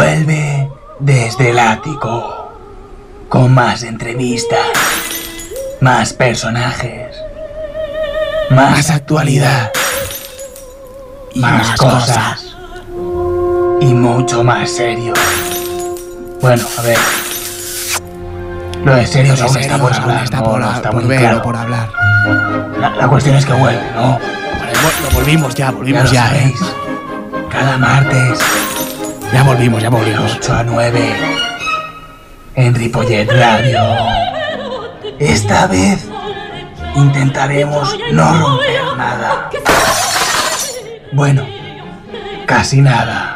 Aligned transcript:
Vuelve 0.00 0.72
desde 0.98 1.50
el 1.50 1.58
ático. 1.58 2.54
Con 3.28 3.52
más 3.52 3.82
entrevistas. 3.82 4.66
Más 5.82 6.14
personajes. 6.14 7.14
Más 8.48 8.88
actualidad. 8.88 9.70
Más 11.34 11.76
cosas. 11.76 12.56
Y 13.82 13.92
mucho 13.92 14.42
más 14.42 14.70
serio. 14.70 15.12
Bueno, 16.40 16.64
a 16.78 16.80
ver. 16.80 16.98
Lo 18.82 18.94
de 18.94 19.06
serio 19.06 19.34
aún 19.38 19.58
está 19.58 19.76
por 19.78 19.92
hablar. 19.92 20.24
está 20.24 20.42
por, 20.42 20.60
no 20.60 20.72
está 20.76 20.90
por 20.90 21.04
muy 21.04 21.16
claro. 21.18 21.42
por 21.42 21.56
hablar. 21.56 21.90
La, 22.78 22.88
la 22.88 23.06
cuestión 23.06 23.36
es 23.36 23.44
que 23.44 23.52
vuelve, 23.52 23.82
¿no? 23.94 24.18
Lo 24.18 25.10
volvimos 25.14 25.54
ya, 25.54 25.66
Ya 25.66 25.72
volvimos 25.72 26.04
lo 26.04 26.10
ya, 26.10 26.34
¿eh? 26.38 26.54
Cada 27.50 27.76
martes, 27.76 28.38
Ya 29.32 29.42
volvimos, 29.44 29.82
ya 29.82 29.90
volvimos. 29.90 30.36
8 30.36 30.54
a 30.54 30.62
9. 30.64 31.14
En 32.56 32.74
Ripollet 32.74 33.30
Radio. 33.30 33.80
Esta 35.18 35.66
vez 35.66 36.08
intentaremos 36.96 37.96
no 38.12 38.32
romper 38.32 38.96
nada. 38.96 39.50
Bueno, 41.12 41.46
casi 42.46 42.80
nada. 42.80 43.29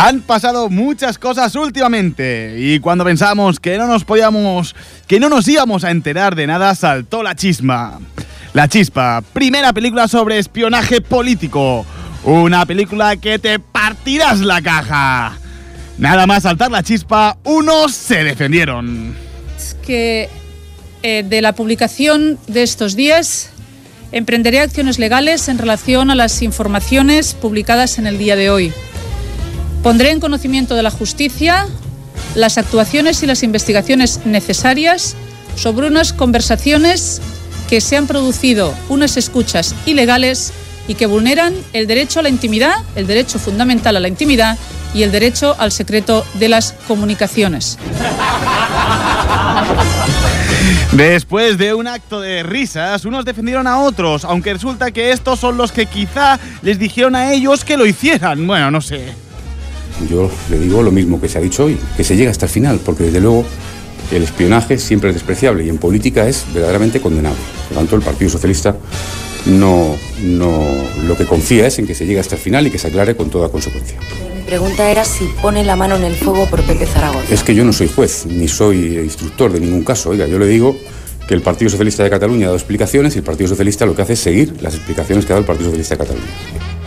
Han 0.00 0.20
pasado 0.20 0.70
muchas 0.70 1.18
cosas 1.18 1.56
últimamente 1.56 2.54
y 2.56 2.78
cuando 2.78 3.04
pensamos 3.04 3.58
que 3.58 3.76
no 3.78 3.88
nos 3.88 4.04
podíamos, 4.04 4.76
que 5.08 5.18
no 5.18 5.28
nos 5.28 5.48
íbamos 5.48 5.82
a 5.82 5.90
enterar 5.90 6.36
de 6.36 6.46
nada, 6.46 6.72
saltó 6.76 7.24
la 7.24 7.34
chisma. 7.34 7.98
La 8.52 8.68
Chispa, 8.68 9.24
primera 9.32 9.72
película 9.72 10.06
sobre 10.06 10.38
espionaje 10.38 11.00
político. 11.00 11.84
Una 12.22 12.64
película 12.64 13.16
que 13.16 13.40
te 13.40 13.58
partirás 13.58 14.38
la 14.38 14.62
caja. 14.62 15.36
Nada 15.98 16.28
más 16.28 16.44
saltar 16.44 16.70
la 16.70 16.84
chispa, 16.84 17.36
unos 17.42 17.92
se 17.92 18.22
defendieron. 18.22 19.16
que 19.84 20.28
eh, 21.02 21.24
de 21.28 21.42
la 21.42 21.56
publicación 21.56 22.38
de 22.46 22.62
estos 22.62 22.94
días 22.94 23.50
emprenderé 24.12 24.60
acciones 24.60 25.00
legales 25.00 25.48
en 25.48 25.58
relación 25.58 26.12
a 26.12 26.14
las 26.14 26.40
informaciones 26.42 27.34
publicadas 27.34 27.98
en 27.98 28.06
el 28.06 28.16
día 28.16 28.36
de 28.36 28.50
hoy. 28.50 28.72
Pondré 29.82 30.10
en 30.10 30.20
conocimiento 30.20 30.74
de 30.74 30.82
la 30.82 30.90
justicia 30.90 31.66
las 32.34 32.58
actuaciones 32.58 33.22
y 33.22 33.26
las 33.26 33.42
investigaciones 33.42 34.20
necesarias 34.24 35.16
sobre 35.56 35.88
unas 35.88 36.12
conversaciones 36.12 37.20
que 37.68 37.80
se 37.80 37.96
han 37.96 38.06
producido, 38.06 38.74
unas 38.88 39.16
escuchas 39.16 39.74
ilegales 39.86 40.52
y 40.86 40.94
que 40.94 41.06
vulneran 41.06 41.54
el 41.72 41.86
derecho 41.86 42.20
a 42.20 42.22
la 42.22 42.28
intimidad, 42.28 42.74
el 42.96 43.06
derecho 43.06 43.38
fundamental 43.38 43.96
a 43.96 44.00
la 44.00 44.08
intimidad 44.08 44.56
y 44.94 45.02
el 45.02 45.12
derecho 45.12 45.54
al 45.58 45.70
secreto 45.70 46.24
de 46.34 46.48
las 46.48 46.72
comunicaciones. 46.86 47.78
Después 50.92 51.58
de 51.58 51.74
un 51.74 51.86
acto 51.86 52.20
de 52.20 52.42
risas, 52.42 53.04
unos 53.04 53.24
defendieron 53.24 53.66
a 53.66 53.78
otros, 53.80 54.24
aunque 54.24 54.54
resulta 54.54 54.90
que 54.90 55.12
estos 55.12 55.38
son 55.38 55.58
los 55.58 55.70
que 55.70 55.86
quizá 55.86 56.38
les 56.62 56.78
dijeron 56.78 57.14
a 57.14 57.32
ellos 57.32 57.64
que 57.64 57.76
lo 57.76 57.84
hicieran. 57.84 58.46
Bueno, 58.46 58.70
no 58.70 58.80
sé. 58.80 59.27
Yo 60.08 60.30
le 60.50 60.58
digo 60.58 60.82
lo 60.82 60.90
mismo 60.90 61.20
que 61.20 61.28
se 61.28 61.38
ha 61.38 61.40
dicho 61.40 61.64
hoy, 61.64 61.78
que 61.96 62.04
se 62.04 62.16
llega 62.16 62.30
hasta 62.30 62.46
el 62.46 62.52
final, 62.52 62.80
porque 62.84 63.04
desde 63.04 63.20
luego 63.20 63.44
el 64.12 64.22
espionaje 64.22 64.78
siempre 64.78 65.10
es 65.10 65.16
despreciable 65.16 65.64
y 65.64 65.68
en 65.68 65.78
política 65.78 66.28
es 66.28 66.44
verdaderamente 66.52 67.00
condenable. 67.00 67.40
Por 67.68 67.76
lo 67.76 67.80
tanto, 67.80 67.96
el 67.96 68.02
Partido 68.02 68.30
Socialista 68.30 68.76
no, 69.46 69.96
no 70.22 70.66
lo 71.06 71.16
que 71.16 71.26
confía 71.26 71.66
es 71.66 71.78
en 71.78 71.86
que 71.86 71.94
se 71.94 72.06
llegue 72.06 72.20
hasta 72.20 72.36
el 72.36 72.40
final 72.40 72.66
y 72.66 72.70
que 72.70 72.78
se 72.78 72.88
aclare 72.88 73.16
con 73.16 73.30
toda 73.30 73.48
consecuencia. 73.48 73.98
Mi 74.34 74.42
pregunta 74.42 74.90
era 74.90 75.04
si 75.04 75.24
pone 75.42 75.64
la 75.64 75.76
mano 75.76 75.96
en 75.96 76.04
el 76.04 76.14
fuego 76.14 76.46
por 76.46 76.62
Pepe 76.62 76.86
Zaragoza. 76.86 77.32
Es 77.32 77.42
que 77.42 77.54
yo 77.54 77.64
no 77.64 77.72
soy 77.72 77.88
juez, 77.88 78.26
ni 78.26 78.48
soy 78.48 78.98
instructor 78.98 79.52
de 79.52 79.60
ningún 79.60 79.84
caso. 79.84 80.10
Oiga, 80.10 80.26
yo 80.26 80.38
le 80.38 80.46
digo 80.46 80.76
que 81.26 81.34
el 81.34 81.42
Partido 81.42 81.70
Socialista 81.70 82.02
de 82.02 82.10
Cataluña 82.10 82.44
ha 82.44 82.48
dado 82.48 82.56
explicaciones 82.56 83.14
y 83.14 83.18
el 83.18 83.24
Partido 83.24 83.48
Socialista 83.48 83.84
lo 83.84 83.94
que 83.94 84.02
hace 84.02 84.14
es 84.14 84.20
seguir 84.20 84.54
las 84.62 84.74
explicaciones 84.74 85.26
que 85.26 85.32
ha 85.32 85.34
dado 85.34 85.40
el 85.42 85.46
Partido 85.46 85.66
Socialista 85.66 85.94
de 85.94 85.98
Cataluña. 85.98 86.77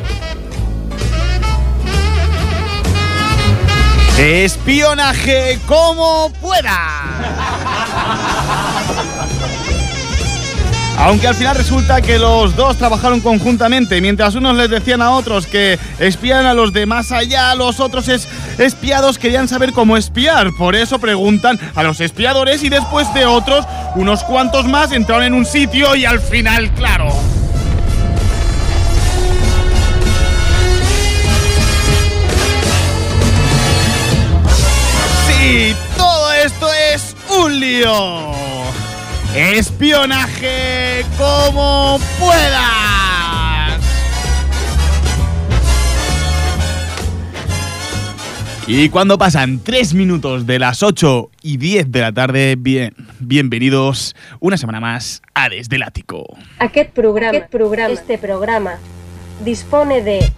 Espionaje 4.22 5.58
como 5.66 6.32
pueda. 6.40 6.78
Aunque 11.00 11.28
al 11.28 11.34
final 11.34 11.56
resulta 11.56 12.00
que 12.04 12.20
los 12.20 12.56
dos 12.56 12.78
trabajaron 12.78 13.20
conjuntamente, 13.22 14.00
mientras 14.00 14.36
unos 14.36 14.56
les 14.56 14.70
decían 14.70 15.02
a 15.02 15.10
otros 15.10 15.48
que 15.48 15.80
espían 15.98 16.46
a 16.46 16.54
los 16.54 16.72
de 16.72 16.86
más 16.86 17.12
allá, 17.12 17.56
los 17.56 17.80
otros 17.80 18.08
es- 18.10 18.28
espiados 18.60 19.18
querían 19.18 19.48
saber 19.48 19.74
cómo 19.74 19.98
espiar. 19.98 20.52
Por 20.56 20.76
eso 20.76 21.00
preguntan 21.00 21.60
a 21.74 21.82
los 21.82 22.00
espiadores 22.00 22.62
y 22.64 22.70
después 22.70 23.12
de 23.16 23.26
otros, 23.26 23.66
unos 23.96 24.24
cuantos 24.24 24.68
más 24.68 24.92
entraron 24.92 25.24
en 25.26 25.34
un 25.34 25.48
sitio 25.48 25.96
y 25.96 26.06
al 26.06 26.20
final, 26.20 26.72
claro. 26.76 27.08
Espionaje 39.36 41.06
como 41.16 42.00
puedas. 42.20 43.80
Y 48.66 48.90
cuando 48.90 49.20
pasan 49.20 49.60
3 49.60 49.94
minutos 49.94 50.48
de 50.48 50.58
las 50.58 50.82
8 50.82 51.30
y 51.44 51.58
10 51.58 51.92
de 51.92 52.02
la 52.02 52.12
tarde, 52.12 52.56
bien, 52.58 52.96
bienvenidos 53.20 54.16
una 54.40 54.58
semana 54.58 54.80
más 54.80 55.22
a 55.36 55.50
Desde 55.50 55.76
el 55.76 55.84
Ático. 55.84 56.26
Aquest 56.58 56.90
programa, 56.90 57.38
aquest 57.38 57.52
programa, 57.52 57.94
este 57.94 58.18
programa, 58.18 58.80
dispone 59.46 60.02
de... 60.02 60.32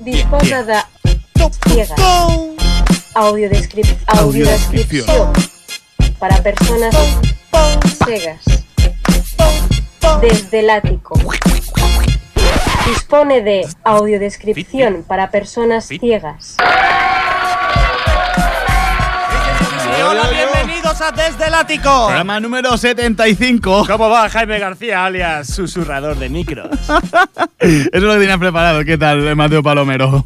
disposa 0.00 0.88
ciegas, 1.68 2.00
audiodescrip 3.14 3.86
audiodescripció 4.08 5.32
para 6.18 6.42
personas 6.42 6.94
ciegas, 8.04 8.40
desde 10.20 10.60
el 10.60 10.70
ático. 10.70 11.18
Dispone 12.86 13.40
de 13.42 13.66
audiodescripción 13.84 15.04
para 15.06 15.30
personas 15.30 15.86
ciegas. 15.86 16.56
Hola, 20.06 20.28
bienvenidos 20.84 21.00
a 21.00 21.12
Desde 21.12 21.46
el 21.46 21.54
Ático. 21.54 22.06
Programa 22.06 22.40
número 22.40 22.76
75. 22.76 23.86
¿Cómo 23.86 24.10
va 24.10 24.28
Jaime 24.28 24.58
García, 24.58 25.04
alias 25.04 25.46
susurrador 25.46 26.18
de 26.18 26.28
micros? 26.28 26.68
Eso 27.58 27.88
es 27.92 28.02
lo 28.02 28.12
que 28.12 28.18
tenía 28.18 28.36
preparado. 28.38 28.84
¿Qué 28.84 28.98
tal, 28.98 29.34
Mateo 29.34 29.62
Palomero? 29.62 30.24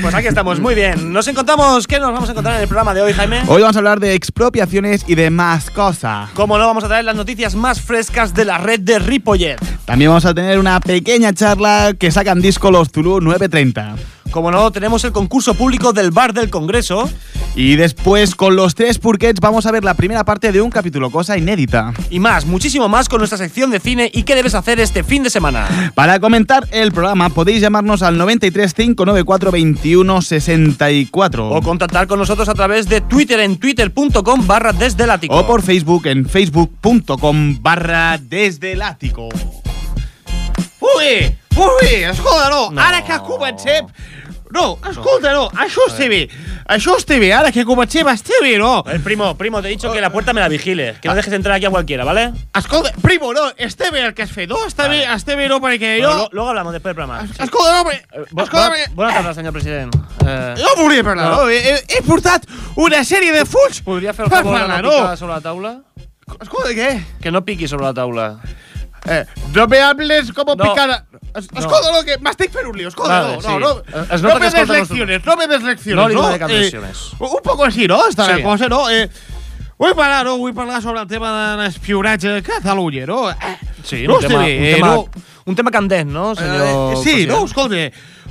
Pues 0.00 0.14
aquí 0.14 0.28
estamos, 0.28 0.60
muy 0.60 0.74
bien. 0.74 1.12
Nos 1.12 1.26
encontramos, 1.26 1.86
¿qué 1.86 1.98
nos 1.98 2.12
vamos 2.12 2.28
a 2.28 2.32
encontrar 2.32 2.56
en 2.56 2.62
el 2.62 2.68
programa 2.68 2.94
de 2.94 3.02
hoy, 3.02 3.12
Jaime? 3.12 3.42
Hoy 3.48 3.62
vamos 3.62 3.74
a 3.76 3.78
hablar 3.80 3.98
de 3.98 4.14
expropiaciones 4.14 5.04
y 5.08 5.14
de 5.16 5.30
más 5.30 5.70
cosas. 5.70 6.30
Como 6.30 6.58
no, 6.58 6.66
vamos 6.66 6.84
a 6.84 6.88
traer 6.88 7.04
las 7.04 7.16
noticias 7.16 7.54
más 7.54 7.80
frescas 7.80 8.34
de 8.34 8.44
la 8.44 8.58
red 8.58 8.80
de 8.80 8.98
Ripollet. 8.98 9.58
También 9.84 10.10
vamos 10.10 10.24
a 10.26 10.34
tener 10.34 10.58
una 10.58 10.78
pequeña 10.80 11.32
charla 11.32 11.94
que 11.98 12.10
sacan 12.10 12.40
disco 12.40 12.70
los 12.70 12.90
Zulu 12.90 13.20
930. 13.20 13.96
Como 14.32 14.50
no, 14.50 14.72
tenemos 14.72 15.04
el 15.04 15.12
concurso 15.12 15.52
público 15.52 15.92
del 15.92 16.10
Bar 16.10 16.32
del 16.32 16.48
Congreso. 16.48 17.08
Y 17.54 17.76
después, 17.76 18.34
con 18.34 18.56
los 18.56 18.74
tres 18.74 18.98
Purkets, 18.98 19.40
vamos 19.40 19.66
a 19.66 19.70
ver 19.70 19.84
la 19.84 19.92
primera 19.92 20.24
parte 20.24 20.52
de 20.52 20.62
un 20.62 20.70
capítulo, 20.70 21.10
cosa 21.10 21.36
inédita. 21.36 21.92
Y 22.08 22.18
más, 22.18 22.46
muchísimo 22.46 22.88
más 22.88 23.10
con 23.10 23.18
nuestra 23.18 23.36
sección 23.36 23.70
de 23.70 23.78
cine 23.78 24.10
y 24.12 24.22
qué 24.22 24.34
debes 24.34 24.54
hacer 24.54 24.80
este 24.80 25.04
fin 25.04 25.22
de 25.22 25.28
semana. 25.28 25.92
Para 25.94 26.18
comentar 26.18 26.66
el 26.70 26.92
programa, 26.92 27.28
podéis 27.28 27.60
llamarnos 27.60 28.02
al 28.02 28.16
93 28.16 28.72
594 28.72 29.50
21 29.50 30.22
64. 30.22 31.50
O 31.50 31.60
contactar 31.60 32.06
con 32.06 32.18
nosotros 32.18 32.48
a 32.48 32.54
través 32.54 32.88
de 32.88 33.02
Twitter 33.02 33.38
en 33.40 33.58
twitter.com 33.58 34.46
barra 34.46 34.72
desde 34.72 35.04
el 35.04 35.10
ático. 35.10 35.36
O 35.36 35.46
por 35.46 35.60
Facebook 35.60 36.06
en 36.06 36.26
facebook.com 36.26 37.58
barra 37.60 38.18
desde 38.18 38.72
el 38.72 38.80
ático. 38.80 39.28
Ui, 40.80 41.36
ui, 41.56 42.02
escolta, 42.02 42.48
no. 42.48 42.70
No. 42.70 42.80
Ara 42.80 43.04
que 43.04 43.12
no, 44.52 44.78
escolta, 44.90 45.32
no, 45.32 45.46
això 45.56 45.86
està 45.88 46.06
bé. 46.10 46.28
Això 46.68 46.94
està 47.00 47.16
bé, 47.18 47.32
ara 47.34 47.50
que 47.52 47.64
comencem 47.64 48.06
està 48.12 48.38
bé, 48.42 48.58
no? 48.60 48.84
El 48.86 49.00
primo, 49.00 49.32
primo, 49.36 49.62
te 49.62 49.68
he 49.68 49.76
dicho 49.76 49.90
que 49.92 50.00
la 50.00 50.10
puerta 50.12 50.32
me 50.32 50.40
la 50.40 50.48
vigile. 50.48 50.96
Que 51.00 51.08
no 51.08 51.14
dejes 51.14 51.32
entrar 51.32 51.56
aquí 51.56 51.66
a 51.66 51.70
cualquiera, 51.70 52.04
¿vale? 52.04 52.32
Escolta, 52.54 52.92
primo, 53.02 53.32
no, 53.32 53.48
està 53.56 53.90
bé 53.90 54.04
el 54.06 54.14
que 54.14 54.22
has 54.26 54.30
fet, 54.32 54.48
no? 54.50 54.60
Està 54.68 54.88
bé, 54.92 55.02
està 55.08 55.36
bé, 55.36 55.48
no, 55.48 55.58
perquè 55.60 55.96
jo... 56.02 56.28
luego 56.32 56.50
hablamos 56.50 56.72
después 56.72 56.94
del 56.94 57.04
programa. 57.04 57.24
Escolta, 57.38 57.78
no, 57.78 57.84
perquè... 57.88 58.02
Eh, 58.12 58.24
Escolta, 58.28 58.68
perquè... 58.70 58.88
bona 58.94 59.12
tarda, 59.14 59.34
senyor 59.34 59.52
president. 59.56 59.94
Eh, 60.26 60.54
Jo 60.60 60.74
volia 60.82 61.02
parlar, 61.04 61.30
No. 61.30 61.42
no? 61.44 61.48
He, 61.50 62.02
portat 62.06 62.44
una 62.76 63.02
sèrie 63.08 63.32
de 63.32 63.44
fulls 63.48 63.80
podria 63.82 64.12
fer 64.12 64.26
el 64.26 64.30
favor 64.30 64.58
de 64.60 64.68
no 64.68 64.82
no? 64.82 64.90
picar 64.98 65.16
sobre 65.18 65.34
la 65.34 65.40
taula? 65.40 65.72
Escolta, 66.40 66.70
què? 66.76 66.90
Que 67.22 67.32
no 67.32 67.42
piqui 67.44 67.68
sobre 67.68 67.88
la 67.88 67.94
taula. 67.96 68.28
Eh, 69.04 69.24
no 69.54 69.66
me 69.66 69.80
hables 69.80 70.32
como 70.32 70.54
No. 70.54 70.64
picada. 70.64 71.06
Es, 71.34 71.48
escolta, 71.56 71.90
no, 71.92 72.02
que 72.04 72.18
m'estic 72.20 72.52
fent 72.52 72.66
un 72.68 72.76
lío, 72.76 72.88
escolta, 72.88 73.20
Vale, 73.22 73.36
no, 73.36 73.42
sí. 73.42 73.48
no, 73.58 73.70
Eh, 73.78 74.06
es 74.12 74.22
no 74.22 74.34
me 74.38 74.50
des 74.50 74.68
lecciones, 74.68 75.24
no 75.24 75.36
me 75.36 75.46
des 75.48 75.62
lecciones, 75.62 75.96
No 76.02 76.08
li 76.08 76.14
no? 76.14 76.30
Eh, 76.30 76.72
un 77.18 77.42
poco 77.42 77.64
així, 77.64 77.86
no? 77.88 78.02
Està 78.06 78.26
Sí. 78.26 78.32
la 78.36 78.42
cosa, 78.42 78.68
no? 78.68 78.88
Eh, 78.90 79.08
vull 79.78 79.94
parlar, 79.96 80.24
no? 80.26 80.36
Vull 80.38 80.52
parlar 80.54 80.82
sobre 80.82 81.00
el 81.00 81.08
tema 81.08 81.56
de 81.56 81.62
l'espionatge 81.64 82.36
a 82.38 82.42
Catalunya, 82.42 83.06
no? 83.06 83.30
Eh, 83.30 83.34
Sí, 83.82 84.06
no 84.06 84.16
un, 84.16 84.20
tema, 84.20 84.44
bé, 84.44 84.58
un, 84.58 84.64
eh, 84.64 84.74
tema, 84.76 84.86
no? 84.88 85.08
un 85.46 85.54
tema 85.56 85.70
candent, 85.72 86.10
no, 86.12 86.34
senyor 86.36 86.62
Eh, 86.62 86.96
sí, 86.96 87.02
president? 87.02 87.30
no, 87.30 87.44
escolta, 87.46 87.76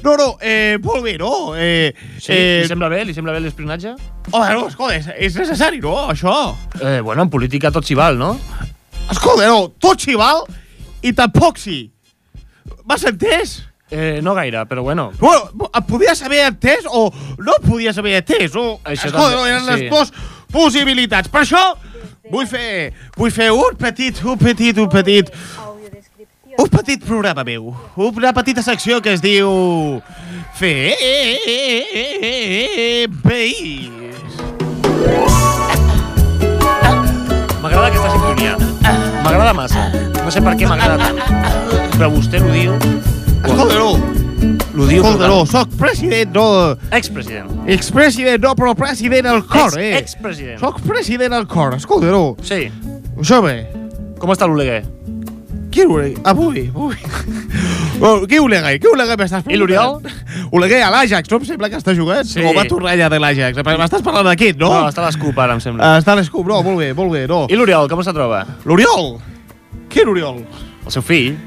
no, 0.03 0.15
no, 0.15 0.38
eh, 0.39 0.77
molt 0.81 1.03
bé, 1.03 1.17
no? 1.17 1.53
Eh, 1.57 1.94
Sí, 2.19 2.31
eh, 2.31 2.59
li 2.62 2.67
sembla 2.69 2.88
bé? 2.88 3.03
Li 3.03 3.13
sembla 3.13 3.33
bé 3.33 3.41
l'espionatge? 3.41 3.95
home, 4.31 4.53
no, 4.53 4.67
escolta, 4.69 4.95
és, 4.95 5.07
és 5.17 5.35
necessari, 5.35 5.81
no, 5.81 6.07
això? 6.12 6.56
Eh, 6.79 7.01
bueno, 7.01 7.24
en 7.24 7.29
política 7.29 7.71
tot 7.71 7.83
s'hi 7.83 7.95
val, 7.95 8.17
no? 8.17 8.39
Escolta, 9.12 9.48
no, 9.48 9.68
tot 9.81 10.02
s'hi 10.02 10.16
val 10.19 10.46
i 11.04 11.12
tampoc 11.18 11.60
sí. 11.60 11.84
M'has 12.88 13.04
entès? 13.10 13.60
Eh, 13.92 14.22
no 14.24 14.34
gaire, 14.34 14.63
però 14.69 14.84
bueno. 14.86 15.12
Bueno, 15.19 15.68
et 15.68 15.88
podies 15.88 16.22
haver 16.24 16.46
entès 16.48 16.86
o 16.88 17.10
no 17.44 17.58
podies 17.66 17.98
haver 18.00 18.22
entès. 18.22 18.56
O, 18.56 18.80
Això 18.88 19.10
escolta, 19.10 19.36
també, 19.36 19.36
no, 19.36 19.46
eren 19.50 19.66
sí. 19.66 19.72
les 19.72 19.90
dues 19.92 20.13
possibilitats. 20.52 21.31
Per 21.31 21.44
això 21.44 21.63
vull 22.31 22.48
fer, 22.48 22.94
vull 23.18 23.34
fer 23.36 23.52
un 23.52 23.75
petit, 23.80 24.24
un 24.24 24.40
petit, 24.40 24.80
un 24.80 24.88
petit, 24.90 25.34
un 26.58 26.72
petit 26.72 27.04
programa 27.04 27.44
meu. 27.44 27.74
Una 27.98 28.31
petita 28.38 28.63
secció 28.63 29.02
que 29.04 29.18
es 29.18 29.24
diu... 29.24 30.02
Fer 30.62 30.96
país. 33.24 34.00
M'agrada 39.41 39.57
massa. 39.57 39.88
No 40.21 40.29
sé 40.29 40.38
per 40.45 40.51
què 40.53 40.67
m'agrada 40.69 41.01
tant. 41.01 41.88
Però 41.95 42.11
vostè 42.13 42.38
l'ho 42.38 42.51
diu... 42.53 42.75
Escolta, 43.41 43.73
no, 43.73 43.88
L'ho 44.77 44.85
diu... 44.85 44.99
escolta, 45.01 45.29
no, 45.31 45.39
soc 45.49 45.71
president, 45.79 46.29
no... 46.35 46.43
Expresident. 46.93 47.49
Expresident, 47.73 48.38
no, 48.45 48.51
però 48.59 48.75
president 48.77 49.31
al 49.31 49.41
cor, 49.49 49.73
Ex- 49.73 49.79
eh? 49.81 49.95
Expresident. 49.97 50.59
Soc 50.61 50.77
president 50.85 51.33
al 51.33 51.47
cor, 51.49 51.73
escolta, 51.79 52.11
no. 52.13 52.35
Sí. 52.45 52.67
Això 53.17 53.39
bé. 53.41 53.55
Com 54.21 54.29
està 54.29 54.45
l'Oleguer? 54.45 54.83
Qui 55.73 55.88
Oleguer? 55.89 56.21
Avui, 56.29 56.67
avui. 56.69 57.01
Oh, 58.01 58.23
qui 58.25 58.39
Oleguer? 58.41 58.79
Qui 58.81 58.89
Oleguer 58.89 59.13
m'estàs 59.19 59.45
I 59.45 59.57
l'Oriol? 59.57 59.99
Oleguer 60.57 60.79
a 60.85 60.88
l'Ajax, 60.93 61.29
no? 61.29 61.38
Em 61.38 61.49
sembla 61.49 61.69
que 61.69 61.77
està 61.77 61.93
jugant. 61.97 62.25
Sí. 62.25 62.41
O 62.45 62.53
va 62.57 62.63
tornar 62.69 62.95
allà 62.95 63.09
de 63.13 63.19
l'Ajax. 63.21 63.61
M'estàs 63.61 64.01
parlant 64.05 64.25
d'aquest, 64.25 64.57
no? 64.61 64.71
No, 64.73 64.88
està 64.89 65.01
a 65.03 65.09
l'escup 65.09 65.38
ara, 65.38 65.57
em 65.57 65.61
sembla. 65.61 65.85
Ah, 65.85 65.99
està 66.01 66.15
a 66.15 66.17
l'escup, 66.17 66.45
no? 66.49 66.63
Molt 66.65 66.81
bé, 66.81 66.93
molt 66.97 67.13
bé, 67.13 67.27
no. 67.29 67.43
I 67.49 67.57
l'Oriol, 67.59 67.89
com 67.91 68.01
se 68.05 68.13
troba? 68.17 68.41
L'Oriol? 68.65 69.19
Quin 69.89 70.07
Oriol? 70.07 70.45
El 70.85 70.91
seu 70.91 71.01
fill. 71.03 71.38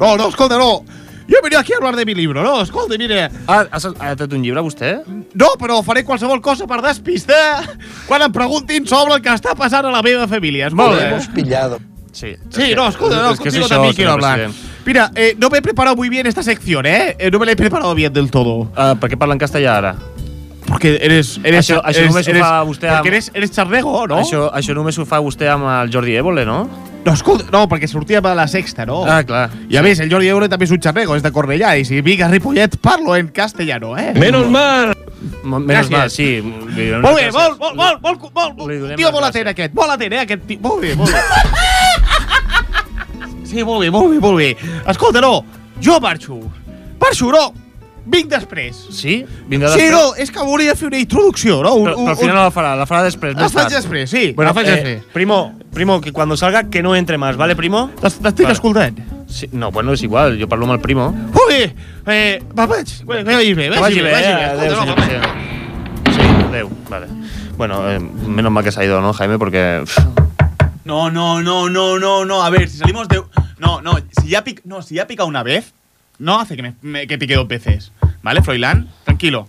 No, 0.00 0.16
no, 0.16 0.28
escolta, 0.28 0.58
no. 0.58 0.84
Yo 1.26 1.38
he 1.38 1.42
venido 1.42 1.58
aquí 1.60 1.72
a 1.72 1.76
hablar 1.78 1.96
de 1.96 2.04
mi 2.04 2.14
libro, 2.14 2.42
no? 2.42 2.60
Escolta, 2.60 2.98
mire... 2.98 3.30
Ah, 3.46 3.64
has, 3.70 3.86
ha 3.86 4.14
tret 4.16 4.32
un 4.36 4.42
llibre, 4.42 4.60
vostè? 4.60 4.98
No, 5.32 5.54
però 5.58 5.78
faré 5.82 6.02
qualsevol 6.04 6.42
cosa 6.44 6.66
per 6.68 6.82
despistar 6.84 7.62
quan 8.06 8.20
em 8.26 8.32
preguntin 8.34 8.84
sobre 8.86 9.14
el 9.16 9.22
que 9.24 9.32
està 9.32 9.54
passant 9.56 9.86
a 9.88 9.92
la 9.94 10.02
meva 10.04 10.26
família. 10.28 10.68
Molt 10.70 10.98
Escolta. 11.00 11.16
bé. 11.32 11.34
pillado. 11.42 11.78
Sí. 12.12 12.34
Sí, 12.50 12.74
no, 12.76 12.86
escolta, 12.88 13.22
no, 13.22 13.30
es 13.30 13.40
que 13.40 13.48
es 13.48 13.54
contigo 13.54 13.68
también 13.68 13.94
quiero 13.94 14.12
hablar. 14.12 14.38
president. 14.38 14.84
Mira, 14.84 15.10
eh, 15.14 15.34
no 15.38 15.48
me 15.48 15.58
he 15.58 15.62
preparado 15.62 15.96
muy 15.96 16.10
bien 16.10 16.26
esta 16.26 16.42
sección, 16.42 16.84
¿eh? 16.84 17.16
Eh, 17.18 17.30
No 17.30 17.38
me 17.38 17.46
la 17.46 17.52
he 17.52 17.56
preparado 17.56 17.94
bien 17.94 18.12
del 18.12 18.30
todo. 18.30 18.70
Ah, 18.76 18.94
per 19.00 19.08
què 19.10 19.16
parla 19.16 19.32
en 19.34 19.40
castellà 19.40 19.78
ara? 19.78 19.96
Porque 20.68 20.98
eres. 21.00 21.40
eres 21.42 21.70
Això- 21.70 21.80
això 21.82 21.98
eres, 22.04 22.10
només 22.10 22.26
ho 22.28 22.30
eres, 22.30 22.42
fa 22.44 22.64
vostè 22.64 22.88
amb- 22.90 22.98
Perquè 23.00 23.06
eres, 23.08 23.30
eres 23.34 23.50
xarnego, 23.50 24.06
no? 24.06 24.20
Això, 24.20 24.50
això 24.52 24.74
només 24.74 24.98
ho 24.98 25.06
fa 25.06 25.20
vostè 25.20 25.48
amb 25.50 25.64
el 25.64 25.90
Jordi 25.90 26.14
Évole, 26.16 26.44
no? 26.44 26.68
No, 27.04 27.12
escolta, 27.12 27.44
no, 27.52 27.66
perquè 27.68 27.88
sortia 27.88 28.22
a 28.24 28.34
la 28.34 28.46
sexta, 28.48 28.86
no? 28.88 29.02
Ah, 29.04 29.22
clar. 29.26 29.50
I 29.68 29.76
a 29.76 29.82
més, 29.84 30.00
el 30.00 30.08
Jordi 30.08 30.30
Eure 30.32 30.48
també 30.48 30.64
és 30.64 30.72
un 30.72 30.80
xarnego, 30.80 31.16
és 31.18 31.22
de 31.24 31.32
Cornellà, 31.32 31.74
i 31.76 31.84
si 31.84 32.00
vinc 32.00 32.22
a 32.24 32.30
Ripollet 32.32 32.78
parlo 32.80 33.16
en 33.16 33.28
castellano, 33.28 33.92
eh? 33.98 34.14
Menos 34.16 34.48
mal. 34.48 34.94
Menos 35.44 35.68
Gràcies. 35.68 35.90
mal, 35.92 36.10
sí. 36.10 36.40
Molt 36.42 36.76
bé, 36.76 36.86
molt, 37.00 37.18
gràcies. 37.18 37.34
molt, 37.34 37.60
molt, 37.60 37.76
molt, 37.76 38.02
molt, 38.02 38.56
molt, 38.56 38.80
donem 38.80 38.96
tio 38.96 39.12
molt 39.12 39.28
atent 39.28 39.48
aquest, 39.52 39.74
molt 39.76 39.90
atent, 39.96 40.12
eh, 40.12 40.20
aquest 40.24 40.46
tio, 40.48 40.58
molt 40.64 40.80
bé, 40.80 40.94
molt 40.96 41.12
bé. 41.12 41.20
Sí, 43.54 43.62
molt 43.62 43.84
bé, 43.84 43.90
molt 43.90 44.10
bé, 44.10 44.18
molt 44.18 44.38
bé. 44.40 44.56
Escolta, 44.90 45.20
no, 45.20 45.44
jo 45.80 46.00
marxo. 46.02 46.40
Marxo, 46.98 47.30
no, 47.30 47.52
vinc 48.06 48.28
després. 48.28 48.76
Sí? 48.90 49.24
Vindrà 49.48 49.70
Sí, 49.72 49.80
després? 49.80 49.92
no, 49.92 50.14
és 50.16 50.30
que 50.30 50.40
volia 50.44 50.74
fer 50.76 50.88
una 50.88 50.98
introducció, 50.98 51.62
no? 51.62 51.74
Un, 51.74 51.84
Però, 51.86 51.96
però 51.96 52.10
al 52.10 52.16
final 52.16 52.34
no 52.36 52.42
la 52.42 52.50
farà, 52.52 52.74
la 52.76 52.86
farà 52.86 53.02
després. 53.04 53.34
La 53.34 53.42
més 53.42 53.52
faig 53.52 53.68
tard. 53.68 53.74
després, 53.82 54.10
sí, 54.10 54.32
Bueno, 54.32 54.50
la 54.50 54.54
faig 54.54 54.66
eh, 54.68 54.70
després. 54.76 55.02
primo, 55.12 55.58
primo, 55.72 56.00
que 56.00 56.12
cuando 56.12 56.36
salga 56.36 56.64
que 56.70 56.82
no 56.82 56.94
entre 56.96 57.18
más, 57.18 57.36
¿vale, 57.36 57.56
primo? 57.56 57.90
T'estic 58.00 58.22
Vale. 58.42 58.52
escoltant. 58.52 58.98
Sí, 59.28 59.48
no, 59.52 59.70
bueno, 59.72 59.92
és 59.92 60.02
igual, 60.02 60.38
jo 60.40 60.46
parlo 60.48 60.64
amb 60.66 60.74
el 60.74 60.80
primo. 60.80 61.12
Bé, 61.48 61.74
eh, 62.06 62.42
va, 62.58 62.66
vaig. 62.66 62.86
Que 62.86 63.04
vagi 63.24 63.54
bé, 63.54 63.70
Que 63.70 63.80
vagi 63.80 64.00
bé, 64.00 64.12
vagi 64.12 64.32
bé. 64.34 64.44
adéu, 64.44 64.72
Escolta, 64.72 64.80
senyor 64.80 64.86
no, 64.86 64.94
va. 64.94 64.94
president. 64.94 65.24
Sí, 66.14 66.44
adéu, 66.48 66.70
vale. 66.88 67.06
Bueno, 67.56 67.90
eh, 67.90 67.98
menos 68.00 68.50
mal 68.52 68.64
que 68.64 68.72
se 68.72 68.80
ha 68.80 68.84
ido, 68.84 69.00
¿no, 69.00 69.12
Jaime? 69.12 69.38
Porque... 69.38 69.82
pff, 69.84 69.98
No, 70.84 71.10
no, 71.10 71.40
no, 71.42 71.70
no, 71.70 71.98
no, 71.98 72.24
no. 72.26 72.42
A 72.42 72.50
ver, 72.50 72.68
si 72.68 72.76
salimos 72.78 73.08
de. 73.08 73.22
No, 73.58 73.80
no. 73.80 73.96
Si 74.20 74.28
ya 74.28 74.44
pica, 74.44 74.60
no, 74.66 74.82
si 74.82 74.96
ya 74.96 75.06
pica 75.06 75.24
una 75.24 75.42
vez, 75.42 75.72
no 76.18 76.38
hace 76.40 76.56
que, 76.56 76.62
me, 76.62 76.74
me- 76.82 77.06
que 77.06 77.18
pique 77.18 77.34
dos 77.34 77.48
veces. 77.48 77.92
¿Vale, 78.22 78.42
Froilán? 78.42 78.88
Tranquilo. 79.04 79.48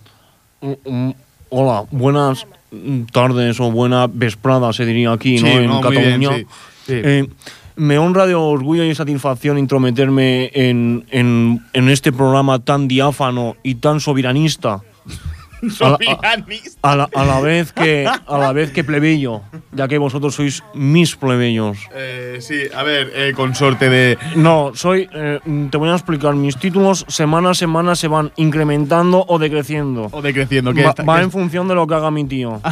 mm, 0.60 0.72
mm, 0.84 1.14
hola, 1.50 1.84
buenas 1.90 2.46
mm, 2.70 3.02
tardes 3.12 3.58
o 3.60 3.70
buena 3.70 4.06
vesprada, 4.06 4.72
se 4.72 4.84
diría 4.84 5.12
aquí, 5.12 5.38
¿no? 5.40 5.46
Sí, 5.48 5.52
en 5.52 5.66
no, 5.66 5.80
muy 5.82 5.90
bien, 5.96 6.20
Cataluña. 6.20 6.36
sí, 6.38 6.44
sí. 6.86 6.92
Eh, 7.04 7.28
me 7.76 7.98
honra 7.98 8.26
de 8.26 8.34
orgullo 8.34 8.84
y 8.84 8.94
satisfacción 8.94 9.58
intrometerme 9.58 10.50
en, 10.54 11.04
en, 11.10 11.60
en 11.74 11.88
este 11.90 12.10
programa 12.10 12.58
tan 12.58 12.88
diáfano 12.88 13.56
y 13.62 13.74
tan 13.76 14.00
soberanista. 14.00 14.80
Soberanista. 15.70 16.78
A 16.82 16.96
la, 16.96 17.08
a 17.14 17.24
la 17.24 17.40
vez 17.40 17.72
que 17.72 18.06
a 18.06 18.38
la 18.38 18.52
vez 18.52 18.70
que 18.72 18.84
plebeyo, 18.84 19.42
ya 19.72 19.88
que 19.88 19.98
vosotros 19.98 20.34
sois 20.34 20.62
mis 20.74 21.16
plebeyos. 21.16 21.78
Eh, 21.94 22.38
sí, 22.40 22.62
a 22.74 22.82
ver, 22.82 23.10
eh, 23.14 23.32
consorte 23.34 23.88
de. 23.88 24.18
No, 24.36 24.72
soy. 24.74 25.08
eh, 25.12 25.40
te 25.70 25.76
voy 25.78 25.88
a 25.90 25.94
explicar. 25.94 26.34
Mis 26.34 26.56
títulos 26.56 27.04
semana 27.08 27.50
a 27.50 27.54
semana 27.54 27.94
se 27.96 28.08
van 28.08 28.32
incrementando 28.36 29.24
o 29.28 29.38
decreciendo. 29.38 30.08
O 30.12 30.22
decreciendo, 30.22 30.72
que 30.74 30.82
Va, 30.82 30.90
está- 30.90 31.02
va 31.04 31.22
en 31.22 31.30
función 31.30 31.68
de 31.68 31.74
lo 31.74 31.86
que 31.86 31.94
haga 31.94 32.10
mi 32.10 32.24
tío. 32.24 32.60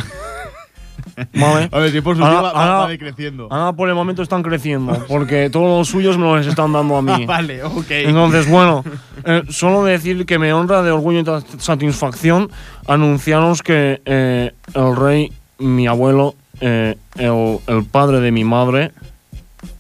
¿Vale? 1.35 1.69
A 1.73 1.79
ver, 1.79 1.93
si 1.93 2.01
por 2.01 2.17
su 2.17 2.25
Ahora- 2.25 2.41
va, 2.43 2.51
ahora- 2.51 2.89
decreciendo. 2.89 3.49
Ahora 3.51 3.73
por 3.73 3.89
el 3.89 3.95
momento 3.95 4.23
están 4.23 4.43
creciendo, 4.43 5.05
porque 5.09 5.51
todos 5.51 5.79
los 5.79 5.89
suyos 5.89 6.17
me 6.19 6.25
los 6.25 6.47
están 6.47 6.73
dando 6.73 6.97
a 6.97 7.03
mí. 7.03 7.25
Vale, 7.27 7.63
ok. 7.65 7.87
Entonces, 7.91 8.49
bueno, 8.49 8.85
eh, 9.25 9.43
solo 9.51 9.85
decir 9.85 10.27
que 10.27 10.39
me 10.39 10.53
honra 10.53 10.83
de 10.83 10.91
orgullo 10.91 11.21
y 11.21 11.59
satisfacción 11.61 12.51
anunciaros 12.87 13.63
que 13.63 14.01
eh, 14.05 14.53
el 14.75 14.97
rey, 14.97 15.33
mi 15.59 15.87
abuelo, 15.87 16.35
eh, 16.61 16.97
el, 17.17 17.59
el 17.67 17.85
padre 17.85 18.21
de 18.21 18.31
mi 18.33 18.45
madre, 18.45 18.93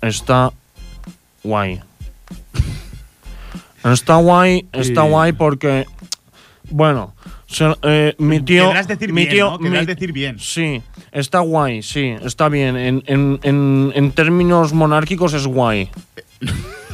está 0.03 0.53
guay. 1.43 1.81
Está 3.85 4.17
guay, 4.17 4.67
está 4.73 5.03
Sí. 5.03 5.09
guay 5.09 5.33
porque, 5.33 5.87
bueno, 6.71 7.14
se- 7.55 7.75
eh, 7.83 8.15
mi 8.19 8.41
tío... 8.41 8.69
Querrás 8.69 8.89
decir 8.89 9.13
mi 9.13 9.23
bien, 9.23 9.35
tío, 9.35 9.51
¿no? 9.61 9.71
Mi- 9.71 9.87
decir 9.87 10.13
bien. 10.13 10.39
Sí, 10.39 10.83
está 11.13 11.39
guay, 11.41 11.83
sí, 11.83 12.15
está 12.25 12.49
bien. 12.49 12.77
En, 12.77 13.03
en, 13.07 13.39
en, 13.43 13.93
en 13.95 14.13
términos 14.13 14.73
monárquicos 14.73 15.33
es 15.35 15.47
guay. 15.47 15.89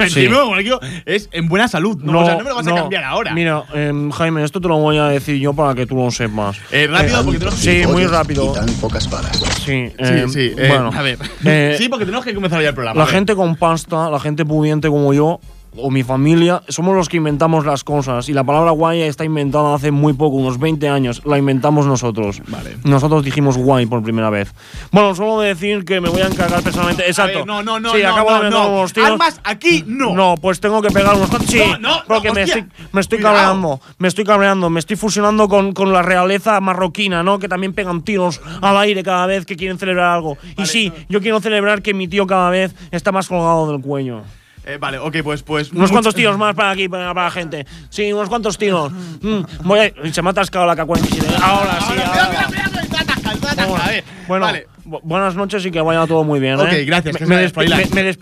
Sí. 0.08 0.20
Encima, 0.20 0.44
bueno, 0.44 0.62
digo, 0.62 0.80
es 1.04 1.28
en 1.32 1.46
buena 1.46 1.68
salud, 1.68 1.98
¿no? 2.02 2.20
o 2.20 2.24
sea, 2.24 2.36
no 2.36 2.44
me 2.44 2.48
lo 2.48 2.56
vas 2.56 2.66
a 2.66 2.74
cambiar 2.74 3.04
ahora. 3.04 3.34
Mira, 3.34 3.64
em, 3.74 4.10
Jaime, 4.10 4.42
esto 4.44 4.58
te 4.58 4.66
lo 4.66 4.78
voy 4.78 4.96
a 4.96 5.08
decir 5.08 5.36
yo 5.38 5.52
para 5.52 5.74
que 5.74 5.84
tú 5.84 5.94
lo 5.94 6.10
sepas. 6.10 6.56
Eh, 6.70 6.86
rápido, 6.86 7.22
porque 7.22 7.38
tenemos 7.38 7.60
Sí, 7.60 7.82
muy 7.86 8.06
rápido. 8.06 8.50
Y 8.50 8.54
tan 8.54 8.66
pocas 8.80 9.10
balas. 9.10 9.36
Sí, 9.62 9.88
Sí, 9.88 9.92
em, 9.98 10.28
sí, 10.30 10.52
eh, 10.56 10.68
bueno. 10.68 10.90
a 10.96 11.02
ver. 11.02 11.18
eh, 11.44 11.74
sí, 11.78 11.90
porque 11.90 12.06
tenemos 12.06 12.24
que 12.24 12.34
comenzar 12.34 12.62
ya 12.62 12.68
el 12.70 12.74
programa. 12.74 12.98
la 12.98 13.06
gente 13.06 13.34
con 13.34 13.56
pasta, 13.56 14.08
la 14.08 14.18
gente 14.20 14.46
pudiente 14.46 14.88
como 14.88 15.12
yo, 15.12 15.38
o 15.76 15.90
mi 15.90 16.02
familia, 16.02 16.62
somos 16.68 16.94
los 16.96 17.08
que 17.08 17.16
inventamos 17.18 17.64
las 17.64 17.84
cosas. 17.84 18.28
Y 18.28 18.32
la 18.32 18.44
palabra 18.44 18.72
guay 18.72 19.02
está 19.02 19.24
inventada 19.24 19.74
hace 19.74 19.90
muy 19.90 20.12
poco, 20.12 20.36
unos 20.36 20.58
20 20.58 20.88
años. 20.88 21.22
La 21.24 21.38
inventamos 21.38 21.86
nosotros. 21.86 22.42
Vale. 22.48 22.76
Nosotros 22.84 23.24
dijimos 23.24 23.56
guay 23.56 23.86
por 23.86 24.02
primera 24.02 24.30
vez. 24.30 24.52
Bueno, 24.90 25.14
solo 25.14 25.40
decir 25.40 25.84
que 25.84 26.00
me 26.00 26.08
voy 26.08 26.22
a 26.22 26.26
encargar 26.26 26.62
personalmente. 26.62 27.06
Exacto. 27.06 27.38
Ver, 27.38 27.46
no, 27.46 27.62
no, 27.62 27.78
no, 27.78 27.92
Sí, 27.92 28.02
no, 28.02 28.08
acabo 28.10 28.30
no, 28.30 28.36
de 28.38 28.42
meter 28.44 28.58
no. 28.58 28.68
unos 28.72 28.92
tiros. 28.92 29.10
Armas 29.10 29.40
aquí 29.44 29.84
no. 29.86 30.14
No, 30.14 30.34
pues 30.40 30.60
tengo 30.60 30.82
que 30.82 30.90
pegar 30.90 31.14
unos. 31.14 31.30
Sí, 31.46 31.58
No, 31.58 31.78
no, 31.78 31.96
no, 31.96 32.02
porque 32.06 32.32
me, 32.32 32.42
estoy, 32.42 32.64
me 32.92 33.00
estoy 33.00 33.18
Cuidado. 33.18 33.36
cabreando. 33.36 33.80
Me 33.98 34.08
estoy 34.08 34.24
cabreando. 34.24 34.70
Me 34.70 34.80
estoy 34.80 34.96
fusionando 34.96 35.48
con, 35.48 35.72
con 35.72 35.92
la 35.92 36.02
realeza 36.02 36.60
marroquina, 36.60 37.22
¿no? 37.22 37.38
Que 37.38 37.48
también 37.48 37.72
pegan 37.74 38.02
tiros 38.02 38.40
al 38.60 38.76
aire 38.78 39.02
cada 39.02 39.26
vez 39.26 39.46
que 39.46 39.56
quieren 39.56 39.78
celebrar 39.78 40.06
algo. 40.14 40.36
y 40.56 40.66
sí, 40.66 40.92
yo 41.08 41.20
quiero 41.20 41.40
celebrar 41.40 41.82
que 41.82 41.94
mi 41.94 42.08
tío 42.08 42.26
cada 42.26 42.50
vez 42.50 42.74
está 42.90 43.12
más 43.12 43.28
colgado 43.28 43.70
del 43.70 43.80
cuello. 43.80 44.22
Eh, 44.66 44.76
vale, 44.78 44.98
ok, 44.98 45.16
pues. 45.24 45.42
pues 45.42 45.70
Unos 45.70 45.82
mucho- 45.82 45.92
cuantos 45.94 46.14
tiros 46.14 46.36
más 46.38 46.54
para 46.54 46.70
aquí, 46.70 46.88
para, 46.88 47.12
para 47.14 47.26
la 47.26 47.30
gente. 47.30 47.66
Sí, 47.88 48.12
unos 48.12 48.28
cuantos 48.28 48.58
tiros. 48.58 48.92
Mm, 48.92 49.40
voy 49.64 49.80
a- 49.80 50.12
se 50.12 50.22
me 50.22 50.28
ha 50.28 50.32
atascado 50.32 50.66
la 50.66 50.76
K-47. 50.76 51.26
Ahora 51.42 51.78
sí, 51.80 51.86
Ahora, 51.88 52.06
ahora. 52.06 52.28
mira, 52.30 52.48
mira, 52.48 52.68
mira, 52.68 52.82
está 52.82 53.00
atascado, 53.00 53.34
está 53.36 53.52
atascado. 53.52 53.76
A 53.76 53.86
ver, 53.88 54.04
Bueno, 54.28 54.44
vale. 54.46 54.66
buenas 54.84 55.34
noches 55.34 55.64
y 55.64 55.70
que 55.70 55.80
vaya 55.80 56.06
todo 56.06 56.24
muy 56.24 56.40
bien. 56.40 56.56
Ok, 56.60 56.72
¿eh? 56.72 56.84
gracias. 56.84 57.20
Me, 57.22 57.36
despido, 57.36 57.74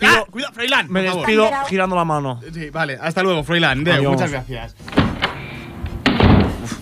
Ah, 0.09 0.25
cuidado, 0.31 0.53
me 0.89 1.01
despido 1.01 1.49
girando 1.67 1.95
la 1.95 2.05
mano. 2.05 2.39
Sí, 2.53 2.69
vale, 2.69 2.97
hasta 3.01 3.21
luego, 3.21 3.43
Adiós. 3.91 4.11
muchas 4.13 4.31
gracias. 4.31 4.75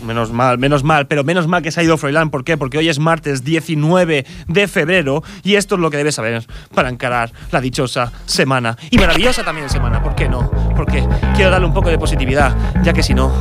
Menos 0.06 0.32
mal, 0.32 0.58
menos 0.58 0.84
mal, 0.84 1.08
pero 1.08 1.24
menos 1.24 1.48
mal 1.48 1.62
que 1.62 1.72
se 1.72 1.80
ha 1.80 1.84
ido 1.84 1.98
Froilán. 1.98 2.30
¿Por 2.30 2.44
qué? 2.44 2.58
Porque 2.58 2.78
hoy 2.78 2.90
es 2.90 3.00
martes 3.00 3.44
19 3.44 4.26
de 4.48 4.68
febrero 4.68 5.24
y 5.44 5.56
esto 5.56 5.76
es 5.76 5.82
lo 5.82 5.90
que 5.90 5.98
debes 5.98 6.16
saber 6.16 6.46
para 6.74 6.90
encarar 6.90 7.32
la 7.52 7.62
dichosa 7.62 8.12
semana. 8.26 8.78
Y 8.90 8.98
maravillosa 8.98 9.44
también 9.44 9.70
semana, 9.70 10.02
¿por 10.02 10.16
qué 10.16 10.30
no? 10.30 10.50
Porque 10.76 11.08
quiero 11.36 11.52
darle 11.52 11.68
un 11.68 11.74
poco 11.74 11.90
de 11.90 11.98
positividad, 11.98 12.56
ya 12.84 12.94
que 12.94 13.04
si 13.04 13.14
no, 13.14 13.32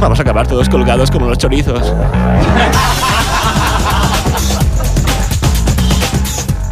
vamos 0.00 0.18
a 0.18 0.22
acabar 0.22 0.46
todos 0.46 0.68
colgados 0.68 1.10
como 1.10 1.26
los 1.26 1.38
chorizos. 1.38 1.92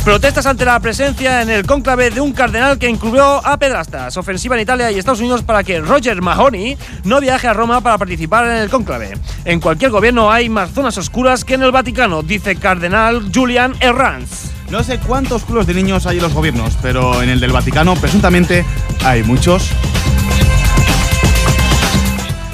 Protestas 0.04 0.46
ante 0.46 0.64
la 0.64 0.80
presencia 0.80 1.42
en 1.42 1.50
el 1.50 1.66
cónclave 1.66 2.10
de 2.10 2.20
un 2.20 2.32
cardenal 2.32 2.78
que 2.78 2.88
incluyó 2.88 3.46
a 3.46 3.58
pedrastas. 3.58 4.16
Ofensiva 4.16 4.56
en 4.56 4.62
Italia 4.62 4.90
y 4.90 4.98
Estados 4.98 5.20
Unidos 5.20 5.42
para 5.42 5.62
que 5.62 5.80
Roger 5.80 6.22
Mahoney 6.22 6.78
no 7.04 7.20
viaje 7.20 7.46
a 7.46 7.52
Roma 7.52 7.80
para 7.82 7.98
participar 7.98 8.46
en 8.46 8.56
el 8.56 8.70
cónclave. 8.70 9.18
En 9.44 9.60
cualquier 9.60 9.90
gobierno 9.90 10.32
hay 10.32 10.48
más 10.48 10.70
zonas 10.70 10.96
oscuras 10.96 11.44
que 11.44 11.54
en 11.54 11.62
el 11.62 11.72
Vaticano, 11.72 12.22
dice 12.22 12.56
cardenal 12.56 13.30
Julian 13.34 13.74
Herranz. 13.80 14.52
No 14.70 14.82
sé 14.82 14.98
cuántos 14.98 15.44
culos 15.44 15.66
de 15.66 15.74
niños 15.74 16.06
hay 16.06 16.16
en 16.16 16.22
los 16.22 16.34
gobiernos, 16.34 16.76
pero 16.80 17.22
en 17.22 17.28
el 17.28 17.40
del 17.40 17.52
Vaticano 17.52 17.94
presuntamente 17.96 18.64
hay 19.04 19.22
muchos. 19.22 19.70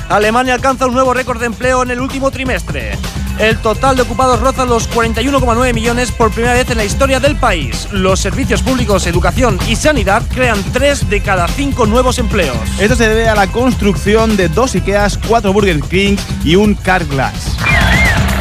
Alemania 0.08 0.54
alcanza 0.54 0.86
un 0.86 0.94
nuevo 0.94 1.14
récord 1.14 1.40
de 1.40 1.46
empleo 1.46 1.82
en 1.82 1.90
el 1.90 2.00
último 2.00 2.30
trimestre. 2.30 2.96
El 3.38 3.58
total 3.58 3.96
de 3.96 4.02
ocupados 4.02 4.40
roza 4.40 4.64
los 4.64 4.88
41,9 4.90 5.74
millones 5.74 6.12
por 6.12 6.30
primera 6.30 6.54
vez 6.54 6.70
en 6.70 6.78
la 6.78 6.84
historia 6.84 7.18
del 7.20 7.36
país. 7.36 7.88
Los 7.90 8.20
servicios 8.20 8.62
públicos, 8.62 9.06
educación 9.06 9.58
y 9.68 9.76
sanidad 9.76 10.22
crean 10.32 10.62
3 10.72 11.10
de 11.10 11.20
cada 11.20 11.48
5 11.48 11.86
nuevos 11.86 12.18
empleos. 12.18 12.56
Esto 12.78 12.94
se 12.96 13.08
debe 13.08 13.28
a 13.28 13.34
la 13.34 13.48
construcción 13.48 14.36
de 14.36 14.48
dos 14.48 14.74
Ikeas, 14.74 15.18
cuatro 15.26 15.52
Burger 15.52 15.80
King 15.80 16.16
y 16.44 16.54
un 16.56 16.74
Carglass. 16.74 17.56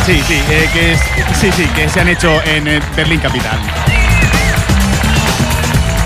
Sí, 0.05 0.21
sí, 0.27 0.39
eh, 0.50 0.69
que 0.73 0.93
es- 0.93 1.01
sí, 1.39 1.50
sí, 1.55 1.65
que 1.75 1.89
se 1.89 2.00
han 2.01 2.09
hecho 2.09 2.29
en 2.45 2.67
eh, 2.67 2.81
Berlín 2.95 3.19
capital. 3.19 3.57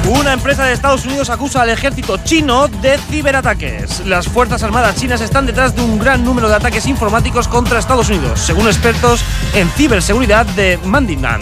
Una 0.08 0.32
empresa 0.32 0.64
de 0.64 0.72
Estados 0.72 1.04
Unidos 1.06 1.30
acusa 1.30 1.62
al 1.62 1.70
ejército 1.70 2.18
chino 2.24 2.70
de 2.70 2.98
ciberataques. 2.98 4.06
Las 4.06 4.26
Fuerzas 4.26 4.64
Armadas 4.64 4.96
chinas 4.96 5.20
están 5.20 5.46
detrás 5.46 5.76
de 5.76 5.82
un 5.82 6.00
gran 6.00 6.24
número 6.24 6.48
de 6.48 6.56
ataques 6.56 6.88
informáticos 6.88 7.50
contra 7.50 7.78
Estados 7.78 8.10
Unidos, 8.10 8.40
según 8.40 8.68
expertos 8.68 9.22
en 9.54 9.68
ciberseguridad 9.72 10.46
de 10.46 10.80
Mandinan. 10.86 11.42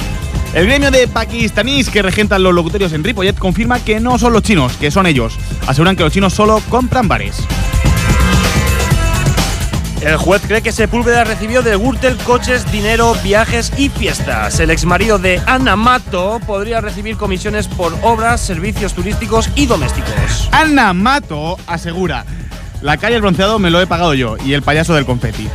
El 0.55 0.65
gremio 0.65 0.89
de 0.89 1.07
pakistaníes 1.07 1.91
que 1.91 2.01
regentan 2.01 2.41
los 2.41 2.55
locutorios 2.55 2.91
en 2.93 3.03
Ripollet 3.03 3.38
confirma 3.38 3.79
que 3.81 4.00
no 4.00 4.17
son 4.17 4.34
los 4.34 4.41
chinos, 4.41 4.74
que 4.77 4.89
son 4.89 5.05
ellos. 5.05 5.38
Aseguran 5.67 5.95
que 5.95 6.03
los 6.03 6.12
chinos 6.12 6.34
solo 6.34 6.60
compran 6.67 7.07
bares. 7.07 7.45
El 10.05 10.17
juez 10.17 10.43
cree 10.45 10.62
que 10.62 10.71
Sepúlveda 10.71 11.24
recibió 11.24 11.63
de 11.63 11.75
Gürtel 11.75 12.15
coches, 12.17 12.71
dinero, 12.71 13.15
viajes 13.24 13.74
y 13.75 13.89
fiestas. 13.89 14.59
El 14.59 14.69
exmarido 14.69 15.17
de 15.17 15.41
Ana 15.47 15.75
Mato 15.75 16.39
podría 16.45 16.79
recibir 16.79 17.17
comisiones 17.17 17.67
por 17.67 17.91
obras, 18.03 18.39
servicios 18.39 18.93
turísticos 18.93 19.50
y 19.55 19.65
domésticos. 19.65 20.47
Ana 20.51 20.93
Mato 20.93 21.57
asegura, 21.65 22.24
la 22.81 22.97
calle 22.97 23.15
El 23.15 23.24
Bronceado 23.24 23.57
me 23.57 23.71
lo 23.71 23.81
he 23.81 23.88
pagado 23.88 24.13
yo 24.13 24.38
y 24.45 24.53
el 24.53 24.62
payaso 24.62 24.93
del 24.93 25.07
confeti. 25.07 25.50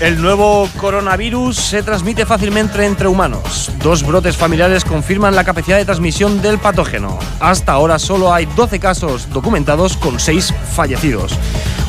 El 0.00 0.22
nuevo 0.22 0.66
coronavirus 0.78 1.54
se 1.56 1.82
transmite 1.82 2.24
fácilmente 2.24 2.86
entre 2.86 3.06
humanos. 3.06 3.70
Dos 3.82 4.02
brotes 4.02 4.34
familiares 4.34 4.82
confirman 4.82 5.36
la 5.36 5.44
capacidad 5.44 5.76
de 5.76 5.84
transmisión 5.84 6.40
del 6.40 6.58
patógeno. 6.58 7.18
Hasta 7.38 7.72
ahora 7.72 7.98
solo 7.98 8.32
hay 8.32 8.46
12 8.46 8.80
casos 8.80 9.28
documentados 9.28 9.98
con 9.98 10.18
6 10.18 10.54
fallecidos. 10.72 11.38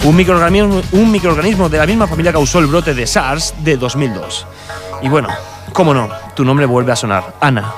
Un 0.04 0.18
microorganismo, 0.18 1.70
de 1.70 1.78
la 1.78 1.86
misma 1.86 2.06
familia 2.06 2.34
causó 2.34 2.60
el 2.60 2.68
brote 2.68 2.94
de 2.94 3.08
SARS 3.08 3.54
de 3.64 3.78
2002. 3.78 4.46
Y 5.04 5.08
bueno, 5.08 5.30
cómo 5.72 5.94
no, 5.94 6.10
tu 6.36 6.44
nombre 6.44 6.66
vuelve 6.66 6.92
a 6.92 6.98
sonar, 6.98 7.36
Ana. 7.40 7.72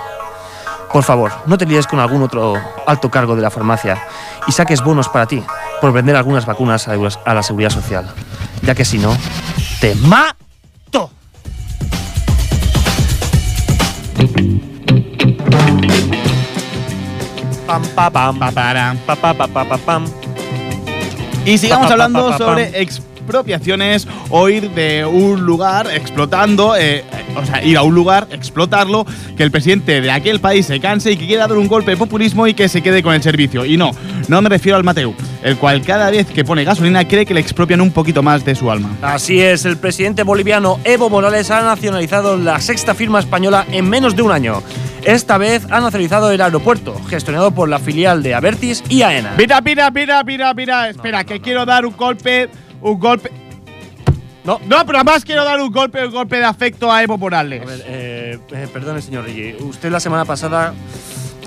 Por 0.92 1.04
favor, 1.04 1.32
no 1.46 1.60
te 1.60 1.68
líes 1.68 1.86
con 1.86 2.00
algún 2.00 2.24
otro 2.24 2.56
alto 2.88 3.12
cargo 3.12 3.36
de 3.36 3.44
la 3.44 3.52
farmacia 3.52 4.04
y 4.48 4.52
saques 4.52 4.82
bonos 4.82 5.10
para 5.10 5.28
ti 5.28 5.44
por 5.80 5.92
vender 5.92 6.16
algunas 6.16 6.48
vacunas 6.48 6.88
a 6.88 7.34
la 7.36 7.44
seguridad 7.44 7.70
social, 7.70 8.12
ya 8.64 8.74
que 8.74 8.86
si 8.86 8.98
no, 8.98 9.16
te 9.84 9.96
mato. 9.96 11.12
Pam, 17.68 17.84
pa, 17.94 18.10
pam, 18.10 18.40
pa, 18.40 18.52
param, 18.52 18.98
pa, 19.06 19.16
pa, 19.18 19.34
pa, 19.34 19.46
pa, 19.46 19.66
pa, 19.66 19.78
pam. 19.78 20.06
Y 21.46 21.58
sigamos 21.58 21.92
hablando 21.92 22.32
sobre 22.38 22.82
expropiaciones 22.82 24.08
o 24.30 24.48
ir 24.48 24.72
de 24.72 25.04
un 25.04 25.46
lugar 25.46 25.88
explotando, 25.92 26.78
eh, 26.78 27.04
o 27.36 27.46
sea, 27.46 27.64
ir 27.64 27.78
a 27.78 27.84
un 27.84 27.96
lugar, 27.96 28.28
explotarlo, 28.32 29.06
que 29.36 29.44
el 29.44 29.52
presidente 29.52 30.02
de 30.02 30.12
aquel 30.12 30.40
país 30.40 30.66
se 30.66 30.80
canse 30.80 31.12
y 31.12 31.18
que 31.18 31.28
quiera 31.28 31.48
dar 31.48 31.58
un 31.58 31.68
golpe 31.68 31.92
de 31.92 31.98
populismo 31.98 32.48
y 32.48 32.54
que 32.54 32.70
se 32.70 32.82
quede 32.82 33.04
con 33.04 33.14
el 33.14 33.22
servicio. 33.22 33.66
Y 33.66 33.78
no, 33.78 33.92
no 34.28 34.42
me 34.42 34.50
refiero 34.50 34.78
al 34.78 34.84
Mateu, 34.84 35.14
el 35.44 35.58
cual 35.58 35.82
cada 35.82 36.10
vez 36.10 36.28
que 36.28 36.44
pone 36.44 36.64
gasolina 36.64 37.08
cree 37.08 37.26
que 37.26 37.34
le 37.34 37.40
expropian 37.40 37.82
un 37.82 37.92
poquito 37.92 38.24
más 38.24 38.46
de 38.46 38.56
su 38.56 38.70
alma. 38.72 38.90
Así 39.02 39.42
es, 39.42 39.66
el 39.66 39.78
presidente 39.78 40.24
boliviano 40.24 40.80
Evo 40.84 41.10
Morales 41.10 41.52
ha 41.52 41.62
nacionalizado 41.62 42.38
la 42.38 42.60
sexta 42.60 42.94
firma 42.94 43.20
española 43.20 43.66
en 43.72 43.90
menos 43.90 44.16
de 44.16 44.22
un 44.22 44.32
año. 44.32 44.62
Esta 45.04 45.38
vez 45.38 45.66
ha 45.70 45.82
nacionalizado 45.82 46.32
el 46.32 46.40
aeropuerto, 46.40 46.96
gestionado 47.10 47.52
por 47.52 47.68
la 47.68 47.80
filial 47.80 48.24
de 48.24 48.34
Abertis 48.36 48.84
y 48.88 49.02
AENA. 49.02 49.34
Mira, 49.38 49.60
mira, 49.60 49.92
mira, 49.92 50.24
mira, 50.24 50.54
mira, 50.54 50.90
espera, 50.90 51.26
que 51.26 51.42
quiero 51.42 51.66
dar 51.66 51.86
un 51.86 51.96
golpe, 51.98 52.50
un 52.82 53.00
golpe. 53.00 53.30
No, 54.44 54.60
No, 54.68 54.86
pero 54.86 54.98
además 54.98 55.24
quiero 55.24 55.46
dar 55.46 55.60
un 55.62 55.72
golpe, 55.72 56.06
un 56.06 56.12
golpe 56.12 56.38
de 56.38 56.46
afecto 56.46 56.92
a 56.92 57.02
Evo 57.02 57.18
Morales. 57.18 57.62
A 57.62 57.66
ver, 57.66 57.84
eh, 57.86 58.40
eh, 58.52 58.68
perdone, 58.72 59.02
señor 59.02 59.26
Rigi. 59.26 59.56
Usted 59.64 59.90
la 59.90 60.00
semana 60.00 60.26
pasada 60.26 60.74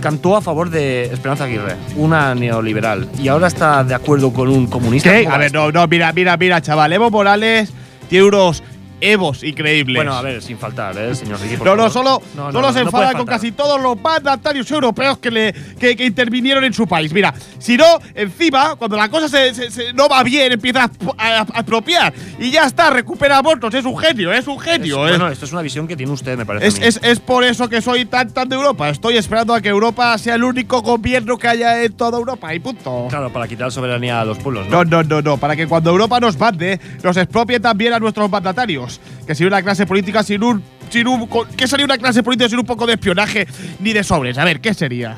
cantó 0.00 0.36
a 0.36 0.42
favor 0.42 0.70
de 0.70 1.04
Esperanza 1.04 1.44
Aguirre, 1.44 1.76
una 1.96 2.34
neoliberal, 2.34 3.08
y 3.18 3.28
ahora 3.28 3.48
está 3.48 3.82
de 3.82 3.94
acuerdo 3.94 4.32
con 4.32 4.48
un 4.48 4.66
comunista. 4.66 5.10
¿Qué? 5.10 5.24
¿Cómo 5.24 5.34
A 5.34 5.38
ver, 5.38 5.52
no, 5.52 5.72
no, 5.72 5.86
mira, 5.86 6.12
mira, 6.12 6.36
mira, 6.36 6.60
chaval. 6.60 6.92
Evo 6.92 7.10
Morales 7.10 7.72
tiene 8.08 8.26
unos 8.26 8.62
Evos 9.00 9.44
increíbles. 9.44 9.96
Bueno, 9.96 10.14
a 10.14 10.22
ver, 10.22 10.40
sin 10.42 10.56
faltar, 10.58 10.96
¿eh, 10.96 11.14
señor 11.14 11.38
por 11.58 11.66
No, 11.66 11.76
no, 11.76 11.90
solo, 11.90 12.22
No, 12.34 12.44
no, 12.46 12.52
solo 12.52 12.66
no, 12.68 12.72
se 12.72 12.80
enfada 12.80 13.12
con 13.12 13.26
casi 13.26 13.52
todos 13.52 13.80
los 13.80 14.00
mandatarios 14.00 14.70
europeos 14.70 15.18
que, 15.18 15.30
le, 15.30 15.52
que, 15.78 15.94
que 15.94 16.06
intervinieron 16.06 16.64
en 16.64 16.72
su 16.72 16.86
país. 16.86 17.12
Mira, 17.12 17.34
si 17.58 17.76
no, 17.76 17.84
encima, 18.14 18.74
cuando 18.76 18.96
la 18.96 19.10
cosa 19.10 19.28
se, 19.28 19.54
se- 19.54 19.70
se- 19.70 19.92
no 19.92 20.08
va 20.08 20.22
bien, 20.22 20.50
empieza 20.52 20.84
a, 20.84 20.90
a- 21.18 21.40
a 21.40 21.60
expropiar. 21.60 22.14
Y 22.38 22.50
ya 22.50 22.64
está, 22.64 22.88
recupera 22.90 23.42
votos. 23.42 23.74
Es 23.74 23.84
un 23.84 23.98
genio, 23.98 24.32
es 24.32 24.46
un 24.46 24.58
genio. 24.58 25.06
es- 25.06 25.18
bueno, 25.18 25.28
esto 25.30 25.44
es 25.44 25.52
una 25.52 25.60
visión 25.62 25.86
que 25.86 25.96
tiene 25.96 26.12
usted, 26.12 26.38
me 26.38 26.46
parece. 26.46 26.66
es, 26.66 26.76
a 26.76 26.80
mí. 26.80 26.86
es- 26.86 27.00
es 27.02 27.20
por 27.20 27.44
eso 27.44 27.68
que 27.68 27.82
soy 27.82 28.06
tan, 28.06 28.30
tan 28.32 28.48
de 28.48 28.56
Europa. 28.56 28.88
Estoy 28.88 29.18
esperando 29.18 29.52
a 29.54 29.60
que 29.60 29.68
Europa 29.68 30.16
sea 30.16 30.36
el 30.36 30.44
único 30.44 30.80
gobierno 30.80 31.36
que 31.36 31.48
haya 31.48 31.82
en 31.84 31.92
toda 31.92 32.18
Europa 32.18 32.54
y 32.54 32.60
punto. 32.60 33.08
Claro, 33.10 33.30
para 33.30 33.46
quitar 33.46 33.70
soberanía 33.70 34.22
a 34.22 34.24
los 34.24 34.38
pueblos, 34.38 34.68
No, 34.68 34.84
¿no? 34.84 35.02
no, 35.02 35.02
no, 35.02 35.22
no. 35.22 35.36
Para 35.36 35.54
que 35.54 35.66
cuando 35.66 35.90
Europa 35.90 36.18
nos 36.18 36.38
mande, 36.38 36.80
nos 37.02 37.16
expropie 37.18 37.60
también 37.60 37.92
a 37.92 37.98
nuestros 37.98 38.30
mandatarios. 38.30 38.85
Que 39.26 39.34
sería 39.34 39.48
una 39.48 39.62
clase 39.62 39.86
política 39.86 40.22
sin 40.22 40.42
un. 40.42 40.62
Sin 40.90 41.08
un 41.08 41.26
con- 41.26 41.48
¿Qué 41.48 41.66
sería 41.66 41.84
una 41.84 41.98
clase 41.98 42.22
política 42.22 42.48
sin 42.48 42.60
un 42.60 42.64
poco 42.64 42.86
de 42.86 42.92
espionaje 42.92 43.46
ni 43.80 43.92
de 43.92 44.04
sobres? 44.04 44.38
A 44.38 44.44
ver, 44.44 44.60
¿qué 44.60 44.72
sería? 44.72 45.16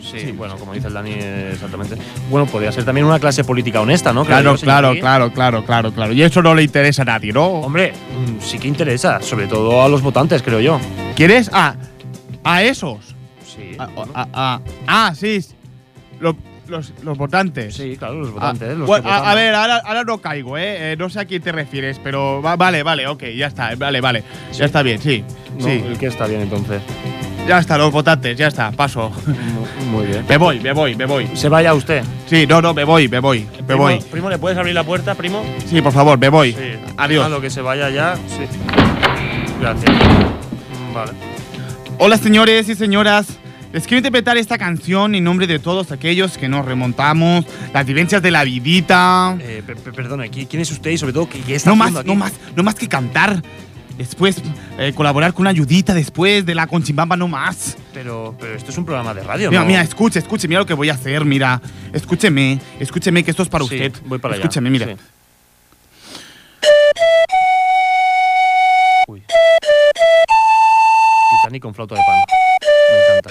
Sí, 0.00 0.30
bueno, 0.32 0.56
como 0.56 0.72
dice 0.72 0.86
el 0.86 0.94
Dani, 0.94 1.10
exactamente. 1.52 1.96
Bueno, 2.30 2.46
podría 2.46 2.70
ser 2.70 2.84
también 2.84 3.06
una 3.06 3.18
clase 3.18 3.42
política 3.42 3.80
honesta, 3.80 4.12
¿no? 4.12 4.24
Claro, 4.24 4.56
claro, 4.56 4.88
claro, 5.00 5.32
claro, 5.32 5.64
claro, 5.64 5.92
claro. 5.92 6.12
Y 6.12 6.22
eso 6.22 6.42
no 6.42 6.54
le 6.54 6.62
interesa 6.62 7.02
a 7.02 7.06
nadie, 7.06 7.32
¿no? 7.32 7.44
Hombre, 7.44 7.92
mm, 7.92 8.40
sí 8.40 8.58
que 8.60 8.68
interesa, 8.68 9.20
sobre 9.20 9.48
todo 9.48 9.82
a 9.82 9.88
los 9.88 10.00
votantes, 10.00 10.42
creo 10.42 10.60
yo. 10.60 10.78
¿Quieres? 11.16 11.50
Ah, 11.52 11.74
a 12.44 12.62
esos. 12.62 13.16
Sí. 13.44 13.72
Ah, 13.78 13.88
bueno. 13.94 14.12
ah, 14.14 14.60
ah, 14.86 15.12
sí. 15.16 15.44
Lo- 16.20 16.36
los, 16.68 16.92
los 17.02 17.16
votantes. 17.18 17.74
Sí, 17.74 17.96
claro, 17.96 18.14
los 18.20 18.28
Ah, 18.30 18.32
votantes. 18.32 18.76
los 18.76 18.86
bueno, 18.86 19.04
que 19.04 19.10
a, 19.10 19.34
ver, 19.34 19.54
ahora, 19.54 19.76
ahora 19.84 20.04
no 20.04 20.18
caigo, 20.18 20.56
¿eh? 20.58 20.92
Eh, 20.92 20.96
No 20.98 21.08
sé 21.10 21.20
a 21.20 21.24
quién 21.24 21.42
te 21.42 21.52
refieres, 21.52 22.00
pero 22.02 22.40
va- 22.42 22.56
vale, 22.56 22.82
vale, 22.82 23.06
ok, 23.06 23.24
ya 23.36 23.46
está, 23.48 23.74
vale, 23.76 24.00
vale. 24.00 24.24
Ya 24.52 24.64
está 24.64 24.82
bien, 24.82 25.00
sí. 25.00 25.24
No, 25.58 25.64
sí. 25.64 25.82
el 25.86 25.98
que 25.98 26.06
está 26.06 26.26
bien 26.26 26.40
entonces. 26.42 26.82
Ya 27.46 27.58
está, 27.58 27.76
los 27.76 27.92
votantes, 27.92 28.36
ya 28.38 28.46
está, 28.48 28.70
paso. 28.72 29.10
Mu- 29.26 29.90
Muy 29.90 30.06
bien. 30.06 30.24
Me 30.26 30.38
voy, 30.38 30.60
me 30.60 30.72
voy, 30.72 30.94
me 30.96 31.04
voy. 31.04 31.28
Se 31.34 31.48
vaya 31.50 31.74
usted. 31.74 32.02
Sí, 32.26 32.46
no, 32.46 32.62
no, 32.62 32.72
me 32.72 32.84
voy, 32.84 33.06
me 33.08 33.18
voy, 33.20 33.40
me 33.40 33.62
Primo, 33.64 33.82
voy. 33.82 33.98
Primo, 34.10 34.30
¿le 34.30 34.38
puedes 34.38 34.56
abrir 34.56 34.74
la 34.74 34.82
puerta, 34.84 35.14
primo? 35.14 35.44
Sí, 35.66 35.82
por 35.82 35.92
favor, 35.92 36.18
me 36.18 36.30
voy. 36.30 36.52
Sí. 36.52 36.58
Adiós. 36.96 37.24
Déjalo 37.24 37.40
que 37.42 37.50
se 37.50 37.60
vaya 37.60 37.90
ya. 37.90 38.16
Sí. 38.16 38.46
Gracias. 39.60 39.92
Vale. 40.94 41.12
Hola, 41.98 42.16
señores 42.16 42.68
y 42.68 42.74
señoras. 42.74 43.38
Les 43.74 43.82
quiero 43.88 43.98
interpretar 43.98 44.36
esta 44.36 44.56
canción 44.56 45.16
en 45.16 45.24
nombre 45.24 45.48
de 45.48 45.58
todos 45.58 45.90
aquellos 45.90 46.38
que 46.38 46.48
nos 46.48 46.64
remontamos, 46.64 47.44
las 47.72 47.84
vivencias 47.84 48.22
de 48.22 48.30
la 48.30 48.44
vidita. 48.44 49.36
Eh, 49.40 49.64
pe- 49.66 49.74
pe- 49.74 49.92
perdone, 49.92 50.30
¿qui- 50.30 50.46
¿quién 50.48 50.62
es 50.62 50.70
usted 50.70 50.92
y 50.92 50.96
sobre 50.98 51.12
todo 51.12 51.28
qué, 51.28 51.42
está 51.56 51.70
No 51.70 51.76
más, 51.76 51.96
aquí? 51.96 52.06
no 52.06 52.14
más, 52.14 52.32
no 52.54 52.62
más 52.62 52.76
que 52.76 52.86
cantar. 52.88 53.42
Después, 53.98 54.36
eh, 54.78 54.92
colaborar 54.94 55.32
con 55.34 55.42
una 55.42 55.50
ayudita 55.50 55.92
después 55.92 56.46
de 56.46 56.54
la 56.54 56.68
conchimbamba, 56.68 57.16
no 57.16 57.26
más. 57.26 57.76
Pero, 57.92 58.36
pero 58.40 58.54
esto 58.54 58.70
es 58.70 58.78
un 58.78 58.84
programa 58.84 59.12
de 59.12 59.24
radio, 59.24 59.50
Mira, 59.50 59.62
¿no? 59.62 59.66
mira, 59.66 59.82
escuche, 59.82 60.20
escuche, 60.20 60.46
mira 60.46 60.60
lo 60.60 60.66
que 60.66 60.74
voy 60.74 60.88
a 60.90 60.94
hacer, 60.94 61.24
mira. 61.24 61.60
Escúcheme, 61.92 62.60
escúcheme 62.78 63.24
que 63.24 63.32
esto 63.32 63.42
es 63.42 63.48
para 63.48 63.64
Sí, 63.66 63.74
usted. 63.74 63.92
voy 64.06 64.18
para 64.20 64.34
allá. 64.34 64.42
Escúcheme, 64.44 64.70
mira. 64.70 64.86
Sí. 64.86 64.94
Uy. 69.08 69.22
Titanic 71.42 71.62
con 71.62 71.74
flauta 71.74 71.96
de 71.96 72.00
pan. 72.06 72.16
Me 72.92 72.98
encanta. 73.16 73.30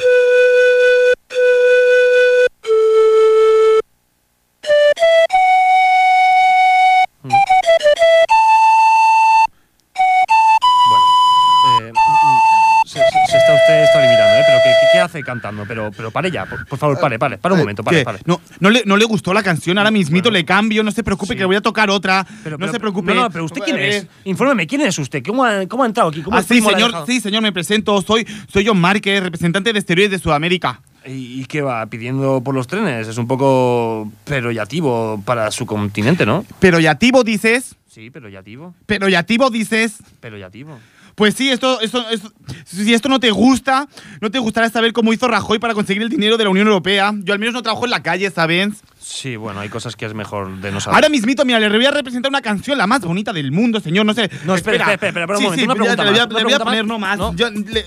Hace 15.18 15.24
cantando? 15.24 15.64
Pero, 15.68 15.92
pero 15.96 16.12
pare 16.12 16.32
ya, 16.32 16.46
por, 16.46 16.66
por 16.66 16.80
favor, 16.80 17.00
pare, 17.00 17.20
pare, 17.20 17.38
para 17.38 17.54
un 17.56 17.60
momento, 17.62 17.84
pare, 17.84 18.04
pare. 18.04 18.20
No, 18.26 18.42
no, 18.60 18.70
le, 18.70 18.84
no 18.86 18.98
le 18.98 19.06
gustó 19.06 19.34
la 19.34 19.44
canción, 19.44 19.78
ahora 19.78 19.92
mismito 19.92 20.30
Bueno. 20.30 20.40
le 20.40 20.46
cambio, 20.46 20.84
no 20.84 20.92
se 20.92 21.04
preocupe 21.04 21.34
Sí. 21.34 21.38
que 21.40 21.46
voy 21.46 21.56
a 21.56 21.62
tocar 21.62 21.90
otra. 21.90 22.26
Pero, 22.44 22.58
no 22.58 22.62
pero- 22.62 22.72
se 22.74 22.80
preocupe. 22.80 23.14
No, 23.14 23.22
no, 23.24 23.30
pero 23.30 23.46
¿usted 23.46 23.62
quién 23.64 23.78
Eh, 23.78 23.98
es? 23.98 24.08
Infórmeme, 24.26 24.66
¿quién 24.68 24.82
es 24.82 24.98
usted? 24.98 25.24
¿Cómo 25.26 25.44
ha, 25.46 25.66
cómo 25.68 25.84
ha 25.84 25.86
entrado 25.88 26.10
aquí? 26.10 26.22
¿Cómo 26.22 26.38
Ah, 26.38 26.44
sí, 26.44 26.62
señor, 26.62 26.92
sí, 27.06 27.20
señor, 27.20 27.42
me 27.44 27.52
presento. 27.52 28.02
Soy, 28.02 28.26
soy 28.52 28.66
John 28.66 28.80
Márquez, 28.80 29.22
representante 29.24 29.72
de 29.74 29.80
Esteroides 29.80 30.12
de 30.12 30.20
Sudamérica. 30.20 30.82
¿Y, 31.06 31.44
qué 31.46 31.62
va? 31.62 31.86
¿Pidiendo 31.88 32.42
por 32.42 32.56
los 32.56 32.66
trenes? 32.66 33.10
Es 33.10 33.18
un 33.18 33.28
poco 33.28 34.10
peroyativo 34.24 35.22
para 35.26 35.52
su 35.52 35.66
continente, 35.66 36.26
¿no? 36.26 36.46
Pero 36.60 36.80
yativo 36.80 37.24
dices, 37.26 37.76
Sí, 37.90 38.10
peroyativo. 38.10 38.74
pero 38.86 39.10
yativo 39.10 39.50
dices. 39.50 39.98
Peroyativo. 40.22 40.80
Pues 41.16 41.36
sí, 41.36 41.50
esto, 41.52 41.80
esto, 41.82 42.04
esto- 42.10 42.32
si 42.66 42.94
esto 42.94 43.08
no 43.10 43.20
te 43.20 43.30
gusta, 43.32 43.88
no 44.20 44.32
te 44.32 44.40
gustará 44.40 44.70
saber 44.70 44.94
cómo 44.94 45.14
hizo 45.14 45.28
Rajoy 45.28 45.60
para 45.60 45.74
conseguir 45.76 46.02
el 46.02 46.10
dinero 46.10 46.38
de 46.38 46.44
la 46.44 46.50
Unión 46.50 46.66
Europea. 46.68 47.14
Yo 47.24 47.34
al 47.34 47.40
menos 47.40 47.54
no 47.54 47.62
trabajo 47.62 47.86
en 47.86 47.92
la 47.92 48.02
calle, 48.02 48.32
¿sabes? 48.32 48.70
Sí, 49.00 49.36
bueno, 49.36 49.60
hay 49.60 49.70
cosas 49.70 49.96
que 49.96 50.06
es 50.06 50.14
mejor 50.14 50.58
de 50.60 50.72
no 50.72 50.80
saber. 50.82 50.96
Ahora 50.96 51.10
mismito, 51.10 51.46
mira, 51.46 51.60
le 51.60 51.70
voy 51.70 51.86
a 51.86 51.92
representar 51.92 52.30
una 52.30 52.42
canción, 52.42 52.78
la 52.78 52.88
más 52.88 53.02
bonita 53.02 53.32
del 53.34 53.52
mundo, 53.52 53.80
señor, 53.80 54.06
no 54.06 54.14
sé. 54.14 54.30
No, 54.46 54.56
espera, 54.56 54.78
espera, 54.92 54.94
espera, 54.94 55.10
espera, 55.22 55.26
un 55.34 55.38
Sí, 55.38 55.44
momento, 55.44 55.60
sí, 55.60 55.66
una 55.66 55.74
ya 55.74 55.96
pregunta 55.96 56.04
le 56.04 56.10
voy 56.12 56.20
a, 56.20 56.24
más, 56.26 56.34
le 56.38 56.44
voy 56.44 56.54
a 56.54 56.58
pregunta 56.60 56.64
poner 56.66 56.84
más. 56.86 56.88
no 56.90 57.00
más. 57.00 57.18
¿No? 57.20 57.36
Yo 57.36 57.50
le- 57.52 57.86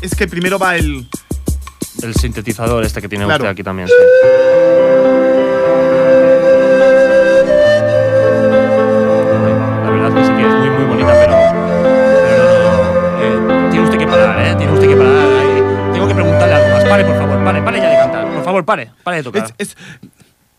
es 0.00 0.14
que 0.14 0.26
primero 0.26 0.58
va 0.58 0.76
el... 0.76 1.06
El 2.02 2.14
sintetizador 2.14 2.82
este 2.84 3.02
que 3.02 3.08
tiene 3.10 3.26
Claro. 3.26 3.42
usted 3.44 3.50
aquí 3.52 3.62
también, 3.62 3.88
sí. 3.88 3.94
La 9.84 9.90
verdad 9.90 10.14
que 10.14 10.24
sí 10.24 10.32
que 10.32 10.46
es 10.48 10.54
muy, 10.54 10.70
muy 10.70 10.84
bonita. 10.86 11.12
Pero 11.12 11.39
Pare, 17.50 17.62
pare, 17.62 17.78
ya 17.80 17.90
de 17.90 17.96
cantar. 17.96 18.32
Por 18.32 18.44
favor, 18.44 18.64
pare, 18.64 18.90
pare 19.02 19.16
de 19.18 19.22
tocar. 19.24 19.44
es- 19.58 19.70
es- 19.70 19.76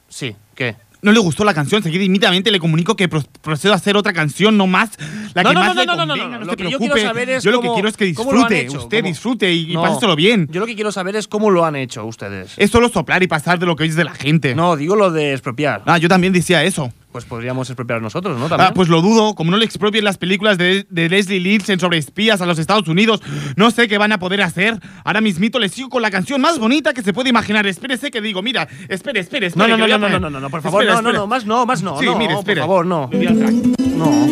Sí, 0.09 0.35
¿qué? 0.55 0.75
no 1.03 1.11
le 1.13 1.19
gustó 1.19 1.43
la 1.45 1.53
canción, 1.53 1.81
seguid 1.81 2.01
inmediatamente 2.01 2.51
le 2.51 2.59
comunico 2.59 2.95
que 2.95 3.07
pro- 3.07 3.23
procedo 3.41 3.71
a 3.73 3.77
hacer 3.77 3.95
otra 3.97 4.11
canción, 4.13 4.55
no 4.57 4.67
más. 4.67 4.91
La 5.33 5.41
No, 5.41 5.49
que 5.49 5.53
no, 5.55 5.59
más 5.61 5.75
no, 5.75 5.81
le 5.81 5.85
no, 5.87 5.95
no, 5.95 6.05
no, 6.05 6.13
convenga, 6.13 6.25
no, 6.25 6.39
no, 6.41 6.45
lo 6.45 6.51
se 6.51 6.57
que 6.57 6.63
yo 6.63 6.69
preocupe. 6.77 6.91
quiero 6.93 7.07
saber 7.07 7.29
es 7.29 7.43
Yo 7.43 7.51
lo 7.51 7.61
que 7.61 7.69
quiero 7.73 7.87
es 7.87 7.97
que 7.97 8.05
disfrute, 8.05 8.67
usted 8.69 8.97
cómo- 8.99 9.07
disfrute 9.09 9.51
y, 9.53 9.71
y 9.71 9.75
páseselo 9.75 10.15
bien. 10.17 10.47
Yo 10.51 10.59
lo 10.59 10.67
que 10.67 10.75
quiero 10.75 10.91
saber 10.91 11.15
es 11.15 11.27
cómo 11.29 11.49
lo 11.49 11.65
han 11.65 11.75
hecho 11.77 12.05
ustedes. 12.05 12.53
Es 12.57 12.69
solo 12.69 12.89
soplar 12.89 13.23
y 13.23 13.27
pasar 13.27 13.57
de 13.57 13.65
lo 13.65 13.75
que 13.77 13.83
oís 13.83 13.95
de 13.95 14.03
la 14.03 14.13
gente. 14.13 14.53
No, 14.53 14.75
digo 14.75 14.95
lo 14.97 15.09
de 15.11 15.31
expropiar. 15.31 15.81
Ah, 15.85 15.97
yo 15.97 16.09
también 16.09 16.33
decía 16.33 16.63
eso. 16.65 16.91
Pues 17.11 17.25
podríamos 17.25 17.69
expropiar 17.69 18.01
nosotros, 18.01 18.39
¿no? 18.39 18.47
También. 18.47 18.69
Ah, 18.69 18.73
pues 18.73 18.87
lo 18.87 19.01
dudo. 19.01 19.35
Como 19.35 19.51
no 19.51 19.57
le 19.57 19.65
expropien 19.65 20.05
las 20.05 20.17
películas 20.17 20.57
de, 20.57 20.85
de 20.89 21.09
Leslie 21.09 21.41
Nielsen 21.41 21.79
sobre 21.79 21.97
espías 21.97 22.39
a 22.41 22.45
los 22.45 22.57
Estados 22.57 22.87
Unidos, 22.87 23.21
no 23.57 23.69
sé 23.71 23.87
qué 23.89 23.97
van 23.97 24.13
a 24.13 24.19
poder 24.19 24.41
hacer. 24.41 24.79
Ahora 25.03 25.19
mismito 25.19 25.59
le 25.59 25.67
sigo 25.67 25.89
con 25.89 26.01
la 26.01 26.09
canción 26.09 26.39
más 26.39 26.57
bonita 26.57 26.93
que 26.93 27.01
se 27.03 27.11
puede 27.11 27.29
imaginar. 27.29 27.67
Espérese 27.67 28.11
que 28.11 28.21
digo, 28.21 28.41
mira, 28.41 28.67
espere, 28.87 29.19
espere, 29.19 29.47
espere. 29.47 29.67
No, 29.67 29.77
no, 29.77 29.77
no, 29.77 29.87
no, 29.97 29.97
no, 30.09 30.19
no, 30.19 30.29
no, 30.29 30.39
no, 30.39 30.49
por 30.49 30.61
favor, 30.61 30.83
Espera, 30.83 31.01
no, 31.01 31.01
no, 31.01 31.09
espera. 31.09 31.19
no, 31.19 31.27
más 31.27 31.45
no, 31.45 31.65
más 31.65 31.83
no, 31.83 31.99
Sí, 31.99 32.05
no, 32.05 32.17
mire, 32.17 32.31
por 32.33 32.39
espere. 32.39 32.61
favor, 32.61 32.85
no. 32.85 33.09
No. 33.11 34.27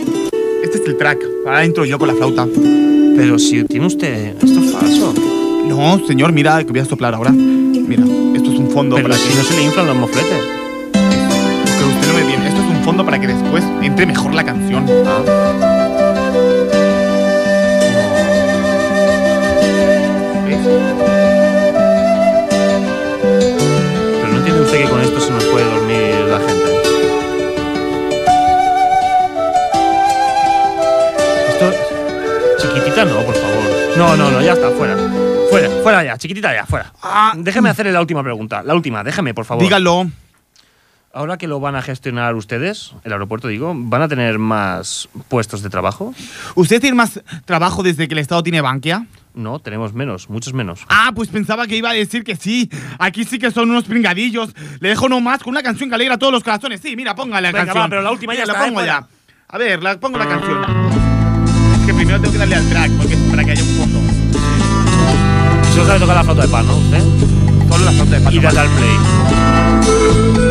Este 0.64 0.78
es 0.78 0.86
el 0.88 0.98
track. 0.98 1.20
Ahora 1.46 1.66
entro 1.66 1.84
yo 1.84 2.00
con 2.00 2.08
la 2.08 2.14
flauta. 2.16 2.48
Pero 3.18 3.38
si 3.40 3.64
tiene 3.66 3.88
usted. 3.88 4.36
Esto 4.42 4.60
es 4.62 4.72
falso. 4.72 5.14
No, 5.68 6.00
señor, 6.08 6.32
mira, 6.32 6.64
que 6.64 6.72
voy 6.72 6.80
a 6.80 6.86
soplar 6.86 7.14
ahora. 7.14 7.32
Mira, 7.32 8.04
esto 8.36 8.52
es 8.54 8.60
un 8.60 8.70
fondo 8.72 8.96
Pero 8.96 9.10
para 9.10 9.20
si 9.20 9.30
que, 9.30 9.36
no 9.36 9.44
se 9.44 9.56
le 9.58 9.64
inflan 9.64 9.88
los 9.88 9.98
mofletes. 9.98 10.59
Fondo 12.90 13.06
para 13.06 13.20
que 13.20 13.28
después 13.28 13.64
entre 13.84 14.08
mejor 14.08 14.34
la 14.34 14.44
canción. 14.44 14.84
¿Ves? 20.48 20.58
Pero 23.22 24.28
no 24.32 24.38
entiende 24.40 24.62
usted 24.64 24.82
que 24.82 24.90
con 24.90 25.02
esto 25.02 25.20
se 25.20 25.32
nos 25.32 25.44
puede 25.46 25.66
dormir 25.66 26.16
la 26.32 26.40
gente. 26.40 26.70
Esto. 31.50 31.72
Chiquitita 32.58 33.06
no, 33.06 33.22
por 33.22 33.36
favor. 33.36 33.98
No, 33.98 34.18
no, 34.18 34.32
no, 34.32 34.42
ya 34.42 34.54
está, 34.54 34.72
fuera. 34.72 34.96
Fuera, 35.52 35.70
fuera 35.84 36.04
ya, 36.04 36.18
chiquitita 36.18 36.56
ya, 36.56 36.66
fuera. 36.66 36.92
Ah, 37.04 37.34
Déjeme 37.38 37.70
hacerle 37.70 37.92
la 37.92 38.02
última 38.02 38.24
pregunta. 38.24 38.64
La 38.64 38.74
última, 38.74 39.04
déjeme, 39.04 39.36
por 39.36 39.46
favor. 39.46 39.64
dígalo. 39.64 40.08
Ahora 41.12 41.38
que 41.40 41.48
lo 41.48 41.60
van 41.60 41.76
a 41.76 41.82
gestionar 41.82 42.36
ustedes, 42.36 42.94
el 43.04 43.12
aeropuerto 43.14 43.48
digo, 43.48 43.74
¿van 43.76 44.04
a 44.04 44.08
tener 44.08 44.38
más 44.38 45.10
puestos 45.28 45.64
de 45.64 45.70
trabajo? 45.72 46.14
¿Usted 46.54 46.80
tiene 46.80 46.96
más 46.96 47.20
trabajo 47.46 47.82
desde 47.82 48.08
que 48.08 48.14
el 48.14 48.20
Estado 48.20 48.44
tiene 48.44 48.62
Bankia? 48.62 49.08
No, 49.34 49.58
tenemos 49.60 49.94
menos, 49.94 50.30
muchos 50.30 50.54
menos. 50.54 50.82
Ah, 50.88 51.12
pues 51.16 51.30
pensaba 51.30 51.66
que 51.66 51.76
iba 51.78 51.90
a 51.90 51.94
decir 51.94 52.24
que 52.24 52.36
sí. 52.36 52.70
Aquí 53.00 53.24
sí 53.24 53.40
que 53.40 53.50
son 53.50 53.72
unos 53.72 53.86
pringadillos. 53.86 54.54
Le 54.82 54.90
dejo 54.90 55.10
nomás 55.10 55.42
con 55.42 55.52
una 55.52 55.64
canción 55.64 55.90
que 55.90 55.96
alegra 55.96 56.16
a 56.16 56.18
todos 56.20 56.32
los 56.34 56.44
corazones. 56.44 56.80
Sí, 56.82 56.96
mira, 56.96 57.16
póngale 57.16 57.48
la 57.48 57.52
Venga, 57.54 57.66
canción. 57.66 57.86
va, 57.86 57.90
pero 57.90 58.02
la 58.04 58.12
última 58.12 58.36
ya 58.36 58.46
La 58.46 58.54
¿eh? 58.54 58.68
pongo 58.68 58.86
ya. 58.86 59.08
A 59.48 59.58
ver, 59.58 59.82
la, 59.82 60.00
pongo 60.00 60.20
la 60.20 60.28
canción. 60.28 60.60
Es 61.80 61.86
que 61.88 61.94
primero 61.94 62.20
tengo 62.20 62.34
que 62.34 62.38
darle 62.40 62.56
al 62.56 62.70
track 62.70 62.92
porque 62.98 63.14
es 63.16 63.20
para 63.32 63.44
que 63.44 63.52
haya 63.52 63.64
un 63.64 63.70
fondo. 63.70 64.00
Solo 65.74 65.86
sabe 65.88 66.00
tocar 66.00 66.16
la 66.18 66.24
flauta 66.24 66.42
de 66.44 66.48
pan, 66.50 66.68
¿no? 66.68 66.78
¿Usted? 66.78 67.02
Solo 67.68 67.86
la 67.86 67.92
flauta 67.94 68.16
de 68.16 68.22
pan. 68.22 68.34
Y 68.34 68.40
dale 68.40 68.60
al 68.60 68.70
play. 68.70 70.49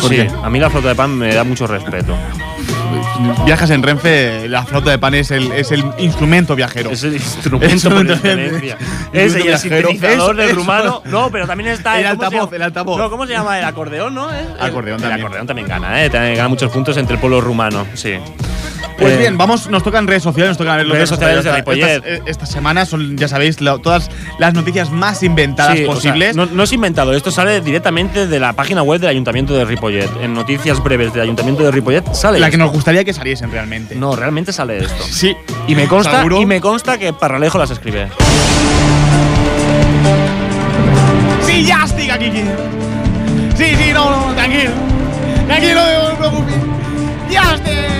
¿Por 0.00 0.10
Sí, 0.10 0.16
qué? 0.16 0.30
a 0.42 0.48
mí 0.50 0.58
la 0.58 0.70
flauta 0.70 0.88
de 0.90 0.94
pan 0.94 1.16
me 1.16 1.34
da 1.34 1.44
mucho 1.44 1.66
respeto. 1.66 2.14
Viajas 3.44 3.70
en 3.70 3.82
Renfe, 3.82 4.48
la 4.48 4.64
flauta 4.64 4.90
de 4.90 4.98
pan 4.98 5.14
es 5.14 5.30
el, 5.30 5.50
es 5.52 5.72
el 5.72 5.84
instrumento 5.98 6.54
viajero. 6.54 6.90
Es 6.90 7.02
el 7.04 7.14
instrumento 7.16 7.90
por 7.90 8.10
excelencia. 8.10 8.76
y 9.12 9.18
el 9.18 9.58
sintetizador 9.58 10.34
Eso, 10.38 10.46
del 10.46 10.56
rumano. 10.56 11.02
No, 11.04 11.30
pero 11.30 11.46
también 11.46 11.70
está 11.70 11.98
El 11.98 12.06
¿cómo 12.16 12.20
se 12.20 12.26
altavoz, 12.26 12.52
el. 12.52 12.98
No, 12.98 13.10
¿cómo 13.10 13.26
se 13.26 13.32
llama? 13.32 13.58
El 13.58 13.64
acordeón, 13.64 14.14
¿no? 14.14 14.30
El- 14.32 14.46
Acordeón 14.60 14.96
el, 14.96 15.02
también. 15.02 15.20
acordeón 15.26 15.46
también 15.46 15.68
gana, 15.68 16.04
¿eh? 16.04 16.10
También 16.10 16.36
gana 16.36 16.48
muchos 16.48 16.70
puntos 16.70 16.96
entre 16.96 17.14
el 17.14 17.20
pueblo 17.20 17.40
rumano, 17.40 17.86
sí. 17.94 18.14
Pues 18.98 19.14
Eh, 19.14 19.16
bien, 19.18 19.38
vamos, 19.38 19.68
nos 19.70 19.82
tocan 19.84 20.08
redes 20.08 20.24
sociales, 20.24 20.50
nos 20.50 20.58
tocan 20.58 20.78
Redes 20.78 21.02
nos 21.02 21.08
sociales 21.10 21.44
de 21.44 21.52
Ripollet. 21.52 22.02
esta, 22.04 22.30
esta 22.30 22.46
semana 22.46 22.84
son, 22.84 23.16
ya 23.16 23.28
sabéis, 23.28 23.60
la- 23.60 23.78
todas 23.78 24.10
las 24.40 24.54
noticias 24.54 24.90
más 24.90 25.22
inventadas 25.22 25.76
Sí, 25.76 25.84
o 25.84 25.86
sea, 25.86 25.94
posibles. 25.94 26.34
no, 26.36 26.46
no 26.46 26.62
es 26.64 26.72
inventado, 26.72 27.14
esto 27.14 27.30
sale 27.30 27.60
directamente 27.60 28.26
de 28.26 28.40
la 28.40 28.54
página 28.54 28.82
web 28.82 29.00
del 29.00 29.10
Ayuntamiento 29.10 29.54
de 29.54 29.64
Ripollet. 29.64 30.10
En 30.20 30.34
noticias 30.34 30.82
breves 30.82 31.12
del 31.12 31.22
Ayuntamiento 31.22 31.62
de 31.62 31.70
Ripollet 31.70 32.12
sale 32.12 32.40
la 32.40 32.50
que 32.50 32.56
nos 32.56 32.72
gustaría 32.72 33.04
que 33.04 33.12
saliesen 33.12 33.52
realmente. 33.52 33.94
No, 33.94 34.16
realmente 34.16 34.52
sale 34.52 34.78
esto. 34.78 35.04
Sí. 35.10 35.36
Y 35.68 35.74
me 35.76 35.86
consta, 35.86 36.16
¿Seguro? 36.18 36.40
y 36.40 36.46
me 36.46 36.60
consta 36.60 36.98
que 36.98 37.12
Parralejo 37.12 37.58
las 37.58 37.70
escribe. 37.70 38.08
Sí, 41.46 41.64
ya 41.64 41.84
estic 41.84 42.10
aquí. 42.10 42.30
Sí, 43.56 43.64
sí, 43.76 43.92
no, 43.92 44.10
no, 44.28 44.34
tranquilo. 44.34 44.70
Tranquilo, 45.46 45.80
no 46.02 46.08
te 46.10 46.16
preocupes. 46.16 46.54
Ja 47.30 47.54
estic. 47.54 47.97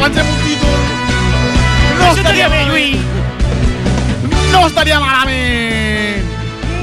Pensem 0.00 0.26
un 0.26 0.38
títol. 0.44 0.78
No 1.98 2.12
estaria 2.14 2.48
bé, 2.48 2.64
Lluís. 2.66 2.98
No 4.52 4.66
estaria 4.66 5.00
malament. 5.00 6.24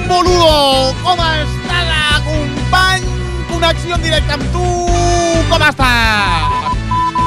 Boludo, 0.08 0.94
com 1.04 1.20
estàs, 1.24 2.24
company? 2.28 3.08
Connexió 3.50 3.96
en 3.96 4.02
directe 4.02 4.34
amb 4.34 4.44
tu. 4.52 4.66
Com 5.50 5.62
estàs? 5.70 6.54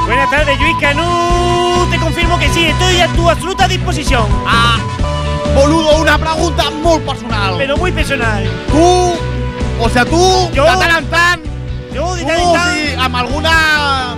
Buenas 0.07 0.31
tardes, 0.31 0.61
Luis 0.61 0.77
Canú. 0.81 1.87
Te 1.91 1.99
confirmo 1.99 2.39
que 2.39 2.49
sí, 2.51 2.67
estoy 2.67 3.01
a 3.01 3.09
tu 3.09 3.29
absoluta 3.29 3.67
disposición. 3.67 4.27
Ah, 4.47 4.79
boludo, 5.55 5.97
una 5.97 6.19
pregunta 6.19 6.71
molt 6.71 7.05
personal. 7.05 7.55
Pero 7.59 7.77
muy 7.77 7.91
personal. 7.91 8.45
Tu, 8.71 9.15
o 9.81 9.89
sea, 9.89 10.05
tu, 10.05 10.17
Jo? 10.55 10.65
de 10.65 11.03
tant, 11.11 11.43
Yo, 11.93 12.15
de 12.15 12.97
amb 12.99 13.17
alguna... 13.17 14.17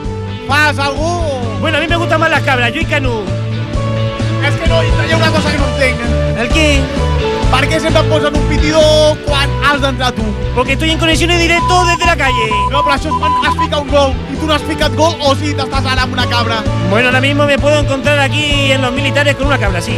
fas 0.49 0.79
algú? 0.79 1.21
Bueno, 1.61 1.79
a 1.79 1.81
mí 1.81 1.87
me 1.87 1.97
gustan 1.97 2.21
más 2.21 2.31
las 2.31 2.43
cabras, 2.43 2.75
Luis 2.75 2.89
Canú. 2.89 3.23
És 4.43 4.55
que 4.55 4.67
no, 4.67 4.83
hi 4.83 5.13
ha 5.13 5.17
una 5.17 5.31
cosa 5.31 5.51
que 5.53 5.59
no 5.59 5.69
entenc. 5.69 6.01
¿El 6.39 6.49
qué? 6.49 6.81
Per 7.49 7.63
què 7.67 7.79
sempre 7.81 8.03
em 8.05 8.11
posen 8.13 8.37
un 8.37 8.45
pitidor 8.49 9.17
quan 9.27 9.53
has 9.67 9.81
d'entrar 9.83 10.13
tu? 10.13 10.25
Porque 10.55 10.75
estoy 10.75 10.91
en 10.91 10.99
conexión 10.99 11.31
en 11.31 11.41
directo 11.41 11.85
desde 11.87 12.07
la 12.07 12.17
calle. 12.17 12.49
No, 12.71 12.83
però 12.85 12.95
això 12.97 13.11
és 13.11 13.19
quan 13.19 13.39
has 13.45 13.57
ficat 13.59 13.79
un 13.81 13.93
gol 13.93 14.13
i 14.33 14.37
tu 14.37 14.47
no 14.47 14.55
has 14.55 14.67
ficat 14.69 14.97
gol 14.97 15.17
o 15.21 15.35
si 15.37 15.55
t'estàs 15.59 15.87
ara 15.93 16.05
amb 16.07 16.17
una 16.17 16.27
cabra. 16.31 16.61
Bueno, 16.91 17.09
ahora 17.09 17.21
mismo 17.21 17.47
me 17.47 17.59
puedo 17.59 17.79
encontrar 17.81 18.19
aquí 18.21 18.73
en 18.73 18.83
los 18.83 18.93
militares 18.93 19.35
con 19.37 19.49
una 19.49 19.59
cabra, 19.59 19.81
sí. 19.81 19.97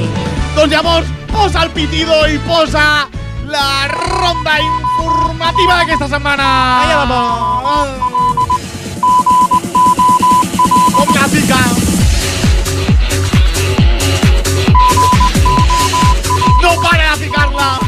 Doncs 0.57 0.73
llavors, 0.73 1.11
posa 1.33 1.65
el 1.67 1.75
pitidor 1.75 2.31
i 2.31 2.39
posa 2.47 3.09
la 3.51 3.89
ronda 3.91 4.61
informativa 4.63 5.83
d'aquesta 5.83 6.09
setmana. 6.09 6.49
Allá 6.85 6.97
vamos. 7.05 8.10
No 16.61 16.83
para 16.83 17.17
de 17.17 17.25
ficar-la. 17.25 17.79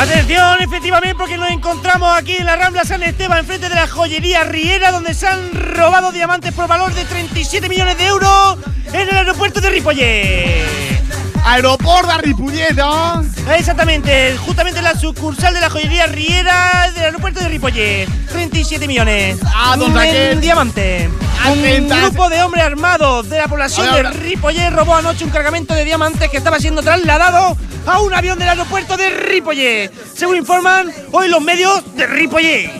Atención, 0.00 0.60
efectivamente, 0.60 1.14
porque 1.14 1.36
nos 1.36 1.50
encontramos 1.50 2.16
aquí 2.16 2.36
en 2.36 2.46
la 2.46 2.56
Rambla 2.56 2.84
San 2.84 3.02
Esteban, 3.02 3.38
enfrente 3.38 3.68
de 3.68 3.74
la 3.74 3.86
joyería 3.86 4.44
Riera, 4.44 4.90
donde 4.92 5.14
se 5.14 5.26
han 5.26 5.52
robado 5.52 6.10
diamantes 6.10 6.52
por 6.52 6.66
valor 6.66 6.92
de 6.94 7.04
37 7.04 7.68
millones 7.68 7.98
de 7.98 8.06
euros 8.06 8.58
en 8.92 9.08
el 9.08 9.16
aeropuerto 9.16 9.60
de 9.60 9.70
Ripollet. 9.70 11.03
Aeroport 11.44 12.08
de 12.10 12.18
Ripollet, 12.22 12.72
no? 12.74 13.22
Exactamente, 13.54 14.36
justamente 14.38 14.78
en 14.78 14.84
la 14.84 14.98
sucursal 14.98 15.52
de 15.52 15.60
la 15.60 15.68
joyería 15.68 16.06
Riera 16.06 16.90
del 16.94 17.04
aeropuerto 17.04 17.40
de 17.40 17.48
Ripollet. 17.48 18.08
37 18.32 18.88
millones. 18.88 19.38
Ah, 19.44 19.76
doncs 19.78 19.94
en 19.94 20.00
aquest- 20.00 20.40
diamante. 20.40 21.10
Un 21.46 21.58
Atentas. 21.58 22.00
grupo 22.00 22.30
de 22.30 22.42
hombres 22.42 22.64
armados 22.64 23.28
de 23.28 23.36
la 23.38 23.48
población 23.48 23.92
de 23.92 24.02
Ripollet 24.04 24.70
robó 24.70 24.94
anoche 24.96 25.24
un 25.24 25.30
cargamento 25.30 25.74
de 25.74 25.84
diamantes 25.84 26.30
que 26.30 26.38
estaba 26.38 26.58
siendo 26.58 26.82
trasladado 26.82 27.56
a 27.86 28.00
un 28.00 28.14
avión 28.14 28.38
del 28.38 28.48
aeropuerto 28.48 28.96
de 28.96 29.10
Ripollet. 29.10 29.90
Según 30.14 30.36
informan 30.36 30.90
hoy 31.12 31.28
los 31.28 31.42
medios 31.42 31.82
de 31.94 32.06
Ripollet. 32.06 32.70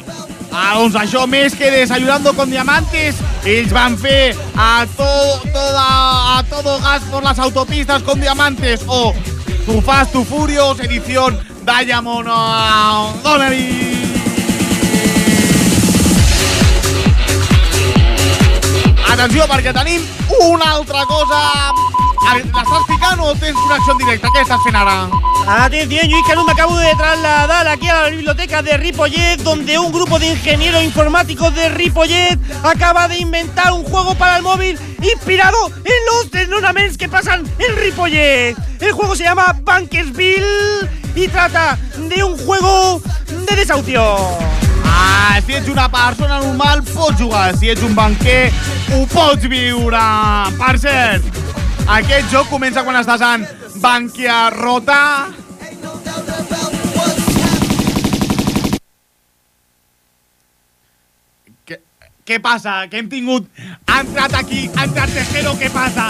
Ah, 0.55 0.77
doncs 0.79 0.95
això 0.95 1.25
més 1.27 1.57
que 1.59 1.67
desayunando 1.67 2.31
con 2.39 2.47
diamantes, 2.47 3.17
ells 3.43 3.73
van 3.75 3.97
a, 4.55 4.87
to, 4.97 5.09
toda, 5.51 6.39
a 6.39 6.45
todo 6.49 6.79
gas 6.79 7.03
por 7.11 7.25
las 7.25 7.41
autopistas 7.41 8.05
con 8.05 8.21
diamantes 8.21 8.83
o 8.87 9.13
Tu 9.67 9.81
Fast, 9.83 10.13
Tu 10.13 10.25
Furious, 10.25 10.79
edición 10.79 11.37
Diamond 11.67 12.29
oh, 12.31 13.13
Donnery. 13.25 14.15
Atenció, 19.11 19.47
perquè 19.51 19.75
tenim 19.75 20.07
una 20.39 20.71
altra 20.71 21.05
cosa. 21.07 21.43
A 22.25 22.39
L'estàs 22.39 22.89
ficant 22.89 23.21
o 23.21 23.35
tens 23.35 23.59
connexió 23.59 23.93
en 23.93 24.03
directe? 24.07 24.31
Què 24.31 24.47
estàs? 24.47 25.24
Atención, 25.47 26.11
Luis 26.11 26.25
Canú, 26.27 26.43
me 26.45 26.53
acabo 26.53 26.75
de 26.79 26.95
trasladar 26.97 27.69
aquí 27.69 27.87
a 27.87 28.05
la 28.05 28.09
biblioteca 28.09 28.63
de 28.63 28.79
Ripollet, 28.79 29.37
donde 29.43 29.79
un 29.79 29.93
grupo 29.93 30.19
de 30.19 30.29
ingenieros 30.29 30.83
informáticos 30.83 31.55
de 31.55 31.69
Ripollet 31.69 32.39
acaba 32.63 33.09
de 33.09 33.19
inventar 33.19 33.73
un 33.73 33.85
juego 33.85 34.15
para 34.15 34.39
el 34.39 34.43
móvil 34.43 34.79
inspirado 35.03 35.59
en 35.67 35.93
los 36.11 36.31
desnonaments 36.31 36.97
que 36.97 37.11
pasan 37.11 37.45
en 37.59 37.77
Ripollet. 37.77 38.57
El 38.81 38.93
juego 38.93 39.15
se 39.15 39.25
llama 39.25 39.55
Bankersville 39.63 40.89
y 41.15 41.29
trata 41.29 41.79
de 42.09 42.25
un 42.25 42.39
juego 42.39 43.03
de 43.47 43.57
desahucio. 43.57 44.03
Ah, 44.87 45.41
si 45.45 45.53
ets 45.53 45.69
una 45.69 45.91
persona 45.91 46.39
normal, 46.39 46.83
pots 46.85 47.21
jugar. 47.21 47.55
Si 47.59 47.69
ets 47.69 47.83
un 47.83 47.95
banquer, 47.95 48.51
ho 48.95 49.07
pots 49.07 49.47
viure. 49.47 50.01
Per 50.57 50.79
cert, 50.79 51.25
aquest 51.87 52.33
joc 52.33 52.49
comença 52.49 52.83
quan 52.83 52.97
estàs 52.97 53.21
en 53.21 53.45
banquerrota. 53.85 55.29
Què, 61.69 61.79
què 62.25 62.39
passa? 62.41 62.79
Que 62.89 63.03
hem 63.03 63.11
tingut... 63.13 63.51
Ha 63.93 64.01
aquí, 64.41 64.65
ha 64.73 64.89
Tejero, 64.89 65.53
què 65.61 65.69
passa? 65.75 66.09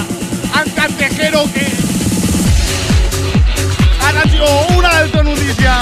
Ha 0.55 0.65
Tejero, 1.01 1.43
què... 1.57 1.67
Atenció, 4.07 4.51
una 4.79 4.97
altra 5.01 5.23
notícia. 5.27 5.79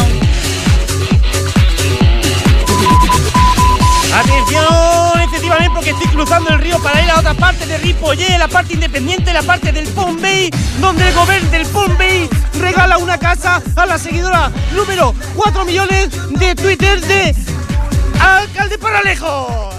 Atención, 4.22 5.11
efectivamente, 5.42 5.74
porque 5.74 5.90
estoy 5.90 6.06
cruzando 6.08 6.50
el 6.50 6.58
río 6.60 6.78
para 6.78 7.02
ir 7.02 7.10
a 7.10 7.18
otra 7.18 7.34
parte 7.34 7.66
de 7.66 7.76
Ripollet, 7.78 8.38
la 8.38 8.48
parte 8.48 8.74
independiente, 8.74 9.32
la 9.32 9.42
parte 9.42 9.72
del 9.72 9.88
Pont 9.88 10.20
Bay, 10.20 10.50
donde 10.80 11.08
el 11.08 11.14
gobierno 11.14 11.50
del 11.50 11.66
Pont 11.66 11.98
Bay 11.98 12.28
regala 12.60 12.98
una 12.98 13.18
casa 13.18 13.60
a 13.74 13.86
la 13.86 13.98
seguidora 13.98 14.52
número 14.72 15.14
4 15.34 15.64
millones 15.64 16.10
de 16.30 16.54
Twitter 16.54 17.00
de 17.00 17.34
Alcalde 18.20 18.78
Paralejo. 18.78 19.70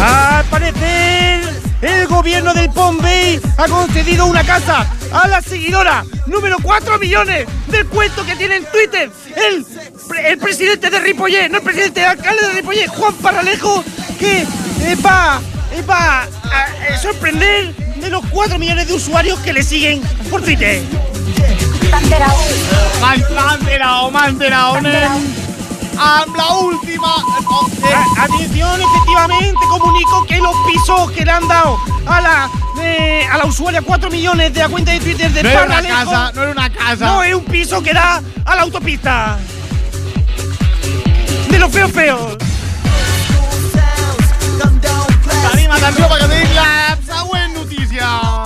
Al 0.00 0.44
parecer, 0.44 1.62
el 1.82 2.06
gobierno 2.06 2.54
del 2.54 2.70
Pont 2.70 3.02
Bay 3.02 3.40
ha 3.56 3.66
concedido 3.66 4.26
una 4.26 4.44
casa 4.44 4.86
a 5.12 5.28
la 5.28 5.40
seguidora 5.42 6.04
número 6.26 6.56
4 6.62 6.98
millones 6.98 7.46
del 7.68 7.86
cuento 7.86 8.24
que 8.24 8.36
tiene 8.36 8.56
en 8.56 8.64
Twitter 8.64 9.10
el, 9.36 9.66
el 10.24 10.38
presidente 10.38 10.90
de 10.90 10.98
Ripollet, 10.98 11.48
no 11.50 11.58
el 11.58 11.64
presidente, 11.64 12.00
el 12.00 12.06
alcalde 12.06 12.46
de 12.46 12.52
Ripollet, 12.54 12.88
Juan 12.88 13.14
Paralejo, 13.14 13.84
que 14.18 14.40
eh, 14.40 14.96
va, 15.04 15.40
eh, 15.72 15.82
va 15.82 16.22
a 16.22 16.26
eh, 16.26 16.98
sorprender 17.00 17.74
de 17.74 18.10
los 18.10 18.24
4 18.30 18.58
millones 18.58 18.88
de 18.88 18.94
usuarios 18.94 19.38
que 19.40 19.52
le 19.52 19.62
siguen 19.62 20.00
por 20.30 20.42
Twitter. 20.42 20.82
Amb 25.98 26.36
la 26.36 26.48
última... 26.58 27.14
eh, 27.88 27.94
A- 27.94 28.24
Atención, 28.24 28.80
efectivamente 28.80 29.60
comunico 29.70 30.24
que 30.26 30.38
los 30.38 30.54
pisos 30.66 31.10
que 31.12 31.24
le 31.24 31.30
han 31.30 31.46
dado 31.48 31.78
a 32.06 32.20
la 32.20 32.50
eh, 32.82 33.26
a 33.30 33.38
la 33.38 33.46
usuaria 33.46 33.80
4 33.82 34.10
millones 34.10 34.52
de 34.52 34.60
la 34.60 34.68
cuenta 34.68 34.92
de 34.92 35.00
Twitter 35.00 35.30
de 35.32 35.42
no 35.42 35.48
era 35.48 35.64
una 35.64 35.82
casa, 35.82 36.32
no 36.34 36.42
era 36.42 36.52
una 36.52 36.70
casa. 36.70 37.06
no 37.06 37.22
es 37.24 37.34
un 37.34 37.44
piso 37.44 37.82
que 37.82 37.92
da 37.94 38.22
a 38.44 38.56
la 38.56 38.62
autopista. 38.62 39.38
De 41.50 41.58
los 41.58 41.70
feos 41.72 41.90
feos. 41.92 42.36
Perquè 45.26 45.52
tenim 45.54 45.70
la 45.70 46.96
següent 47.06 47.54
notícia. 47.54 48.45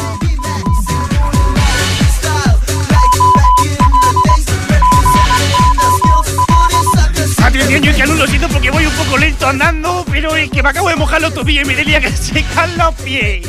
Atención, 7.50 7.82
yo 7.82 7.94
que 7.94 8.06
no 8.06 8.14
lo 8.14 8.26
siento 8.28 8.48
porque 8.48 8.70
voy 8.70 8.86
un 8.86 8.92
poco 8.92 9.18
lento 9.18 9.46
andando, 9.48 10.04
pero 10.08 10.36
es 10.36 10.48
que 10.50 10.62
me 10.62 10.68
acabo 10.68 10.88
de 10.88 10.94
mojar 10.96 11.20
los 11.20 11.34
tobillos 11.34 11.64
y 11.64 11.66
me 11.66 11.74
tenía 11.74 12.00
que 12.00 12.10
secar 12.16 12.68
los 12.70 12.94
pies. 12.94 13.44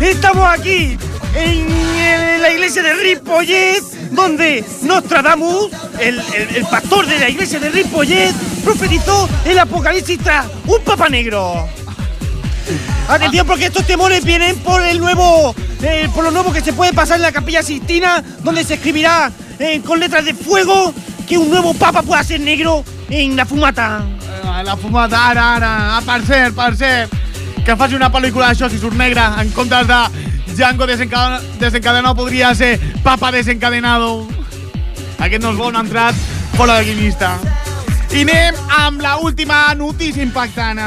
Estamos 0.00 0.48
aquí 0.48 0.96
en, 1.34 1.70
en 1.70 2.40
la 2.42 2.50
iglesia 2.50 2.82
de 2.82 2.94
Ripollet, 2.94 3.82
donde 4.12 4.64
Nostradamus, 4.82 5.70
el, 6.00 6.18
el- 6.34 6.56
el 6.56 6.66
pastor 6.66 7.06
de 7.06 7.18
la 7.18 7.28
iglesia 7.28 7.58
de 7.60 7.68
Ripollet, 7.68 8.32
profetizó 8.64 9.28
el 9.44 9.58
apocalipsis 9.58 10.18
tras 10.20 10.46
un 10.66 10.80
papa 10.82 11.10
negro. 11.10 11.68
Atención 13.08 13.46
porque 13.46 13.66
estos 13.66 13.86
temores 13.86 14.24
vienen 14.24 14.56
por 14.60 14.82
el 14.82 14.98
nuevo, 14.98 15.54
eh, 15.82 16.08
por 16.14 16.24
lo 16.24 16.30
nuevo 16.30 16.50
que 16.52 16.62
se 16.62 16.72
puede 16.72 16.94
pasar 16.94 17.16
en 17.16 17.22
la 17.22 17.32
capilla 17.32 17.62
Sistina, 17.62 18.22
donde 18.42 18.64
se 18.64 18.74
escribirá 18.74 19.30
eh, 19.58 19.80
con 19.84 20.00
letras 20.00 20.24
de 20.24 20.32
fuego 20.34 20.94
que 21.28 21.36
un 21.36 21.50
nuevo 21.50 21.74
papa 21.74 22.00
pueda 22.02 22.22
ser 22.24 22.40
negro 22.40 22.84
en 23.10 23.36
la 23.36 23.44
fumata. 23.46 24.02
Eh, 24.22 24.62
La 24.64 24.76
fumata, 24.76 25.28
ara, 25.30 25.54
ara. 25.56 25.96
Ah, 25.96 26.00
per 26.04 26.22
cert, 26.26 26.54
per 26.54 26.76
cert, 26.76 27.12
que 27.64 27.76
faci 27.76 27.94
una 27.94 28.10
pel·lícula 28.12 28.48
d'això 28.48 28.68
si 28.68 28.78
surt 28.78 28.94
negra 28.96 29.34
en 29.40 29.50
comptes 29.52 29.86
de 29.86 29.98
Django 30.54 30.86
desencadena- 30.86 31.40
desencadenado 31.60 32.14
podria 32.16 32.54
ser 32.54 32.78
Papa 33.02 33.30
desencadenado. 33.30 34.26
Aquest 35.18 35.42
no 35.42 35.50
és 35.50 35.56
bo, 35.56 35.70
no 35.70 35.78
ha 35.78 35.82
entrat 35.82 36.14
fora 36.56 36.78
de 36.78 36.84
guionista. 36.84 37.36
I 38.10 38.22
anem 38.22 38.54
amb 38.78 39.00
la 39.02 39.16
última 39.18 39.74
notícia 39.74 40.22
impactant. 40.22 40.80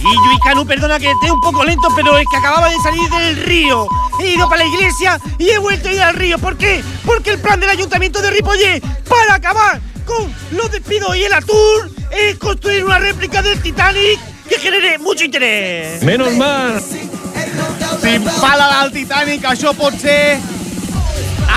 Y 0.00 0.14
Yuicanu, 0.28 0.66
perdona 0.66 0.98
que 0.98 1.10
esté 1.10 1.30
un 1.30 1.40
poco 1.40 1.64
lento, 1.64 1.88
pero 1.96 2.16
es 2.18 2.24
que 2.30 2.36
acababa 2.38 2.68
de 2.68 2.76
salir 2.82 3.08
del 3.10 3.36
río. 3.44 3.86
He 4.20 4.34
ido 4.34 4.48
para 4.48 4.64
la 4.64 4.68
iglesia 4.68 5.18
y 5.38 5.48
he 5.50 5.58
vuelto 5.58 5.88
a 5.88 5.92
ir 5.92 6.02
al 6.02 6.14
río. 6.14 6.38
¿Por 6.38 6.56
qué? 6.56 6.82
Porque 7.04 7.30
el 7.30 7.38
plan 7.38 7.58
del 7.58 7.70
ayuntamiento 7.70 8.20
de 8.20 8.30
Ripollet 8.30 8.82
para 9.08 9.34
acabar 9.34 9.80
con 10.04 10.32
los 10.52 10.70
despidos 10.70 11.16
y 11.16 11.24
el 11.24 11.32
atur 11.32 11.90
es 12.10 12.36
construir 12.38 12.84
una 12.84 12.98
réplica 12.98 13.42
del 13.42 13.60
Titanic 13.60 14.18
que 14.48 14.58
genere 14.58 14.98
mucho 14.98 15.24
interés. 15.24 16.02
Menos 16.02 16.32
mal. 16.34 16.82
Si 16.82 18.18
pala 18.40 18.82
del 18.82 18.92
Titanic, 18.92 19.44
això 19.44 19.72
pot 19.76 19.94
ser... 19.94 20.38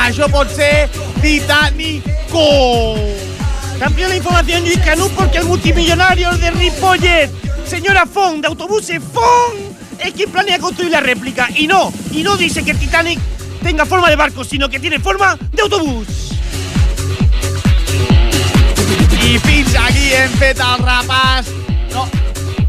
Això 0.03 0.27
pot 0.29 0.49
ser 0.49 0.89
Titanico. 1.21 2.95
Cambió 3.79 4.07
la 4.07 4.15
información 4.15 4.63
Yuicanu 4.65 5.09
porque 5.09 5.39
el 5.39 5.45
multimillonario 5.45 6.31
de 6.37 6.51
Ripollet, 6.51 7.29
señora 7.65 8.05
Fong 8.05 8.41
de 8.41 8.47
autobuses 8.47 9.01
Fong, 9.13 9.72
es 9.99 10.13
quien 10.13 10.31
planea 10.31 10.59
construir 10.59 10.91
la 10.91 10.99
réplica. 10.99 11.49
Y 11.55 11.67
no, 11.67 11.91
y 12.11 12.23
no 12.23 12.37
dice 12.37 12.63
que 12.63 12.71
el 12.71 12.79
Titanic 12.79 13.19
tenga 13.61 13.85
forma 13.85 14.09
de 14.09 14.15
barco, 14.15 14.43
sino 14.43 14.69
que 14.69 14.79
tiene 14.79 14.99
forma 14.99 15.37
de 15.51 15.61
autobús. 15.61 16.07
I 19.23 19.39
fins 19.39 19.71
aquí 19.79 20.11
hem 20.11 20.33
fet 20.35 20.59
el 20.59 20.81
repàs. 20.83 21.47
No, 21.93 22.03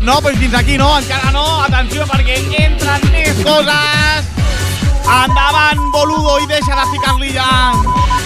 no, 0.00 0.20
pues 0.22 0.38
fins 0.38 0.54
aquí 0.54 0.78
no, 0.78 0.92
encara 1.00 1.32
no. 1.34 1.42
Atenció, 1.64 2.06
perquè 2.06 2.38
entren 2.62 3.10
més 3.10 3.42
coses. 3.42 4.43
Endavant, 5.04 5.78
boludo, 5.92 6.38
i 6.40 6.46
deixa 6.46 6.74
de 6.74 6.86
ficar-li. 6.92 7.34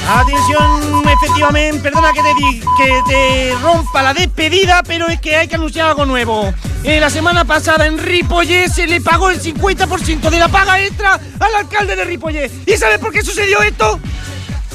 Atención, 0.09 1.03
efectivamente, 1.07 1.81
perdona 1.81 2.13
que 2.13 2.23
te, 2.23 2.35
di- 2.35 2.61
que 2.79 3.03
te 3.09 3.55
rompa 3.61 4.03
la 4.03 4.15
despedida, 4.15 4.83
pero 4.83 5.07
es 5.09 5.21
que 5.21 5.37
hay 5.37 5.49
que 5.49 5.57
anunciar 5.57 5.89
algo 5.89 6.07
nuevo. 6.07 6.53
Eh, 6.85 7.01
la 7.01 7.11
semana 7.11 7.45
pasada 7.45 7.87
en 7.87 7.99
Ripollet 7.99 8.69
se 8.71 8.87
le 8.87 9.01
pagó 9.01 9.29
el 9.31 9.43
50% 9.43 10.31
de 10.31 10.39
la 10.39 10.49
paga 10.49 10.81
extra 10.81 11.21
al 11.41 11.55
alcalde 11.57 11.97
de 11.97 12.05
Ripollet. 12.05 12.51
¿Y 12.67 12.77
sabes 12.77 12.99
por 12.99 13.13
qué 13.13 13.23
sucedió 13.23 13.61
esto? 13.63 13.99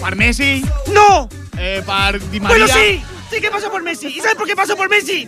Per 0.03 0.15
Messi? 0.15 0.63
¡No! 0.91 1.29
Eh, 1.57 1.81
per 1.85 2.19
Di 2.29 2.39
Maria? 2.39 2.65
Bueno, 2.65 2.73
sí, 2.73 3.01
sí 3.31 3.41
que 3.41 3.49
pasó 3.49 3.71
por 3.71 3.81
Messi. 3.81 4.07
¿Y 4.07 4.19
sabes 4.19 4.35
por 4.35 4.45
qué 4.45 4.55
pasó 4.55 4.75
por 4.75 4.89
Messi? 4.89 5.27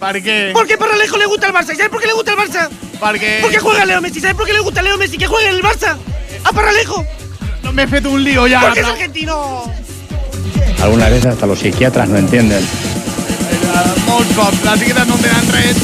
Per 0.00 0.22
què? 0.22 0.52
Porque 0.52 0.74
a 0.74 0.78
Paralejo 0.78 1.16
le 1.16 1.24
gusta 1.26 1.46
el 1.46 1.54
Barça. 1.54 1.72
¿Y 1.72 1.76
sabes 1.76 1.88
por 1.88 2.00
qué 2.00 2.08
le 2.08 2.12
gusta 2.12 2.32
el 2.32 2.38
Barça? 2.38 2.68
Perquè... 3.00 3.40
Porque 3.40 3.58
juega 3.60 3.86
Leo 3.86 4.02
Messi. 4.02 4.20
¿Sabes 4.20 4.36
por 4.36 4.44
qué 4.46 4.52
le 4.52 4.60
gusta 4.60 4.82
Leo 4.82 4.98
Messi? 4.98 5.16
Que 5.16 5.26
juegue 5.26 5.48
en 5.48 5.54
el 5.54 5.62
Barça. 5.62 5.96
A 6.44 6.52
Paralejo. 6.52 7.04
No 7.62 7.72
m'he 7.72 7.86
fet 7.86 8.06
un 8.06 8.22
lío 8.22 8.46
ja. 8.46 8.60
Porque 8.60 8.80
es 8.80 8.86
argentino. 8.86 9.70
Algunas 10.82 11.10
veces 11.10 11.26
hasta 11.26 11.46
los 11.46 11.58
psiquiatras 11.58 12.08
no 12.08 12.18
entienden. 12.18 12.64
molts 14.06 14.32
cops, 14.36 14.62
les 14.64 14.80
xiquetes 14.80 15.08
no 15.08 15.16
en 15.18 15.24
tenen 15.24 15.50
res. 15.52 15.82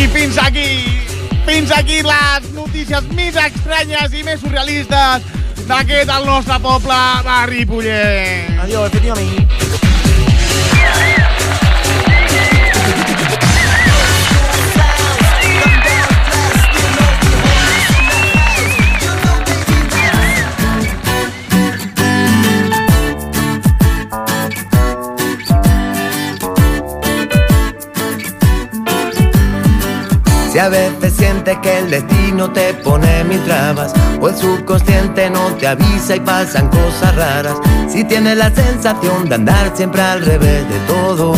I 0.00 0.06
fins 0.14 0.38
aquí, 0.42 0.68
fins 1.46 1.74
aquí 1.76 2.00
les 2.06 2.48
notícies 2.56 3.12
més 3.18 3.36
estranyes 3.44 4.16
i 4.16 4.24
més 4.26 4.40
surrealistes 4.42 5.28
d'aquest, 5.68 6.10
el 6.16 6.26
nostre 6.26 6.58
poble 6.64 6.98
de 7.28 7.38
Ripollet. 7.52 8.58
Adiós, 8.64 8.90
efectivamente. 8.90 9.89
A 30.60 30.68
veces 30.68 31.14
sientes 31.16 31.56
que 31.62 31.78
el 31.78 31.90
destino 31.90 32.50
te 32.50 32.74
pone 32.74 33.24
mil 33.24 33.42
trabas 33.44 33.94
o 34.20 34.28
el 34.28 34.36
subconsciente 34.36 35.30
no 35.30 35.40
te 35.54 35.66
avisa 35.66 36.16
y 36.16 36.20
pasan 36.20 36.68
cosas 36.68 37.16
raras, 37.16 37.54
si 37.88 38.04
tienes 38.04 38.36
la 38.36 38.54
sensación 38.54 39.28
de 39.28 39.36
andar 39.36 39.72
siempre 39.74 40.02
al 40.02 40.22
revés 40.22 40.68
de 40.68 40.78
todo. 40.80 41.32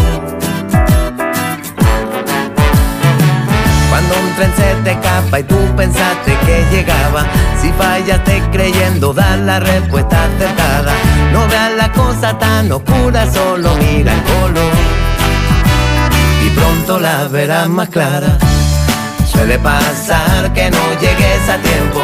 Cuando 3.90 4.14
un 4.24 4.35
tren 4.35 4.52
se 4.56 4.74
te 4.82 4.90
escapa 4.90 5.38
y 5.38 5.42
tú 5.44 5.56
pensaste 5.76 6.37
que 6.44 6.64
llegaba, 6.72 7.24
si 7.61 7.70
fallaste 7.72 8.42
creyendo 8.50 9.14
dar 9.14 9.38
la 9.38 9.61
respuesta 9.61 10.24
acertada, 10.24 10.92
no 11.32 11.46
veas 11.46 11.72
la 11.76 11.92
cosa 11.92 12.37
tan 12.38 12.72
oscura, 12.72 13.30
solo 13.30 13.70
mira 13.76 14.14
el 14.14 14.22
color 14.22 14.72
y 16.44 16.50
pronto 16.50 16.98
la 16.98 17.28
verás 17.28 17.68
más 17.68 17.88
clara. 17.88 18.37
Suele 19.42 19.59
pasar 19.59 20.52
que 20.52 20.70
no 20.70 20.78
llegues 21.00 21.48
a 21.48 21.59
tiempo. 21.59 22.00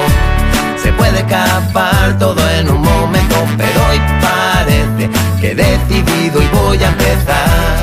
Se 0.76 0.92
puede 0.94 1.18
escapar 1.18 2.18
todo 2.18 2.36
en 2.58 2.68
un 2.68 2.80
momento, 2.80 3.36
pero 3.56 3.80
hoy 3.88 4.00
parece 4.20 5.08
que 5.40 5.52
he 5.52 5.54
decidido 5.54 6.42
y 6.42 6.48
voy 6.48 6.82
a 6.82 6.88
empezar 6.88 7.76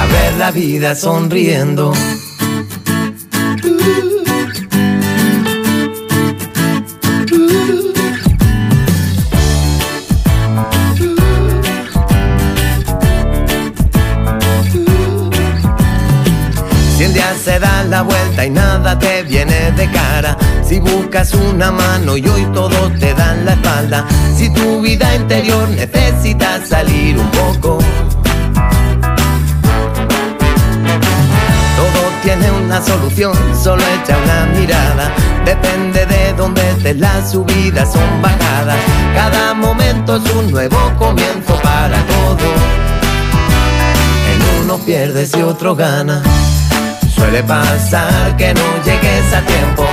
a 0.00 0.06
ver 0.06 0.34
la 0.36 0.50
vida 0.50 0.96
sonriendo. 0.96 1.92
La 17.88 18.02
vuelta 18.02 18.44
y 18.44 18.50
nada 18.50 18.98
te 18.98 19.22
viene 19.22 19.72
de 19.72 19.90
cara, 19.90 20.36
si 20.62 20.78
buscas 20.78 21.32
una 21.34 21.70
mano 21.70 22.16
y 22.16 22.28
hoy 22.28 22.46
todos 22.52 22.92
te 22.98 23.14
dan 23.14 23.44
la 23.44 23.52
espalda, 23.52 24.04
si 24.36 24.50
tu 24.50 24.80
vida 24.80 25.14
interior 25.14 25.68
necesita 25.70 26.64
salir 26.66 27.18
un 27.18 27.30
poco. 27.30 27.78
Todo 31.76 32.00
tiene 32.22 32.50
una 32.50 32.82
solución, 32.82 33.34
solo 33.62 33.82
echa 33.82 34.16
una 34.24 34.46
mirada. 34.58 35.10
Depende 35.44 36.04
de 36.04 36.34
dónde 36.34 36.68
estés, 36.70 36.96
las 36.96 37.30
subidas 37.30 37.90
son 37.92 38.22
bajadas. 38.22 38.76
Cada 39.14 39.54
momento 39.54 40.16
es 40.16 40.34
un 40.34 40.50
nuevo 40.50 40.78
comienzo 40.98 41.54
para 41.62 41.96
todo. 42.06 42.48
En 44.32 44.62
uno 44.64 44.78
pierdes 44.78 45.34
y 45.36 45.42
otro 45.42 45.74
gana. 45.74 46.22
Suele 47.18 47.42
pasar 47.42 48.36
que 48.36 48.54
no 48.54 48.84
llegues 48.84 49.34
a 49.34 49.40
tiempo. 49.42 49.84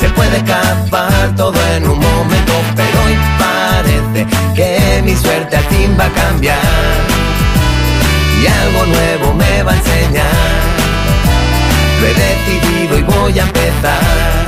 Se 0.00 0.08
puede 0.10 0.38
escapar 0.38 1.34
todo 1.36 1.54
en 1.76 1.86
un 1.86 1.98
momento, 1.98 2.52
pero 2.74 3.04
hoy 3.04 3.16
parece 3.38 4.26
que 4.56 5.02
mi 5.04 5.14
suerte 5.14 5.56
al 5.56 5.64
fin 5.64 5.94
va 6.00 6.06
a 6.06 6.10
cambiar. 6.10 6.58
Y 8.42 8.46
algo 8.46 8.86
nuevo 8.86 9.34
me 9.34 9.62
va 9.62 9.72
a 9.72 9.76
enseñar. 9.76 10.24
Lo 12.00 12.06
he 12.06 12.14
decidido 12.14 12.98
y 12.98 13.02
voy 13.02 13.38
a 13.38 13.42
empezar 13.42 14.46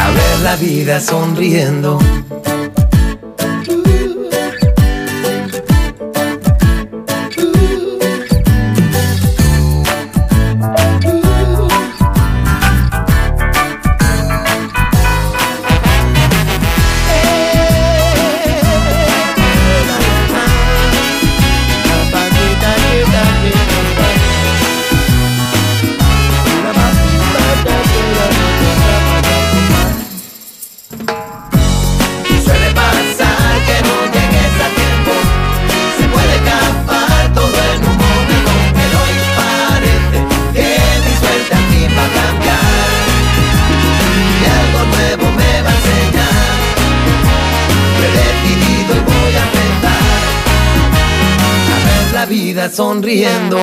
a 0.00 0.10
ver 0.10 0.38
la 0.44 0.56
vida 0.56 1.00
sonriendo. 1.00 1.98
vida 52.28 52.70
sonriendo. 52.70 53.56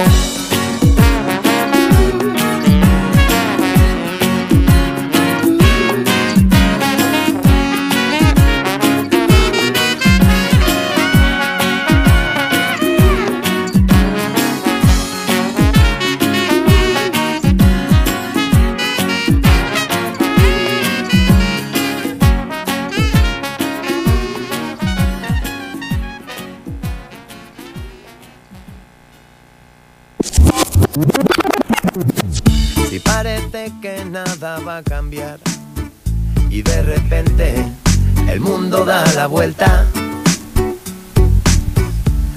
La 39.25 39.29
vuelta. 39.29 39.85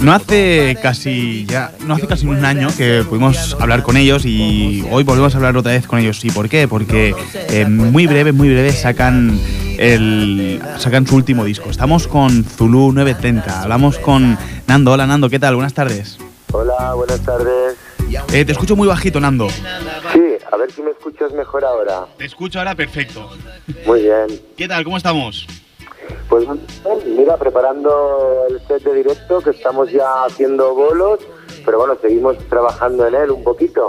No 0.00 0.14
hace 0.14 0.78
casi 0.80 1.44
ya, 1.44 1.72
no 1.84 1.92
hace 1.92 2.06
casi 2.06 2.26
un 2.26 2.42
año 2.46 2.68
que 2.78 3.04
pudimos 3.06 3.54
hablar 3.60 3.82
con 3.82 3.98
ellos 3.98 4.24
y 4.24 4.86
hoy 4.90 5.04
volvemos 5.04 5.34
a 5.34 5.36
hablar 5.36 5.54
otra 5.58 5.72
vez 5.72 5.86
con 5.86 5.98
ellos. 5.98 6.24
¿Y 6.24 6.30
por 6.30 6.48
qué? 6.48 6.66
Porque 6.66 7.14
eh, 7.50 7.66
muy 7.66 8.06
breve, 8.06 8.32
muy 8.32 8.48
breve 8.48 8.72
sacan 8.72 9.38
el 9.76 10.62
sacan 10.78 11.06
su 11.06 11.16
último 11.16 11.44
disco. 11.44 11.68
Estamos 11.68 12.08
con 12.08 12.42
Zulu 12.42 12.92
930. 12.92 13.64
Hablamos 13.64 13.98
con 13.98 14.38
Nando. 14.66 14.92
Hola 14.92 15.06
Nando, 15.06 15.28
¿qué 15.28 15.38
tal? 15.38 15.56
Buenas 15.56 15.74
tardes. 15.74 16.16
Hola, 16.52 16.94
buenas 16.94 17.20
tardes. 17.20 17.76
Eh, 18.32 18.46
te 18.46 18.52
escucho 18.52 18.76
muy 18.76 18.88
bajito, 18.88 19.20
Nando. 19.20 19.50
Sí, 19.50 20.22
a 20.50 20.56
ver 20.56 20.72
si 20.72 20.80
me 20.80 20.92
escuchas 20.92 21.32
mejor 21.32 21.66
ahora. 21.66 22.06
Te 22.16 22.24
escucho 22.24 22.60
ahora 22.60 22.74
perfecto. 22.74 23.28
Muy 23.84 24.04
bien. 24.04 24.40
¿Qué 24.56 24.66
tal? 24.66 24.84
¿Cómo 24.84 24.96
estamos? 24.96 25.46
Pues 26.28 26.46
mira, 27.06 27.36
preparando 27.36 28.44
el 28.50 28.60
set 28.66 28.82
de 28.82 28.94
directo, 28.94 29.40
que 29.40 29.50
estamos 29.50 29.90
ya 29.90 30.24
haciendo 30.24 30.74
bolos, 30.74 31.20
pero 31.64 31.78
bueno, 31.78 31.96
seguimos 32.00 32.36
trabajando 32.48 33.06
en 33.06 33.14
él 33.14 33.30
un 33.30 33.42
poquito. 33.42 33.86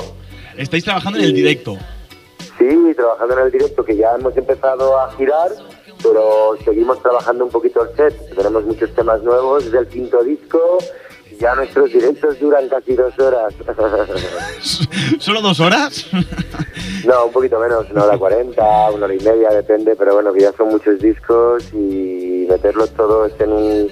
Estáis 0.57 0.83
trabajando 0.83 1.19
en 1.19 1.25
el 1.25 1.33
directo. 1.33 1.77
Sí, 2.57 2.93
trabajando 2.95 3.39
en 3.39 3.45
el 3.45 3.51
directo, 3.51 3.83
que 3.83 3.95
ya 3.95 4.15
hemos 4.15 4.35
empezado 4.35 4.99
a 4.99 5.11
girar, 5.13 5.51
pero 6.03 6.57
seguimos 6.65 7.01
trabajando 7.01 7.45
un 7.45 7.51
poquito 7.51 7.83
el 7.83 7.95
set. 7.95 8.35
Tenemos 8.35 8.63
muchos 8.65 8.93
temas 8.93 9.21
nuevos, 9.23 9.65
es 9.65 9.73
el 9.73 9.87
quinto 9.87 10.21
disco, 10.23 10.77
y 11.31 11.37
ya 11.37 11.55
nuestros 11.55 11.91
directos 11.91 12.39
duran 12.39 12.67
casi 12.67 12.95
dos 12.95 13.17
horas. 13.19 13.53
¿Solo 15.19 15.41
dos 15.41 15.59
horas? 15.61 16.07
no, 17.05 17.25
un 17.27 17.31
poquito 17.31 17.59
menos, 17.59 17.89
una 17.91 18.03
hora 18.03 18.17
cuarenta, 18.17 18.91
una 18.91 19.05
hora 19.05 19.15
y 19.15 19.19
media, 19.19 19.51
depende, 19.51 19.95
pero 19.95 20.15
bueno, 20.15 20.33
que 20.33 20.41
ya 20.41 20.51
son 20.53 20.69
muchos 20.69 20.99
discos 20.99 21.63
y 21.73 22.28
meterlos 22.49 22.89
todos 22.91 23.31
en 23.39 23.51
un, 23.51 23.87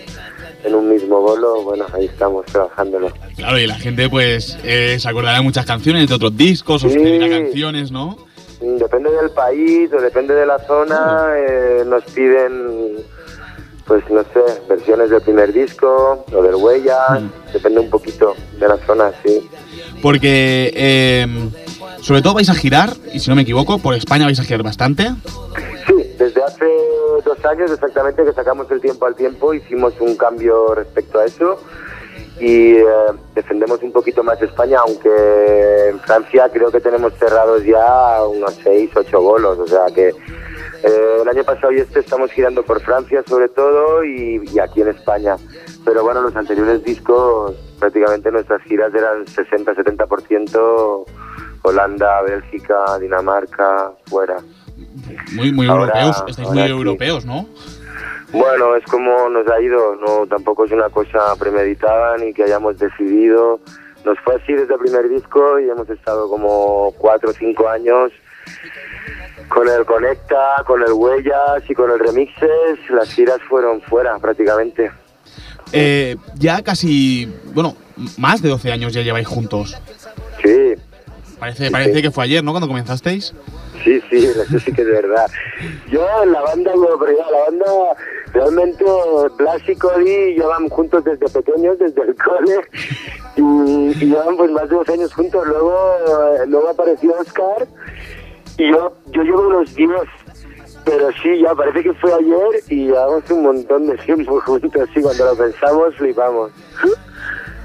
en 0.63 0.75
un 0.75 0.89
mismo 0.89 1.21
bolo, 1.21 1.63
bueno, 1.63 1.85
ahí 1.93 2.05
estamos 2.05 2.45
trabajándolo. 2.47 3.11
Claro, 3.35 3.57
y 3.59 3.67
la 3.67 3.75
gente 3.75 4.09
pues 4.09 4.57
eh, 4.63 4.97
se 4.99 5.07
acordará 5.09 5.37
de 5.37 5.43
muchas 5.43 5.65
canciones, 5.65 6.09
de 6.09 6.15
otros 6.15 6.35
discos, 6.35 6.83
os 6.83 6.91
Sí. 6.91 6.97
pedirá 6.99 7.29
canciones, 7.29 7.91
¿no? 7.91 8.17
Mm, 8.61 8.77
Depende 8.77 9.11
del 9.11 9.29
país 9.31 9.91
o 9.93 10.01
depende 10.01 10.33
de 10.33 10.45
la 10.45 10.57
zona, 10.59 11.27
eh, 11.37 11.83
nos 11.85 12.03
piden, 12.05 12.95
pues 13.85 14.03
no 14.09 14.21
sé, 14.33 14.41
versiones 14.67 15.09
del 15.11 15.21
primer 15.21 15.53
disco 15.53 16.25
o 16.33 16.41
del 16.41 16.55
Huellas, 16.55 17.21
depende 17.53 17.79
un 17.79 17.89
poquito 17.89 18.35
de 18.59 18.67
la 18.67 18.77
zona, 18.77 19.11
sí. 19.23 19.47
Porque 20.01 20.71
eh, 20.75 21.27
sobre 22.01 22.21
todo 22.23 22.33
vais 22.33 22.49
a 22.49 22.55
girar, 22.55 22.93
y 23.13 23.19
si 23.19 23.29
no 23.29 23.35
me 23.35 23.43
equivoco, 23.43 23.77
por 23.77 23.93
España 23.95 24.25
vais 24.25 24.39
a 24.39 24.43
girar 24.43 24.63
bastante. 24.63 25.11
Sí, 25.87 25.96
desde 26.17 26.43
hace 26.43 26.65
dos 27.23 27.45
años 27.45 27.71
exactamente 27.71 28.23
que 28.23 28.33
sacamos 28.33 28.69
el 28.71 28.81
tiempo 28.81 29.05
al 29.05 29.15
tiempo, 29.15 29.53
hicimos 29.53 29.93
un 29.99 30.15
cambio 30.15 30.73
respecto 30.73 31.19
a 31.19 31.25
eso 31.25 31.59
y 32.39 32.77
eh, 32.77 32.85
defendemos 33.33 33.81
un 33.81 33.91
poquito 33.91 34.23
más 34.23 34.41
España, 34.41 34.79
aunque 34.85 35.89
en 35.89 35.99
Francia 35.99 36.49
creo 36.51 36.71
que 36.71 36.79
tenemos 36.79 37.13
cerrados 37.13 37.63
ya 37.63 38.23
unos 38.27 38.53
seis, 38.63 38.89
ocho 38.95 39.21
bolos, 39.21 39.57
o 39.59 39.67
sea 39.67 39.85
que 39.93 40.09
eh, 40.09 41.17
el 41.21 41.27
año 41.27 41.43
pasado 41.43 41.71
y 41.71 41.79
este 41.79 41.99
estamos 41.99 42.31
girando 42.31 42.63
por 42.63 42.79
Francia 42.81 43.23
sobre 43.27 43.49
todo 43.49 44.03
y, 44.03 44.41
y 44.51 44.59
aquí 44.59 44.81
en 44.81 44.89
España. 44.89 45.35
Pero 45.83 46.03
bueno, 46.03 46.21
los 46.21 46.35
anteriores 46.35 46.83
discos 46.83 47.55
prácticamente 47.79 48.31
nuestras 48.31 48.61
giras 48.63 48.93
eran 48.93 49.25
60-70% 49.25 51.05
Holanda, 51.63 52.21
Bélgica, 52.21 52.97
Dinamarca, 52.99 53.91
fuera. 54.05 54.37
Muy, 55.33 55.51
muy 55.51 55.67
Ahora- 55.67 55.83
europeos, 56.01 56.23
estáis 56.27 56.49
muy 56.49 56.61
europeos, 56.63 57.25
¿no? 57.25 57.47
Bueno, 58.31 58.75
es 58.75 58.83
como 58.85 59.29
nos 59.29 59.47
ha 59.47 59.61
ido, 59.61 59.95
no 59.95 60.27
tampoco 60.27 60.65
es 60.65 60.71
una 60.71 60.89
cosa 60.89 61.35
premeditada 61.39 62.17
ni 62.17 62.33
que 62.33 62.43
hayamos 62.43 62.77
decidido. 62.77 63.59
Nos 64.03 64.19
fue 64.19 64.35
así 64.35 64.53
desde 64.53 64.73
el 64.73 64.79
primer 64.79 65.07
disco 65.09 65.59
y 65.59 65.69
hemos 65.69 65.89
estado 65.89 66.29
como 66.29 66.93
cuatro 66.97 67.29
o 67.29 67.33
cinco 67.33 67.67
años 67.69 68.11
con 69.49 69.67
el 69.69 69.85
Conecta, 69.85 70.63
con 70.65 70.81
el 70.81 70.91
Huellas 70.93 71.63
y 71.69 71.73
con 71.73 71.89
el 71.91 71.99
Remixes. 71.99 72.79
Las 72.89 73.09
giras 73.13 73.39
fueron 73.49 73.81
fuera 73.81 74.17
prácticamente. 74.19 74.91
Eh, 75.71 76.15
ya 76.35 76.61
casi, 76.61 77.31
bueno, 77.53 77.75
más 78.17 78.41
de 78.41 78.49
12 78.49 78.71
años 78.71 78.93
ya 78.93 79.01
lleváis 79.01 79.27
juntos. 79.27 79.77
Sí, 80.43 80.73
Parece, 81.39 81.65
Sí, 81.67 81.71
parece 81.71 81.93
sí. 81.95 82.01
que 82.01 82.09
fue 82.11 82.23
ayer, 82.23 82.43
¿no? 82.43 82.51
Cuando 82.51 82.67
comenzasteis. 82.67 83.33
Sí, 83.87 84.01
sí, 84.09 84.17
eso 84.17 84.59
sí 84.59 84.73
que 84.73 84.81
es 84.81 84.87
verdad. 84.87 85.31
Yo 85.89 86.05
en 86.21 86.33
la 86.33 86.41
banda, 86.41 86.73
ya 86.73 87.31
la 87.31 87.39
banda, 87.45 87.95
realmente 88.33 88.83
Blas 89.37 89.61
y 89.65 90.35
llevan 90.35 90.67
juntos 90.67 91.05
desde 91.05 91.29
pequeños, 91.29 91.79
desde 91.79 92.01
el 92.01 92.13
cole, 92.17 92.59
y, 93.37 94.03
y 94.03 94.09
llevan 94.09 94.35
pues 94.35 94.51
más 94.51 94.67
de 94.69 94.75
dos 94.75 94.89
años 94.89 95.13
juntos. 95.13 95.47
Luego, 95.47 95.97
luego 96.47 96.67
apareció 96.67 97.13
Oscar, 97.17 97.65
y 98.57 98.69
yo, 98.69 98.93
yo 99.11 99.23
llevo 99.23 99.47
unos 99.47 99.73
10, 99.73 99.89
pero 100.83 101.09
sí, 101.23 101.39
ya 101.39 101.55
parece 101.55 101.83
que 101.83 101.93
fue 101.93 102.13
ayer, 102.13 102.63
y 102.67 102.87
llevamos 102.87 103.31
un 103.31 103.43
montón 103.43 103.87
de 103.87 103.95
tiempo 103.99 104.41
juntos, 104.41 104.89
sí, 104.93 105.01
cuando 105.01 105.27
lo 105.27 105.37
pensamos 105.37 105.95
flipamos. 105.95 106.51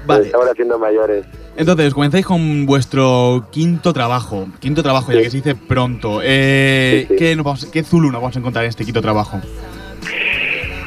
Vale. 0.05 0.27
Estamos 0.27 0.47
haciendo 0.47 0.79
mayores. 0.79 1.25
Entonces, 1.55 1.93
comenzáis 1.93 2.25
con 2.25 2.65
vuestro 2.65 3.45
quinto 3.51 3.93
trabajo. 3.93 4.47
Quinto 4.59 4.81
trabajo, 4.81 5.11
ya 5.11 5.21
que 5.21 5.29
se 5.29 5.37
dice 5.37 5.55
pronto. 5.55 6.19
Eh, 6.23 7.07
¿qué, 7.17 7.35
nos 7.35 7.45
vamos- 7.45 7.65
¿Qué 7.65 7.83
Zulu 7.83 8.11
nos 8.11 8.21
vamos 8.21 8.35
a 8.35 8.39
encontrar 8.39 8.65
en 8.65 8.69
este 8.69 8.85
quinto 8.85 9.01
trabajo? 9.01 9.39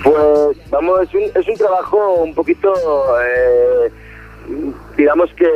Pues 0.03 0.71
vamos, 0.71 1.01
es 1.03 1.15
un, 1.15 1.23
es 1.35 1.49
un 1.49 1.55
trabajo 1.57 2.15
un 2.15 2.35
poquito, 2.35 2.73
eh, 3.23 3.91
digamos 4.97 5.31
que 5.37 5.49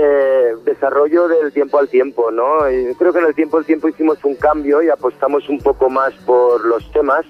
desarrollo 0.65 1.29
del 1.29 1.53
tiempo 1.53 1.79
al 1.79 1.89
tiempo, 1.89 2.31
¿no? 2.31 2.69
Yo 2.71 2.95
creo 2.99 3.13
que 3.13 3.19
en 3.21 3.27
el 3.27 3.35
tiempo 3.35 3.59
al 3.59 3.65
tiempo 3.65 3.89
hicimos 3.89 4.19
un 4.25 4.35
cambio 4.37 4.83
y 4.83 4.89
apostamos 4.91 5.49
un 5.49 5.59
poco 5.59 5.89
más 5.91 6.13
por 6.27 6.65
los 6.65 6.91
temas, 6.93 7.25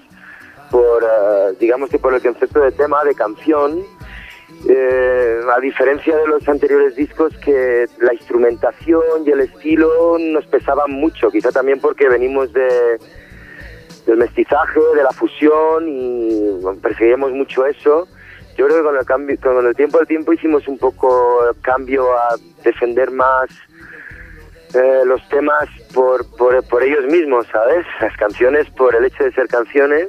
por, 0.71 1.03
eh, 1.03 1.55
digamos 1.59 1.89
que 1.89 1.99
por 1.99 2.13
el 2.13 2.21
concepto 2.21 2.59
de 2.59 2.71
tema, 2.71 3.03
de 3.03 3.13
canción. 3.13 3.79
Eh, 4.67 5.41
a 5.55 5.59
diferencia 5.59 6.15
de 6.15 6.27
los 6.27 6.47
anteriores 6.47 6.95
discos 6.95 7.35
que 7.37 7.87
la 7.99 8.13
instrumentación 8.13 9.25
y 9.25 9.31
el 9.31 9.41
estilo 9.41 10.17
nos 10.19 10.45
pesaban 10.45 10.91
mucho, 10.91 11.31
quizá 11.31 11.51
también 11.51 11.79
porque 11.79 12.07
venimos 12.07 12.53
de, 12.53 12.99
del 14.05 14.17
mestizaje, 14.17 14.79
de 14.95 15.03
la 15.03 15.11
fusión 15.11 15.87
y 15.87 16.59
perseguíamos 16.81 17.31
mucho 17.31 17.65
eso. 17.65 18.07
Yo 18.57 18.67
creo 18.67 18.77
que 18.77 18.83
con 18.83 18.97
el 18.97 19.05
cambio, 19.05 19.37
con 19.41 19.65
el 19.65 19.75
tiempo 19.75 19.99
al 19.99 20.07
tiempo 20.07 20.33
hicimos 20.33 20.67
un 20.67 20.77
poco 20.77 21.39
cambio 21.61 22.11
a 22.13 22.35
defender 22.63 23.09
más 23.09 23.49
eh, 24.73 25.01
los 25.05 25.27
temas 25.29 25.67
por, 25.93 26.25
por, 26.37 26.63
por 26.67 26.83
ellos 26.83 27.05
mismos, 27.05 27.47
¿sabes? 27.51 27.85
Las 27.99 28.15
canciones 28.17 28.69
por 28.71 28.95
el 28.95 29.05
hecho 29.05 29.23
de 29.23 29.31
ser 29.31 29.47
canciones 29.47 30.07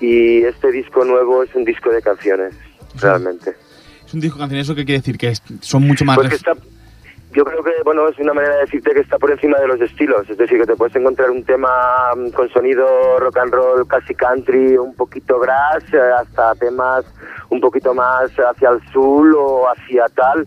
y 0.00 0.44
este 0.44 0.70
disco 0.72 1.04
nuevo 1.04 1.42
es 1.42 1.54
un 1.54 1.64
disco 1.64 1.90
de 1.90 2.02
canciones, 2.02 2.54
realmente. 3.00 3.54
Es 4.12 4.14
un 4.14 4.20
disco 4.20 4.38
canción, 4.38 4.60
¿eso 4.60 4.74
qué 4.74 4.84
quiere 4.84 4.98
decir? 5.00 5.16
Que 5.16 5.28
es- 5.28 5.42
son 5.62 5.86
mucho 5.86 6.04
más... 6.04 6.16
Pues 6.16 6.28
que 6.28 6.34
está, 6.34 6.52
yo 7.32 7.46
creo 7.46 7.62
que 7.64 7.70
bueno 7.82 8.06
es 8.10 8.18
una 8.18 8.34
manera 8.34 8.56
de 8.56 8.60
decirte 8.60 8.90
que 8.92 9.00
está 9.00 9.18
por 9.18 9.30
encima 9.30 9.58
de 9.58 9.66
los 9.68 9.80
estilos, 9.80 10.28
es 10.28 10.36
decir, 10.36 10.58
que 10.60 10.66
te 10.66 10.76
puedes 10.76 10.94
encontrar 10.94 11.30
un 11.30 11.42
tema 11.44 11.70
mm, 12.14 12.28
con 12.32 12.46
sonido 12.50 12.84
rock 13.20 13.38
and 13.38 13.54
roll, 13.54 13.88
casi 13.88 14.14
country, 14.14 14.76
un 14.76 14.94
poquito 14.94 15.40
grass, 15.40 15.82
eh, 15.94 15.98
hasta 16.20 16.54
temas 16.56 17.06
un 17.48 17.62
poquito 17.62 17.94
más 17.94 18.30
hacia 18.32 18.68
el 18.68 18.82
sur 18.92 19.34
o 19.34 19.66
hacia 19.70 20.04
tal, 20.14 20.46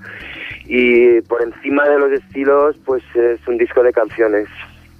y 0.65 1.21
por 1.21 1.41
encima 1.41 1.85
de 1.89 1.97
los 1.97 2.11
estilos, 2.11 2.75
pues 2.85 3.01
es 3.15 3.39
un 3.47 3.57
disco 3.57 3.81
de 3.81 3.91
canciones, 3.91 4.47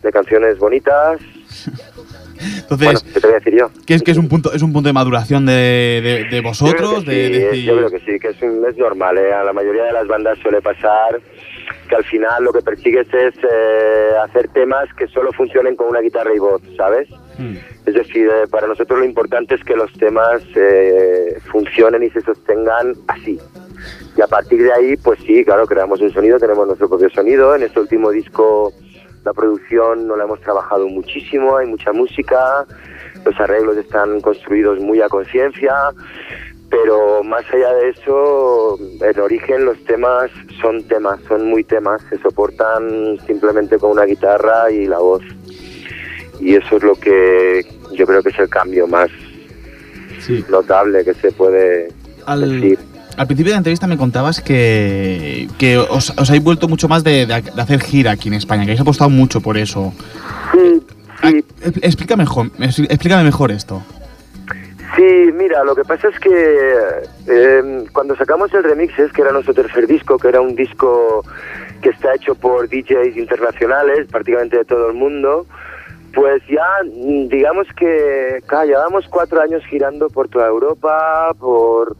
de 0.02 0.12
canciones 0.12 0.58
bonitas, 0.58 1.20
Entonces, 2.40 2.86
bueno, 2.88 3.00
¿qué 3.14 3.20
te 3.20 3.28
voy 3.28 3.32
a 3.36 3.40
decir 3.40 3.56
yo? 3.58 3.70
¿qué 3.86 3.94
es 3.96 4.04
que 4.04 4.12
es 4.12 4.18
un 4.18 4.28
punto 4.28 4.52
es 4.54 4.62
un 4.62 4.74
punto 4.74 4.88
de 4.90 4.94
maduración 4.94 5.46
de, 5.46 6.02
de- 6.04 6.24
de 6.30 6.42
vosotros? 6.42 6.80
Yo 6.82 7.04
creo 7.04 7.04
que 7.04 7.12
de, 7.12 7.28
sí, 7.28 7.40
decir- 7.40 7.66
Yo 7.66 7.78
creo 7.78 7.90
que 7.90 8.00
sí, 8.00 8.20
que 8.20 8.28
es, 8.30 8.42
un- 8.42 8.66
es 8.70 8.78
normal. 8.78 9.18
¿eh? 9.18 9.34
A 9.34 9.44
la 9.44 9.54
mayoría 9.54 9.84
de 9.86 9.94
las 9.94 10.08
bandas 10.08 10.38
suele 10.40 10.62
pasar 10.62 11.20
que 11.90 11.96
al 11.96 12.04
final 12.04 12.44
lo 12.44 12.52
que 12.52 12.62
persigues 12.62 13.08
es 13.14 13.34
eh, 13.44 14.10
hacer 14.24 14.48
temas 14.50 14.88
que 14.98 15.08
solo 15.08 15.32
funcionen 15.34 15.76
con 15.76 15.88
una 15.88 16.00
guitarra 16.02 16.32
y 16.36 16.40
voz, 16.40 16.62
¿sabes? 16.78 17.08
Es 17.86 17.94
decir, 17.94 18.28
eh, 18.28 18.48
para 18.50 18.66
nosotros 18.68 18.98
lo 19.00 19.06
importante 19.06 19.56
es 19.56 19.64
que 19.64 19.76
los 19.76 19.92
temas 19.94 20.42
eh, 20.56 21.38
funcionen 21.52 22.02
y 22.04 22.10
se 22.10 22.22
sostengan 22.22 22.94
así. 23.08 23.38
Y 24.18 24.22
a 24.22 24.28
partir 24.28 24.64
de 24.64 24.72
ahí, 24.74 24.96
pues 24.98 25.20
sí, 25.28 25.44
claro, 25.44 25.68
creamos 25.68 26.00
un 26.02 26.12
sonido, 26.12 26.40
tenemos 26.40 26.66
nuestro 26.66 26.88
propio 26.90 27.10
sonido. 27.10 27.56
En 27.56 27.64
este 27.64 27.80
último 27.80 28.10
disco 28.10 28.72
la 29.26 29.34
producción 29.34 30.08
no 30.08 30.16
la 30.16 30.24
hemos 30.24 30.40
trabajado 30.42 30.88
muchísimo, 30.88 31.58
hay 31.58 31.68
mucha 31.68 31.92
música, 31.92 32.66
los 33.26 33.40
arreglos 33.40 33.76
están 33.76 34.22
construidos 34.22 34.80
muy 34.80 35.02
a 35.02 35.10
conciencia, 35.10 35.74
pero 36.70 37.24
más 37.24 37.44
allá 37.52 37.74
de 37.74 37.90
eso, 37.90 38.78
en 39.02 39.20
origen 39.20 39.66
los 39.66 39.84
temas 39.86 40.30
son 40.62 40.84
temas, 40.84 41.20
son 41.28 41.50
muy 41.50 41.64
temas, 41.64 42.02
se 42.10 42.20
soportan 42.20 43.18
simplemente 43.26 43.80
con 43.80 43.92
una 43.92 44.06
guitarra 44.06 44.70
y 44.72 44.86
la 44.86 45.00
voz. 45.00 45.24
Y 46.40 46.56
eso 46.56 46.78
es 46.78 46.84
lo 46.84 46.96
que 46.96 47.66
yo 47.94 48.06
creo 48.06 48.22
que 48.22 48.30
es 48.30 48.40
el 48.40 48.50
cambio 48.50 48.88
más 48.88 49.10
notable 50.50 51.04
que 51.04 51.14
se 51.16 51.32
puede 51.32 51.88
Al, 52.26 52.42
decir. 52.42 52.80
Al 53.18 53.28
principio 53.28 53.52
de 53.52 53.56
la 53.56 53.58
entrevista 53.60 53.88
me 53.88 53.98
contabas 53.98 54.42
que, 54.42 55.48
que 55.58 55.78
os, 55.78 56.12
os 56.18 56.30
habéis 56.30 56.44
vuelto 56.44 56.68
mucho 56.68 56.88
más 56.88 57.04
de, 57.04 57.26
de- 57.26 57.42
de 57.42 57.62
hacer 57.62 57.82
gira 57.82 58.12
aquí 58.12 58.28
en 58.28 58.36
España, 58.36 58.64
que 58.64 58.72
habéis 58.72 58.82
apostado 58.82 59.10
mucho 59.10 59.42
por 59.42 59.58
eso. 59.58 59.94
Ah, 61.22 61.30
e- 61.30 61.44
Explícame 61.82 62.24
mejor, 62.24 62.52
explícame 62.60 63.24
mejor 63.24 63.52
esto. 63.52 63.82
Sí, 64.96 65.32
mira, 65.34 65.64
lo 65.64 65.76
que 65.76 65.84
pasa 65.84 66.08
es 66.08 66.20
que 66.20 66.30
eh, 67.28 67.84
cuando 67.92 68.16
sacamos 68.16 68.54
el 68.54 68.64
Remixes, 68.64 69.12
que 69.12 69.22
era 69.24 69.32
nuestro 69.32 69.54
tercer 69.54 69.88
disco, 69.88 70.18
que 70.18 70.30
era 70.30 70.40
un 70.42 70.56
disco 70.56 71.24
que 71.82 71.90
está 71.90 72.14
hecho 72.16 72.36
por 72.36 72.70
DJs 72.70 73.18
internacionales, 73.18 74.08
prácticamente 74.10 74.58
de 74.58 74.66
todo 74.66 74.88
el 74.88 74.94
mundo, 74.94 75.46
pues 76.14 76.42
ya 76.50 76.64
mm, 76.86 77.28
digamos 77.28 77.68
que 77.78 78.42
claro, 78.46 78.68
llevamos 78.68 79.06
cuatro 79.10 79.42
años 79.42 79.64
girando 79.70 80.08
por 80.10 80.30
toda 80.30 80.48
Europa, 80.48 81.32
por... 81.40 81.98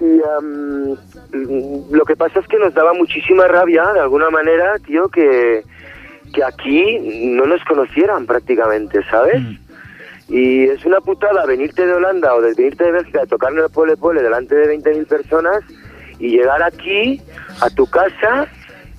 Y 0.00 0.04
mm, 0.42 1.92
lo 1.92 2.04
que 2.04 2.16
pasa 2.16 2.40
es 2.40 2.46
que 2.48 2.58
nos 2.58 2.72
daba 2.74 2.92
muchísima 2.94 3.46
rabia, 3.46 3.92
de 3.92 4.00
alguna 4.00 4.30
manera, 4.30 4.78
tío, 4.78 5.08
que, 5.08 5.62
que 6.32 6.44
aquí 6.44 6.98
no 7.34 7.44
nos 7.46 7.62
conocieran 7.64 8.26
prácticamente, 8.26 9.02
¿sabes? 9.10 9.42
Y 10.28 10.64
es 10.64 10.84
una 10.84 11.00
putada 11.00 11.44
venirte 11.44 11.86
de 11.86 11.92
Holanda 11.92 12.34
o 12.34 12.40
de 12.40 12.54
venirte 12.54 12.84
de 12.84 12.92
Bélgica, 12.92 13.20
de 13.20 13.26
tocar 13.26 13.52
en 13.52 13.58
el 13.58 13.70
Pole 13.70 13.96
Pole 13.96 14.22
delante 14.22 14.54
de 14.54 14.78
20.000 14.78 15.06
personas 15.06 15.60
y 16.18 16.30
llegar 16.30 16.62
aquí, 16.62 17.20
a 17.60 17.68
tu 17.70 17.86
casa, 17.86 18.46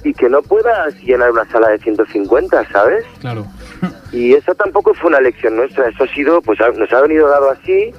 y 0.03 0.13
que 0.13 0.29
no 0.29 0.41
puedas 0.41 0.93
llenar 1.03 1.31
una 1.31 1.45
sala 1.45 1.69
de 1.69 1.79
150, 1.79 2.67
¿sabes? 2.69 3.05
Claro. 3.19 3.45
Y 4.11 4.33
eso 4.33 4.53
tampoco 4.55 4.93
fue 4.93 5.09
una 5.09 5.21
lección 5.21 5.55
nuestra, 5.55 5.87
eso 5.87 6.03
ha 6.03 6.07
sido, 6.07 6.41
pues 6.41 6.59
nos 6.75 6.91
ha 6.91 7.01
venido 7.01 7.27
dado 7.27 7.51
así. 7.51 7.93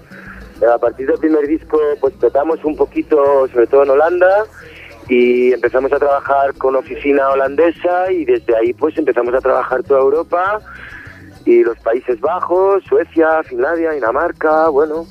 A 0.71 0.79
partir 0.79 1.07
del 1.07 1.19
primer 1.19 1.47
disco, 1.47 1.79
pues 2.01 2.17
tratamos 2.19 2.65
un 2.65 2.77
poquito, 2.77 3.49
sobre 3.49 3.67
todo 3.67 3.83
en 3.83 3.91
Holanda, 3.91 4.45
y 5.09 5.53
empezamos 5.53 5.93
a 5.93 5.99
trabajar 5.99 6.55
con 6.55 6.77
oficina 6.77 7.31
holandesa, 7.31 8.13
y 8.13 8.25
desde 8.25 8.57
ahí, 8.57 8.73
pues 8.73 8.97
empezamos 8.97 9.35
a 9.35 9.41
trabajar 9.41 9.83
toda 9.83 10.01
Europa 10.01 10.61
y 11.45 11.65
los 11.65 11.79
Países 11.81 12.21
Bajos, 12.21 12.85
Suecia, 12.85 13.43
Finlandia, 13.43 13.91
Dinamarca, 13.93 14.69
bueno. 14.69 15.07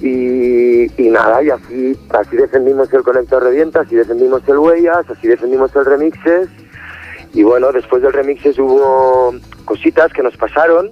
Y, 0.00 0.90
y 1.00 1.10
nada, 1.10 1.42
y 1.42 1.50
así, 1.50 1.96
así 2.08 2.36
defendimos 2.36 2.92
el 2.92 3.02
Conector 3.02 3.42
Revienta, 3.42 3.80
así 3.80 3.94
defendimos 3.94 4.42
el 4.48 4.58
Huellas, 4.58 5.08
así 5.08 5.28
defendimos 5.28 5.76
el 5.76 5.84
Remixes. 5.84 6.48
Y 7.34 7.42
bueno, 7.42 7.70
después 7.70 8.02
del 8.02 8.12
Remixes 8.12 8.58
hubo 8.58 9.34
cositas 9.64 10.12
que 10.12 10.22
nos 10.22 10.36
pasaron. 10.36 10.90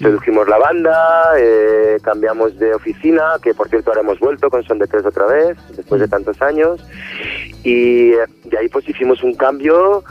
Redujimos 0.00 0.48
la 0.48 0.56
banda, 0.58 1.32
eh, 1.38 1.98
cambiamos 2.02 2.58
de 2.58 2.74
oficina, 2.74 3.34
que 3.42 3.52
por 3.54 3.68
cierto 3.68 3.90
ahora 3.90 4.00
hemos 4.00 4.18
vuelto 4.18 4.48
con 4.48 4.64
Son 4.64 4.78
de 4.78 4.86
Tres 4.86 5.04
otra 5.04 5.26
vez, 5.26 5.58
después 5.76 6.00
de 6.00 6.08
tantos 6.08 6.40
años. 6.40 6.80
Y 7.62 8.12
eh, 8.12 8.18
de 8.44 8.58
ahí 8.58 8.68
pues 8.68 8.88
hicimos 8.88 9.22
un 9.22 9.34
cambio 9.34 10.02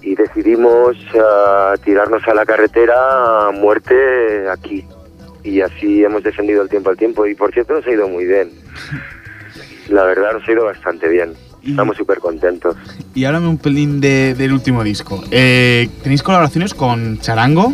y 0.00 0.14
decidimos 0.14 0.96
ah, 1.20 1.74
tirarnos 1.84 2.26
a 2.28 2.34
la 2.34 2.46
carretera 2.46 3.48
a 3.48 3.50
muerte 3.50 4.48
aquí. 4.48 4.84
Y 5.42 5.60
así 5.60 6.04
hemos 6.04 6.22
defendido 6.22 6.62
el 6.62 6.68
tiempo 6.68 6.90
al 6.90 6.96
tiempo. 6.96 7.26
Y 7.26 7.34
por 7.34 7.52
cierto 7.52 7.74
nos 7.74 7.86
ha 7.86 7.90
ido 7.90 8.06
muy 8.08 8.24
bien. 8.26 8.50
La 9.88 10.04
verdad 10.04 10.34
nos 10.34 10.48
ha 10.48 10.52
ido 10.52 10.64
bastante 10.64 11.08
bien. 11.08 11.32
Estamos 11.66 11.96
súper 11.96 12.18
contentos. 12.18 12.76
Y 13.14 13.24
háblame 13.24 13.48
un 13.48 13.58
pelín 13.58 14.00
de- 14.00 14.34
del 14.34 14.52
último 14.52 14.82
disco. 14.84 15.22
Eh, 15.30 15.88
Tenéis 16.02 16.22
colaboraciones 16.22 16.74
con 16.74 17.18
Charango 17.18 17.72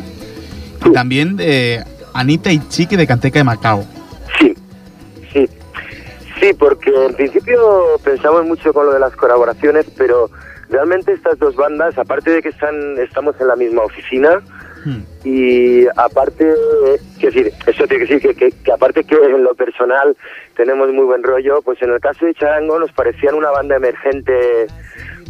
y 0.89 0.93
también 0.93 1.36
de 1.36 1.82
Anita 2.14 2.51
y 2.53 2.59
Chique 2.68 2.97
de 2.97 3.07
Canteca 3.07 3.39
de 3.39 3.45
Macao. 3.45 3.84
Sí, 4.39 4.55
sí. 5.32 5.49
Sí, 6.41 6.53
porque 6.59 6.91
en 7.07 7.14
principio 7.14 7.59
pensamos 8.05 8.45
mucho 8.47 8.72
con 8.72 8.86
lo 8.86 8.93
de 8.93 9.01
las 9.01 9.14
colaboraciones, 9.16 9.86
pero 9.97 10.30
realmente 10.70 11.12
estas 11.12 11.39
dos 11.39 11.57
bandas, 11.57 11.97
aparte 11.99 12.30
de 12.30 12.43
que 12.43 12.51
están, 12.51 12.99
estamos 12.99 13.34
en 13.41 13.49
la 13.49 13.57
misma 13.57 13.82
oficina, 13.82 14.41
y 15.24 15.86
aparte, 15.97 16.55
quiero 17.18 17.34
decir, 17.34 17.53
eso 17.66 17.86
tiene 17.86 18.07
que 18.07 18.14
decir 18.14 18.20
que, 18.20 18.34
que- 18.34 18.57
que 18.62 18.72
aparte 18.72 19.05
que 19.05 19.16
en 19.16 19.43
lo 19.45 19.55
personal 19.55 20.16
tenemos 20.57 20.91
muy 20.93 21.05
buen 21.05 21.22
rollo, 21.22 21.61
pues 21.62 21.82
en 21.82 21.91
el 21.93 22.01
caso 22.01 22.24
de 22.24 22.32
Charango 22.32 22.78
nos 22.78 22.91
parecían 22.93 23.34
una 23.34 23.51
banda 23.51 23.76
emergente 23.76 24.66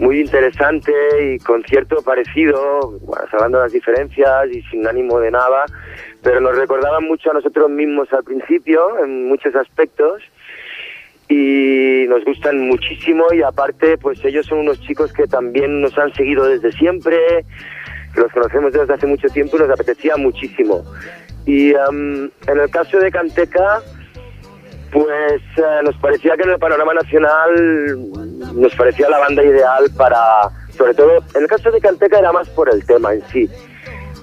muy 0.01 0.21
interesante 0.21 0.93
y 1.21 1.39
con 1.39 1.63
cierto 1.65 2.03
parecido, 2.03 2.99
bueno, 3.03 3.25
salvando 3.31 3.59
las 3.59 3.73
diferencias 3.73 4.49
y 4.53 4.63
sin 4.63 4.87
ánimo 4.87 5.19
de 5.19 5.31
nada, 5.31 5.65
pero 6.23 6.41
nos 6.41 6.57
recordaban 6.57 7.05
mucho 7.05 7.31
a 7.31 7.35
nosotros 7.35 7.69
mismos 7.69 8.13
al 8.13 8.23
principio 8.23 9.05
en 9.05 9.29
muchos 9.29 9.55
aspectos 9.57 10.23
y 11.29 12.07
nos 12.09 12.25
gustan 12.25 12.69
muchísimo 12.69 13.27
y 13.33 13.43
aparte 13.43 13.99
pues 13.99 14.25
ellos 14.25 14.47
son 14.47 14.59
unos 14.59 14.81
chicos 14.81 15.13
que 15.13 15.27
también 15.27 15.81
nos 15.81 15.97
han 15.99 16.13
seguido 16.15 16.47
desde 16.47 16.73
siempre, 16.73 17.19
que 18.15 18.21
los 18.21 18.33
conocemos 18.33 18.73
desde 18.73 18.95
hace 18.95 19.07
mucho 19.07 19.29
tiempo 19.29 19.57
y 19.57 19.61
nos 19.61 19.71
apetecía 19.71 20.17
muchísimo. 20.17 20.85
Y 21.45 21.75
am, 21.75 22.31
en 22.47 22.61
el 22.61 22.71
caso 22.71 22.99
de 22.99 23.11
Canteca, 23.11 23.81
pues 24.93 25.43
eh, 25.57 25.81
nos 25.83 25.97
parecía 25.97 26.37
que 26.37 26.45
en 26.45 26.51
el 26.51 26.59
panorama 26.59 26.95
nacional 26.95 28.28
nos 28.55 28.75
parecía 28.75 29.09
la 29.09 29.19
banda 29.19 29.43
ideal 29.43 29.91
para, 29.97 30.51
sobre 30.77 30.95
todo, 30.95 31.19
en 31.35 31.43
el 31.43 31.49
caso 31.49 31.71
de 31.71 31.81
Canteca 31.81 32.19
era 32.19 32.33
más 32.33 32.49
por 32.51 32.73
el 32.73 32.85
tema 32.85 33.13
en 33.13 33.23
sí. 33.33 33.49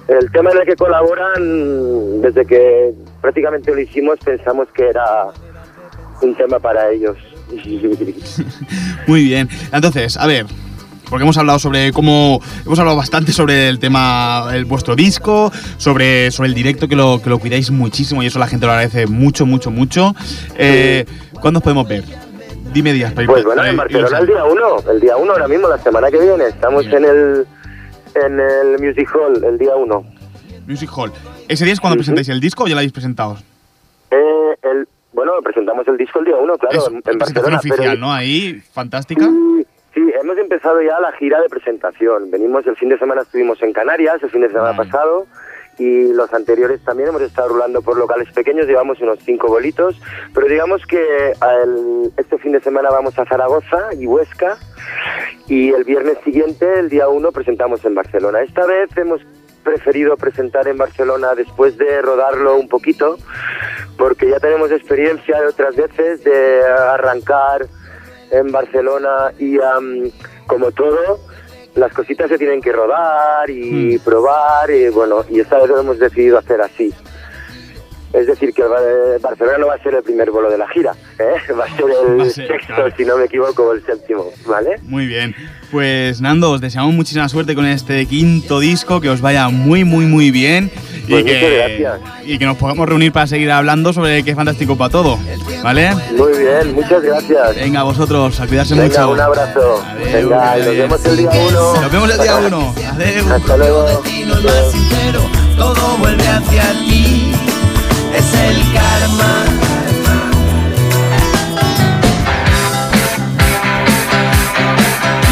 El 0.08 0.30
tema 0.30 0.52
en 0.52 0.58
el 0.58 0.66
que 0.66 0.76
colaboran, 0.76 2.22
desde 2.22 2.46
que 2.46 2.92
prácticamente 3.20 3.72
lo 3.72 3.80
hicimos, 3.80 4.18
pensamos 4.24 4.68
que 4.72 4.88
era 4.88 5.26
un 6.22 6.34
tema 6.36 6.58
para 6.58 6.90
ellos. 6.90 7.16
Muy 9.06 9.24
bien. 9.24 9.48
Entonces, 9.72 10.16
a 10.16 10.26
ver, 10.26 10.46
porque 11.08 11.22
hemos 11.22 11.36
hablado 11.38 11.58
sobre 11.58 11.92
cómo. 11.92 12.40
Hemos 12.64 12.78
hablado 12.78 12.96
bastante 12.96 13.32
sobre 13.32 13.68
el 13.68 13.78
tema, 13.78 14.48
el, 14.52 14.64
vuestro 14.64 14.96
disco, 14.96 15.52
sobre, 15.76 16.30
sobre 16.30 16.48
el 16.48 16.54
directo, 16.54 16.88
que 16.88 16.96
lo, 16.96 17.20
que 17.22 17.30
lo 17.30 17.38
cuidáis 17.38 17.70
muchísimo 17.70 18.22
y 18.22 18.26
eso 18.26 18.38
la 18.38 18.48
gente 18.48 18.66
lo 18.66 18.72
agradece 18.72 19.06
mucho, 19.06 19.46
mucho, 19.46 19.70
mucho. 19.70 20.14
Eh, 20.56 21.04
¿Cuándo 21.40 21.58
os 21.58 21.62
podemos 21.62 21.86
ver? 21.86 22.04
Dime 22.76 22.92
días 22.92 23.10
para 23.14 23.22
ir- 23.24 23.30
Pues 23.30 23.42
bueno, 23.42 23.64
en 23.64 23.74
Barcelona 23.74 24.18
el 24.18 24.26
día 24.26 24.44
1, 24.44 24.90
el 24.90 25.00
día 25.00 25.16
1 25.16 25.32
ahora 25.32 25.48
mismo, 25.48 25.66
la 25.66 25.78
semana 25.78 26.10
que 26.10 26.18
viene, 26.20 26.44
estamos 26.44 26.84
en 26.84 27.04
el 27.06 27.46
en 28.14 28.38
el 28.38 28.78
Music 28.78 29.08
Hall, 29.14 29.42
el 29.42 29.56
día 29.56 29.74
1. 29.76 30.04
Music 30.66 30.90
Hall. 30.94 31.10
¿Ese 31.48 31.64
día 31.64 31.72
es 31.72 31.80
cuando 31.80 31.96
presentáis 31.96 32.28
el 32.28 32.38
disco 32.38 32.64
o 32.64 32.66
ya 32.66 32.74
lo 32.74 32.80
habéis 32.80 32.92
presentado? 32.92 33.38
Eh, 34.10 34.56
el, 34.62 34.86
bueno, 35.14 35.32
presentamos 35.42 35.88
el 35.88 35.96
disco 35.96 36.18
el 36.18 36.26
día 36.26 36.36
1, 36.36 36.58
claro, 36.58 36.88
en, 36.90 36.96
en 36.96 37.02
pero- 37.02 37.56
oficial, 37.56 37.98
¿no? 37.98 38.12
Ahí, 38.12 38.60
fantástica. 38.74 39.24
Sí, 39.94 40.02
hemos 40.20 40.36
empezado 40.36 40.82
ya 40.82 41.00
la 41.00 41.12
gira 41.12 41.40
de 41.40 41.48
presentación. 41.48 42.30
Venimos, 42.30 42.66
el 42.66 42.76
fin 42.76 42.90
de 42.90 42.98
semana 42.98 43.22
estuvimos 43.22 43.62
en 43.62 43.72
Canarias, 43.72 44.22
el 44.22 44.28
fin 44.28 44.42
de 44.42 44.48
semana 44.48 44.76
pasado, 44.76 45.26
y 45.78 46.12
los 46.12 46.32
anteriores 46.32 46.80
también 46.84 47.10
hemos 47.10 47.22
estado 47.22 47.48
rulando 47.48 47.82
por 47.82 47.98
locales 47.98 48.32
pequeños, 48.32 48.66
llevamos 48.66 49.00
unos 49.00 49.18
cinco 49.24 49.48
bolitos, 49.48 50.00
pero 50.34 50.46
digamos 50.46 50.84
que 50.86 51.32
el- 51.32 52.12
este 52.16 52.38
fin 52.38 52.52
de 52.52 52.60
semana 52.60 52.88
vamos 52.90 53.18
a 53.18 53.26
Zaragoza 53.26 53.90
y 53.98 54.06
Huesca, 54.06 54.56
y 55.48 55.72
el 55.72 55.84
viernes 55.84 56.18
siguiente, 56.24 56.78
el 56.78 56.88
día 56.88 57.08
1, 57.08 57.30
presentamos 57.32 57.84
en 57.84 57.94
Barcelona. 57.94 58.40
Esta 58.42 58.64
vez 58.66 58.88
hemos 58.96 59.20
preferido 59.62 60.16
presentar 60.16 60.66
en 60.68 60.78
Barcelona 60.78 61.34
después 61.34 61.76
de 61.76 62.00
rodarlo 62.00 62.56
un 62.56 62.68
poquito, 62.68 63.16
porque 63.98 64.30
ya 64.30 64.38
tenemos 64.40 64.70
experiencia 64.70 65.40
de 65.40 65.46
otras 65.48 65.74
veces 65.76 66.22
de 66.24 66.62
arrancar 66.64 67.66
en 68.30 68.50
Barcelona 68.52 69.32
y 69.38 69.60
am, 69.60 70.10
como 70.46 70.70
todo, 70.72 71.18
las 71.76 71.92
cositas 71.92 72.28
se 72.28 72.38
tienen 72.38 72.60
que 72.60 72.72
rodar 72.72 73.48
y 73.50 73.98
probar 73.98 74.70
y 74.70 74.88
bueno, 74.88 75.24
y 75.30 75.40
esta 75.40 75.58
vez 75.58 75.68
lo 75.68 75.80
hemos 75.80 75.98
decidido 75.98 76.38
hacer 76.38 76.60
así. 76.60 76.92
Es 78.12 78.26
decir, 78.26 78.52
que 78.54 78.62
eh, 78.62 79.18
Barcelona 79.20 79.58
no 79.58 79.66
va 79.66 79.74
a 79.74 79.82
ser 79.82 79.94
el 79.94 80.02
primer 80.02 80.30
bolo 80.30 80.48
de 80.50 80.56
la 80.58 80.68
gira, 80.68 80.92
¿eh? 81.18 81.52
va 81.58 81.64
a 81.64 81.76
ser 81.76 81.84
el 81.84 82.18
Va 82.20 82.22
a 82.24 82.30
ser, 82.30 82.46
sexto, 82.48 82.74
claro. 82.74 82.94
si 82.96 83.04
no 83.04 83.16
me 83.18 83.24
equivoco, 83.24 83.64
o 83.64 83.72
el 83.72 83.84
séptimo, 83.84 84.30
¿vale? 84.46 84.76
Muy 84.82 85.06
bien. 85.06 85.34
Pues 85.70 86.20
Nando, 86.20 86.52
os 86.52 86.60
deseamos 86.60 86.94
muchísima 86.94 87.28
suerte 87.28 87.54
con 87.54 87.66
este 87.66 88.06
quinto 88.06 88.60
disco, 88.60 89.00
que 89.00 89.10
os 89.10 89.20
vaya 89.20 89.48
muy, 89.48 89.84
muy, 89.84 90.06
muy 90.06 90.30
bien. 90.30 90.70
Pues 91.08 91.22
y, 91.22 91.26
que, 91.26 91.34
muchas 91.34 91.50
gracias. 91.52 92.00
y 92.24 92.38
que 92.38 92.44
nos 92.46 92.56
podamos 92.56 92.88
reunir 92.88 93.12
para 93.12 93.26
seguir 93.26 93.50
hablando 93.50 93.92
sobre 93.92 94.22
qué 94.22 94.34
fantástico 94.34 94.76
para 94.76 94.90
todo. 94.90 95.18
¿Vale? 95.62 95.90
Muy 96.16 96.38
bien, 96.38 96.74
muchas 96.74 97.02
gracias. 97.02 97.56
Venga, 97.56 97.82
vosotros, 97.82 98.40
a 98.40 98.46
cuidarse 98.46 98.74
Venga, 98.74 98.86
mucho. 98.86 99.10
un 99.12 99.20
abrazo. 99.20 99.84
Venga, 100.12 100.58
y 100.58 100.62
nos 100.62 100.76
vemos 100.76 101.04
el 101.04 101.16
día 101.16 101.30
uno. 101.48 101.80
Nos 101.80 101.92
vemos 101.92 102.10
el 102.10 102.20
día 102.20 102.36
uno. 102.36 102.74
Adeu. 102.92 103.32
Hasta 103.32 103.56
luego. 103.56 103.82
destino 103.84 104.34
es 104.34 104.44
más 104.44 104.72
sincero, 104.72 105.20
todo 105.56 105.96
vuelve 105.98 106.26
hacia 106.26 106.72
ti. 106.88 107.25
Es 108.16 108.32
el 108.32 108.72
karma. 108.72 109.44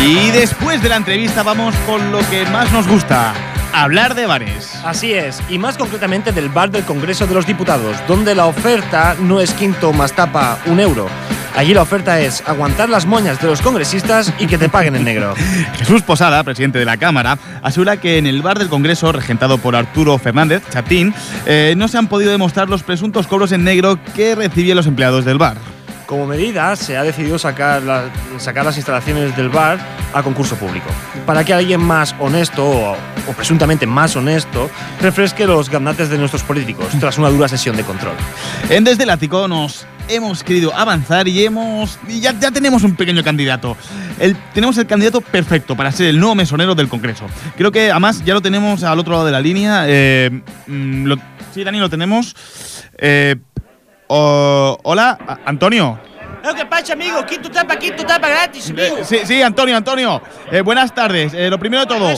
Y 0.07 0.31
después 0.33 0.83
de 0.83 0.91
la 0.91 0.97
entrevista 0.97 1.43
vamos 1.43 1.75
con 1.87 2.13
lo 2.13 2.19
que 2.29 2.45
más 2.47 2.71
nos 2.73 2.87
gusta, 2.87 3.33
hablar 3.73 4.15
de 4.15 4.27
bares. 4.27 4.75
Así 4.85 5.15
es, 5.15 5.41
y 5.49 5.59
más 5.59 5.79
concretamente 5.79 6.31
del 6.33 6.51
bar 6.51 6.71
del 6.71 6.85
Congreso 6.85 7.27
de 7.27 7.33
los 7.33 7.47
Diputados, 7.47 7.97
donde 8.07 8.35
la 8.35 8.45
oferta 8.45 9.17
no 9.19 9.41
es 9.41 9.55
quinto 9.55 9.95
más 9.95 10.13
tapa 10.13 10.59
un 10.67 10.79
euro. 10.79 11.09
Allí 11.57 11.73
la 11.73 11.83
oferta 11.83 12.21
es 12.21 12.43
aguantar 12.47 12.89
las 12.89 13.07
moñas 13.07 13.41
de 13.41 13.47
los 13.47 13.61
congresistas 13.63 14.33
y 14.41 14.47
que 14.47 14.59
te 14.59 14.69
paguen 14.69 14.97
en 14.97 15.05
negro. 15.05 15.35
Jesús 15.79 16.03
Posada, 16.03 16.43
presidente 16.43 16.81
de 16.81 16.85
la 16.85 16.97
Cámara, 16.97 17.39
asegura 17.63 17.97
que 17.99 18.19
en 18.19 18.27
el 18.27 18.43
bar 18.43 18.59
del 18.59 18.69
Congreso, 18.69 19.13
regentado 19.13 19.59
por 19.59 19.77
Arturo 19.77 20.19
Fernández, 20.19 20.63
Chatín, 20.71 21.15
eh, 21.47 21.75
no 21.77 21.87
se 21.87 21.97
han 21.97 22.09
podido 22.09 22.33
demostrar 22.33 22.69
los 22.69 22.83
presuntos 22.83 23.29
cobros 23.29 23.53
en 23.53 23.63
negro 23.63 23.99
que 24.17 24.35
recibían 24.35 24.77
los 24.77 24.87
empleados 24.89 25.25
del 25.25 25.39
bar. 25.39 25.57
Como 26.07 26.27
medida, 26.27 26.75
se 26.77 26.97
ha 26.99 27.03
decidido 27.03 27.39
sacar, 27.39 27.83
la- 27.83 28.05
sacar 28.39 28.65
las 28.65 28.77
instalaciones 28.77 29.35
del 29.37 29.49
bar 29.49 29.79
a 30.13 30.23
concurso 30.23 30.57
público, 30.57 30.87
para 31.25 31.45
que 31.45 31.55
alguien 31.55 31.81
más 31.81 32.15
honesto 32.19 32.65
o, 32.69 32.93
o 32.93 33.33
presuntamente 33.35 33.87
más 33.87 34.15
honesto 34.17 34.69
refresque 35.01 35.47
los 35.47 35.71
gaznates 35.71 36.11
de 36.11 36.19
nuestros 36.19 36.43
políticos 36.43 36.89
tras 37.01 37.17
una 37.17 37.31
dura 37.31 37.49
sesión 37.49 37.77
de 37.77 37.85
control. 37.85 38.15
En 38.69 38.85
Desde 38.85 39.05
el 39.05 39.11
Ático 39.11 39.49
nos 39.49 39.87
hemos 40.09 40.43
querido 40.45 40.75
avanzar 40.75 41.27
y 41.29 41.45
hemos 41.45 41.99
y 42.09 42.21
ya, 42.21 42.33
ya 42.39 42.51
tenemos 42.51 42.83
un 42.83 42.97
pequeño 42.97 43.23
candidato. 43.25 43.77
Tenemos 44.53 44.77
el 44.79 44.87
candidato 44.87 45.21
perfecto 45.21 45.77
para 45.77 45.91
ser 45.93 46.07
el 46.09 46.19
nuevo 46.21 46.35
mesonero 46.35 46.75
del 46.75 46.89
Congreso. 46.89 47.27
Creo 47.57 47.73
que 47.73 47.91
además 47.91 48.25
ya 48.25 48.35
lo 48.35 48.41
tenemos 48.43 48.83
al 48.85 48.99
otro 48.99 49.13
lado 49.15 49.27
de 49.27 49.33
la 49.33 49.41
línea. 49.41 49.85
eh, 49.89 50.31
mm, 50.67 51.13
sí, 51.53 51.65
Dani, 51.65 51.79
lo 51.79 51.91
tenemos. 51.91 52.35
Eh, 52.99 53.37
hola, 54.09 55.19
A- 55.27 55.39
Antonio. 56.45 56.55
¿Qué 56.65 56.67
pasa, 56.67 56.93
amigo? 56.93 57.25
Quinto 57.27 57.51
tapa, 57.51 57.77
quinto 57.77 58.05
tapa 58.05 58.29
gratis, 58.29 58.71
amigo. 58.71 58.99
Sí, 59.03 59.21
sí, 59.25 59.43
Antonio, 59.43 59.77
Antonio. 59.77 60.21
Eh, 60.51 60.61
buenas 60.61 60.95
tardes. 60.95 61.33
Eh, 61.35 61.49
lo 61.49 61.59
primero 61.59 61.85
de 61.85 61.87
todo, 61.87 62.13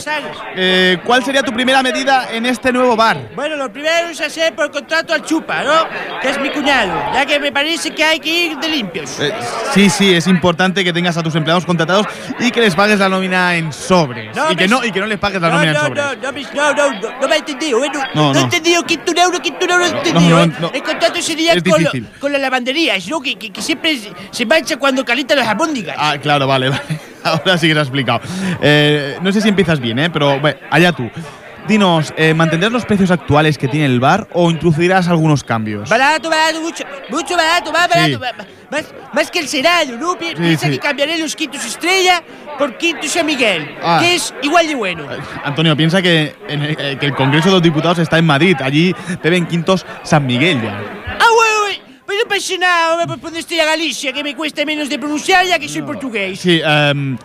eh, 0.55 0.97
¿cuál 1.05 1.23
sería 1.23 1.41
tu 1.43 1.53
primera 1.53 1.81
medida 1.81 2.27
en 2.31 2.45
este 2.45 2.71
nuevo 2.73 2.95
bar? 2.95 3.29
Bueno, 3.35 3.55
lo 3.55 3.71
primero 3.71 4.09
es 4.09 4.19
hacer 4.21 4.53
por 4.53 4.69
contrato 4.71 5.13
al 5.13 5.23
chupa, 5.23 5.63
¿no? 5.63 5.87
Que 6.21 6.29
es 6.29 6.39
mi 6.39 6.49
cuñado, 6.51 6.93
ya 7.13 7.25
que 7.25 7.39
me 7.39 7.51
parece 7.51 7.91
que 7.95 8.03
hay 8.03 8.19
que 8.19 8.29
ir 8.29 8.57
de 8.57 8.67
limpios. 8.69 9.19
Eh, 9.19 9.33
sí, 9.73 9.89
sí, 9.89 10.13
es 10.13 10.27
importante 10.27 10.83
que 10.83 10.91
tengas 10.91 11.15
a 11.17 11.23
tus 11.23 11.35
empleados 11.35 11.65
contratados 11.65 12.05
y 12.39 12.51
que 12.51 12.61
les 12.61 12.75
pagues 12.75 12.99
la 12.99 13.09
nómina 13.09 13.55
en 13.55 13.71
sobres. 13.71 14.35
No, 14.35 14.51
y, 14.51 14.55
que 14.55 14.67
no, 14.67 14.83
y 14.83 14.91
que 14.91 14.99
no 14.99 15.05
les 15.05 15.19
pagues 15.19 15.41
la 15.41 15.49
no, 15.49 15.55
nómina 15.55 15.73
no, 15.73 15.79
en 15.79 15.85
sobres. 15.85 16.05
no, 16.53 16.73
no, 16.73 16.91
no, 16.91 16.99
no, 17.01 17.19
no, 17.21 17.27
me 17.27 17.33
ha 17.35 17.37
entendido, 17.37 17.83
¿eh? 17.83 17.89
No, 18.13 18.33
No, 18.33 18.39
he 18.39 18.43
entendido 18.43 18.83
quinto 18.83 19.13
euro, 19.15 19.39
quinto 19.41 19.61
euro, 19.61 19.77
no 19.79 19.85
he 19.85 19.89
entendido, 19.89 20.43
¿eh? 20.43 20.51
El 20.73 20.83
contrato 20.83 21.21
sería 21.21 21.53
con, 21.61 21.83
lo- 21.83 21.91
con 22.19 22.31
las 22.31 22.41
lavanderías, 22.41 23.07
¿no? 23.07 23.21
Que, 23.21 23.35
que, 23.35 23.51
que 23.51 23.61
siempre 23.61 23.97
se, 24.31 24.37
se 24.37 24.45
mancha 24.45 24.77
cuando 24.77 25.03
calienta 25.05 25.35
las 25.35 25.47
albóndigas. 25.47 25.95
Ah, 25.99 26.17
claro, 26.21 26.47
vale, 26.47 26.69
vale. 26.69 26.81
Ahora 27.23 27.57
sí 27.57 27.67
que 27.67 27.73
lo 27.73 27.81
has 27.81 27.87
explicado. 27.87 28.21
Eh, 28.61 29.17
no 29.21 29.31
sé 29.31 29.41
si 29.41 29.49
empiezas 29.49 29.79
bien, 29.79 29.99
¿eh? 29.99 30.09
Pero 30.09 30.39
bueno, 30.39 30.57
allá 30.71 30.91
tú. 30.91 31.09
Dinos, 31.67 32.13
eh, 32.15 32.33
¿mantendrás 32.33 32.71
los 32.71 32.85
precios 32.85 33.11
actuales 33.11 33.57
que 33.57 33.67
tiene 33.67 33.87
el 33.87 33.99
bar 33.99 34.29
o 34.31 34.49
introducirás 34.49 35.09
algunos 35.09 35.43
cambios? 35.43 35.89
Barato, 35.89 36.29
barato, 36.29 36.61
mucho, 36.61 36.85
mucho 37.09 37.35
barato, 37.35 37.73
más 37.73 37.89
Sí. 38.05 38.15
más, 38.71 38.85
más 39.13 39.29
que 39.29 39.39
el 39.39 39.49
Serrano, 39.49 39.97
¿no? 39.97 40.17
Pi- 40.17 40.27
Sí, 40.29 40.35
Piensa 40.35 40.67
sí. 40.67 40.71
que 40.71 40.79
cambiaré 40.79 41.17
los 41.17 41.35
quintos 41.35 41.65
estrella 41.65 42.23
por 42.57 42.77
quintos 42.77 43.11
San 43.11 43.25
Miguel, 43.25 43.75
Ah. 43.83 43.99
que 44.01 44.15
es 44.15 44.33
igual 44.43 44.65
de 44.65 44.75
bueno. 44.75 45.03
Antonio, 45.43 45.75
piensa 45.75 46.01
que, 46.01 46.33
en 46.47 46.61
el, 46.61 46.77
eh, 46.79 46.97
que 46.97 47.05
el 47.07 47.13
Congreso 47.15 47.49
de 47.49 47.55
los 47.55 47.61
Diputados 47.61 47.99
está 47.99 48.17
en 48.17 48.25
Madrid. 48.25 48.55
Allí 48.61 48.95
deben 49.21 49.45
quintos 49.45 49.85
San 50.03 50.25
Miguel 50.25 50.61
ya. 50.61 50.79
Ah, 52.09 52.13
bueno, 52.13 52.23
bueno, 52.23 52.23
pues 52.27 52.49
no 52.49 52.57
pasa 52.57 52.57
nada, 53.05 53.17
cuando 53.19 53.39
estoy 53.39 53.59
a 53.59 53.65
Galicia, 53.65 54.13
que 54.13 54.23
me 54.23 54.35
cuesta 54.35 54.63
menos 54.65 54.89
de 54.89 54.97
pronunciar 54.97 55.45
ya 55.45 55.59
que 55.59 55.67
soy 55.67 55.81
portugués. 55.81 56.39
Sí, 56.39 56.61
em, 56.63 57.17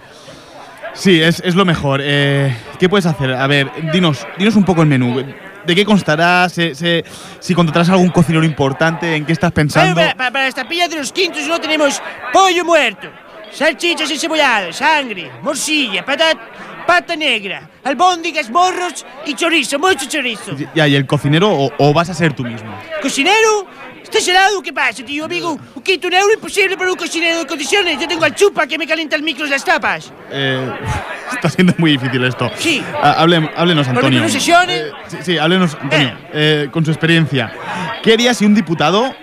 sí, 0.95 1.23
es, 1.23 1.41
es 1.45 1.55
lo 1.55 1.65
mejor. 1.65 2.01
Eh, 2.03 2.55
¿Qué 2.79 2.89
puedes 2.89 3.07
hacer? 3.07 3.33
A 3.33 3.47
ver, 3.47 3.71
dinos, 3.93 4.27
dinos 4.39 4.57
un 4.57 4.65
poco 4.65 4.83
el 4.83 4.89
menú. 4.89 5.23
¿De 5.65 5.75
qué 5.77 5.85
constará? 5.85 6.49
Se- 6.49 6.75
se- 6.75 7.05
si 7.39 7.55
contratarás 7.55 7.91
algún 7.91 8.09
cocinero 8.11 8.45
importante, 8.45 9.15
¿en 9.15 9.25
qué 9.25 9.33
estás 9.33 9.53
Bueno, 9.53 9.71
pensando? 9.71 9.95
para, 9.95 10.15
para, 10.17 10.31
para 10.33 10.45
las 10.47 10.55
tapillas 10.57 10.91
de 10.91 10.97
los 10.97 11.13
quintos 11.13 11.47
no 11.47 11.61
tenemos 11.61 12.03
pollo 12.33 12.65
muerto, 12.65 13.09
salchichas 13.53 14.11
encebolladas, 14.11 14.75
sangre, 14.77 15.31
morcilla, 15.43 16.05
patata, 16.05 16.41
pata 16.85 17.15
negra, 17.15 17.71
albóndigas, 17.85 18.51
morros 18.51 19.07
y 19.25 19.35
chorizo, 19.35 19.79
mucho 19.79 20.07
chorizo. 20.09 20.57
Ya, 20.75 20.89
¿y 20.89 20.97
el 20.97 21.07
cocinero 21.07 21.49
o, 21.53 21.73
o 21.79 21.93
vas 21.95 22.11
a 22.11 22.15
ser 22.15 22.33
tú 22.33 22.43
mismo? 22.43 22.75
¿Cocinero? 23.01 23.69
¿Estás 24.13 24.29
helado? 24.29 24.61
¿Qué 24.63 24.75
pasa, 24.75 25.03
tío 25.03 25.25
amigo? 25.25 25.59
Un 25.75 25.83
quinto 25.83 26.07
un 26.07 26.13
euro 26.13 26.35
imposible 26.35 26.77
para 26.77 26.91
un 26.91 26.99
cocinero 26.99 27.39
de 27.39 27.47
condiciones. 27.47 27.99
Yo 27.99 28.07
tengo 28.07 28.25
al 28.27 28.35
chupa 28.35 28.67
que 28.67 28.77
me 28.77 28.87
calienta 28.87 29.17
el 29.17 29.23
micro 29.23 29.47
y 29.47 29.49
las 29.49 29.65
tapas. 29.65 30.13
Eh, 30.31 30.71
está 31.33 31.49
siendo 31.49 31.73
muy 31.79 31.93
difícil 31.93 32.23
esto. 32.25 32.51
Sí. 32.59 32.85
Ah, 33.03 33.17
hable- 33.25 33.51
háblenos, 33.57 33.87
¿Por 33.87 33.97
Antonio. 33.97 34.19
pronunciaciones? 34.19 34.81
Eh, 34.83 34.93
sí, 35.09 35.17
sí, 35.23 35.39
háblenos, 35.39 35.75
Antonio, 35.81 36.13
eh, 36.35 36.69
con 36.71 36.85
su 36.85 36.91
experiencia. 36.91 37.55
¿Qué 38.03 38.13
haría 38.13 38.35
si 38.35 38.45
un 38.45 38.55
diputado 38.55 39.15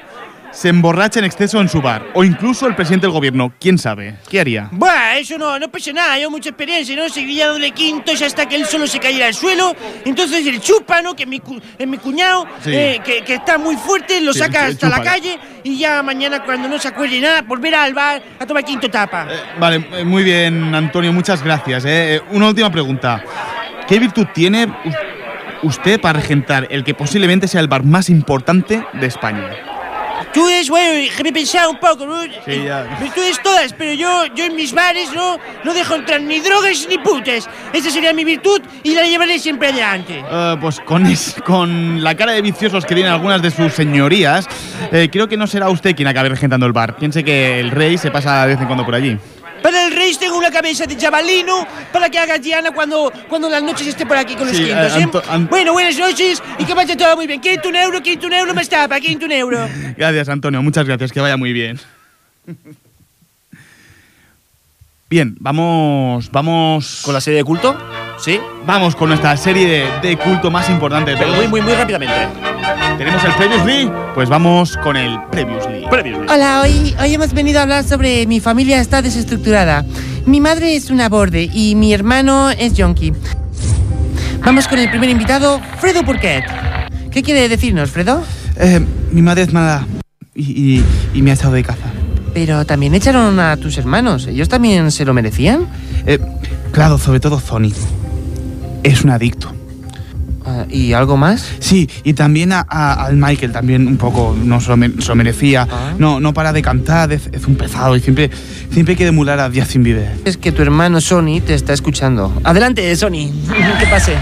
se 0.51 0.69
emborracha 0.69 1.19
en 1.19 1.25
exceso 1.25 1.59
en 1.61 1.69
su 1.69 1.81
bar? 1.81 2.05
O 2.13 2.23
incluso 2.23 2.67
el 2.67 2.75
presidente 2.75 3.05
del 3.07 3.13
gobierno, 3.13 3.53
¿quién 3.59 3.77
sabe? 3.77 4.15
¿Qué 4.29 4.39
haría? 4.39 4.69
Buah, 4.71 5.17
eso 5.17 5.37
no, 5.37 5.57
no 5.59 5.69
pasa 5.69 5.91
nada, 5.93 6.17
yo 6.19 6.29
mucha 6.31 6.49
experiencia, 6.49 6.95
¿no? 6.95 7.07
Seguiría 7.09 7.45
dándole 7.47 7.71
quintos 7.71 8.21
hasta 8.21 8.47
que 8.47 8.55
él 8.55 8.65
solo 8.65 8.87
se 8.87 8.99
cayera 8.99 9.27
al 9.27 9.33
suelo. 9.33 9.75
Entonces 10.05 10.45
el 10.47 10.59
chupa, 10.61 11.01
¿no? 11.01 11.15
Que 11.15 11.23
es 11.23 11.29
mi, 11.29 11.41
es 11.77 11.87
mi 11.87 11.97
cuñado, 11.97 12.45
Sí. 12.63 12.71
eh, 12.73 13.01
que, 13.03 13.21
que 13.23 13.35
está 13.35 13.57
muy 13.57 13.75
fuerte, 13.75 14.21
lo 14.21 14.33
Sí, 14.33 14.39
saca 14.39 14.65
hasta 14.65 14.89
la 14.89 15.01
calle 15.01 15.37
y 15.63 15.77
ya 15.77 16.01
mañana 16.03 16.43
cuando 16.43 16.67
no 16.67 16.77
se 16.79 16.87
acuerde 16.87 17.19
nada, 17.21 17.41
volver 17.43 17.75
al 17.75 17.93
bar 17.93 18.21
a 18.39 18.45
tomar 18.45 18.63
quinto 18.63 18.89
tapa. 18.89 19.27
Vale, 19.59 19.85
eh, 19.93 20.03
muy 20.03 20.23
bien, 20.23 20.73
Antonio, 20.73 21.13
muchas 21.13 21.43
gracias. 21.43 21.85
eh. 21.85 22.15
Eh, 22.15 22.21
Una 22.31 22.47
última 22.47 22.71
pregunta. 22.71 23.23
¿Qué 23.87 23.99
virtud 23.99 24.25
tiene 24.33 24.67
usted 25.63 25.99
para 25.99 26.19
regentar 26.19 26.67
el 26.69 26.83
que 26.83 26.93
posiblemente 26.93 27.47
sea 27.47 27.61
el 27.61 27.67
bar 27.67 27.83
más 27.83 28.09
importante 28.09 28.83
de 28.93 29.07
España? 29.07 29.49
Tú 30.33 30.47
es, 30.47 30.69
bueno, 30.69 30.91
déjame 30.93 31.33
pensar 31.33 31.67
un 31.67 31.79
poco, 31.79 32.05
¿no? 32.05 32.21
Sí, 32.23 32.63
ya. 32.63 32.83
Virtudes 33.01 33.41
todas, 33.41 33.73
pero 33.73 33.93
yo, 33.93 34.25
yo 34.35 34.45
en 34.45 34.55
mis 34.55 34.73
bares 34.73 35.11
no, 35.13 35.37
no 35.63 35.73
dejo 35.73 35.95
entrar 35.95 36.21
ni 36.21 36.39
drogas 36.39 36.85
ni 36.87 36.97
putas. 36.99 37.49
Esa 37.73 37.89
sería 37.89 38.13
mi 38.13 38.23
virtud 38.23 38.61
y 38.83 38.93
la 38.93 39.03
llevaré 39.03 39.39
siempre 39.39 39.69
adelante. 39.69 40.23
Eh, 40.29 40.55
pues 40.61 40.79
con, 40.81 41.05
es- 41.07 41.35
con 41.45 42.03
la 42.03 42.15
cara 42.15 42.31
de 42.33 42.41
viciosos 42.41 42.85
que 42.85 42.93
tienen 42.93 43.11
algunas 43.11 43.41
de 43.41 43.49
sus 43.51 43.73
señorías, 43.73 44.47
eh, 44.91 45.09
creo 45.11 45.27
que 45.27 45.35
no 45.37 45.47
será 45.47 45.69
usted 45.69 45.95
quien 45.95 46.07
acabe 46.07 46.29
regentando 46.29 46.65
el 46.65 46.73
bar. 46.73 46.95
Piense 46.97 47.23
que 47.23 47.59
el 47.59 47.71
rey 47.71 47.97
se 47.97 48.11
pasa 48.11 48.41
de 48.45 48.53
vez 48.53 48.59
en 48.61 48.65
cuando 48.67 48.85
por 48.85 48.95
allí. 48.95 49.17
Para 49.61 49.85
el 49.87 49.93
rey 49.95 50.15
tengo 50.15 50.37
una 50.37 50.51
cabeza 50.51 50.85
de 50.85 50.95
jabalino 50.99 51.65
para 51.91 52.09
que 52.09 52.17
haga 52.19 52.37
Diana 52.37 52.71
cuando, 52.71 53.11
cuando 53.27 53.49
las 53.49 53.61
noches 53.61 53.87
esté 53.87 54.05
por 54.05 54.17
aquí 54.17 54.35
con 54.35 54.47
los 54.47 54.55
Sí, 54.55 54.65
quintos, 54.95 55.23
eh, 55.23 55.47
Bueno, 55.49 55.73
buenas 55.73 55.97
noches 55.97 56.41
y 56.57 56.63
que 56.65 56.73
vaya 56.73 56.95
todo 56.95 57.15
muy 57.15 57.27
bien. 57.27 57.41
Quinto 57.41 57.69
un 57.69 57.75
euro, 57.75 58.01
quinto 58.01 58.27
un 58.27 58.33
euro, 58.33 58.53
me 58.53 58.61
estapa, 58.61 58.99
quinto 58.99 59.25
un 59.25 59.31
euro. 59.31 59.67
Gracias, 59.97 60.29
Antonio. 60.29 60.61
Muchas 60.61 60.85
gracias. 60.85 61.11
Que 61.11 61.19
vaya 61.19 61.37
muy 61.37 61.53
bien. 61.53 61.79
Bien, 65.09 65.35
vamos. 65.39 66.29
Vamos. 66.31 67.01
¿Con 67.03 67.13
la 67.13 67.21
serie 67.21 67.37
de 67.39 67.43
culto? 67.43 67.75
Sí. 68.19 68.39
Vamos 68.65 68.95
con 68.95 69.09
nuestra 69.09 69.35
serie 69.37 69.67
de, 70.01 70.07
de 70.09 70.17
culto 70.17 70.51
más 70.51 70.69
importante 70.69 71.11
de 71.11 71.17
Pero 71.17 71.33
muy, 71.33 71.47
muy, 71.47 71.61
muy 71.61 71.73
rápidamente. 71.73 72.15
¿Tenemos 72.97 73.23
el 73.23 73.33
Previously? 73.33 73.91
Pues 74.13 74.29
vamos 74.29 74.77
con 74.77 74.97
el 74.97 75.19
Previously. 75.31 75.78
Previously. 75.89 76.27
Hola, 76.29 76.61
hoy, 76.61 76.95
hoy 77.01 77.13
hemos 77.15 77.33
venido 77.33 77.59
a 77.59 77.63
hablar 77.63 77.83
sobre 77.83 78.25
mi 78.27 78.39
familia 78.39 78.79
está 78.79 79.01
desestructurada. 79.01 79.85
Mi 80.25 80.39
madre 80.39 80.75
es 80.75 80.89
una 80.91 81.09
borde 81.09 81.49
y 81.51 81.75
mi 81.75 81.93
hermano 81.93 82.51
es 82.51 82.73
yonki. 82.73 83.11
Vamos 84.45 84.67
con 84.67 84.77
el 84.79 84.89
primer 84.89 85.09
invitado, 85.09 85.59
Fredo 85.79 86.03
Purquet. 86.03 86.43
¿Qué 87.11 87.23
quiere 87.23 87.49
decirnos, 87.49 87.89
Fredo? 87.91 88.23
Eh, 88.57 88.79
mi 89.11 89.21
madre 89.21 89.43
es 89.43 89.53
mala 89.53 89.87
y, 90.35 90.77
y- 90.77 90.85
y 91.13 91.21
me 91.21 91.31
ha 91.31 91.33
echado 91.33 91.53
de 91.53 91.63
caza. 91.63 91.87
Pero 92.33 92.65
también 92.65 92.93
echaron 92.93 93.39
a 93.39 93.57
tus 93.57 93.77
hermanos. 93.79 94.27
¿Ellos 94.27 94.47
también 94.47 94.91
se 94.91 95.05
lo 95.05 95.13
merecían? 95.15 95.65
Eh, 96.05 96.19
claro, 96.71 96.97
sobre 96.99 97.19
todo 97.19 97.39
Zoni. 97.39 97.73
Es 98.83 99.03
un 99.03 99.09
adicto. 99.09 99.53
Ah, 100.51 100.65
¿Y 100.69 100.93
algo 100.93 101.15
más? 101.15 101.45
Sí, 101.59 101.87
y 102.03 102.13
también 102.13 102.51
a- 102.53 102.65
a- 102.67 103.05
al 103.05 103.17
Michael, 103.17 103.51
también 103.51 103.87
un 103.87 103.97
poco, 103.97 104.35
no 104.43 104.59
se 104.59 104.69
lo, 104.69 104.77
me- 104.77 104.89
se 104.99 105.07
lo 105.09 105.15
merecía. 105.15 105.67
Ah. 105.69 105.93
No, 105.99 106.19
no 106.19 106.33
para 106.33 106.51
de 106.53 106.61
cantar, 106.63 107.11
es, 107.13 107.29
es 107.31 107.45
un 107.45 107.55
pesado 107.55 107.95
y 107.95 107.99
siempre, 107.99 108.31
siempre 108.71 108.93
hay 108.93 108.97
que 108.97 109.05
emular 109.05 109.39
a 109.39 109.51
Justin 109.53 109.83
Bieber. 109.83 110.11
Es 110.25 110.37
que 110.37 110.51
tu 110.51 110.61
hermano 110.63 111.01
Sony 111.01 111.39
te 111.45 111.53
está 111.53 111.73
escuchando. 111.73 112.33
Adelante, 112.43 112.95
Sony. 112.95 113.29
¿Qué 113.79 113.85
pase? 113.91 114.13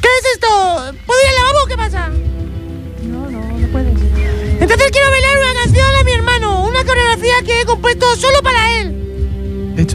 ¿Qué 0.00 0.08
es 0.20 0.32
esto? 0.34 0.48
¿Puedo 1.06 1.20
ir 1.20 1.28
al 1.28 1.34
lavabo? 1.44 1.66
¿Qué 1.68 1.76
pasa? 1.76 2.08
No, 2.08 3.30
no, 3.30 3.40
no 3.58 3.66
puedes. 3.68 3.92
Entonces 4.60 4.90
quiero 4.92 5.10
bailar 5.10 5.36
una 5.38 5.62
canción 5.62 5.86
a 6.00 6.04
mi 6.04 6.12
hermano, 6.12 6.64
una 6.64 6.84
coreografía 6.84 7.34
que 7.44 7.60
he 7.60 7.64
compuesto 7.66 8.06
solo 8.16 8.42
para 8.42 8.78
él. 8.80 8.99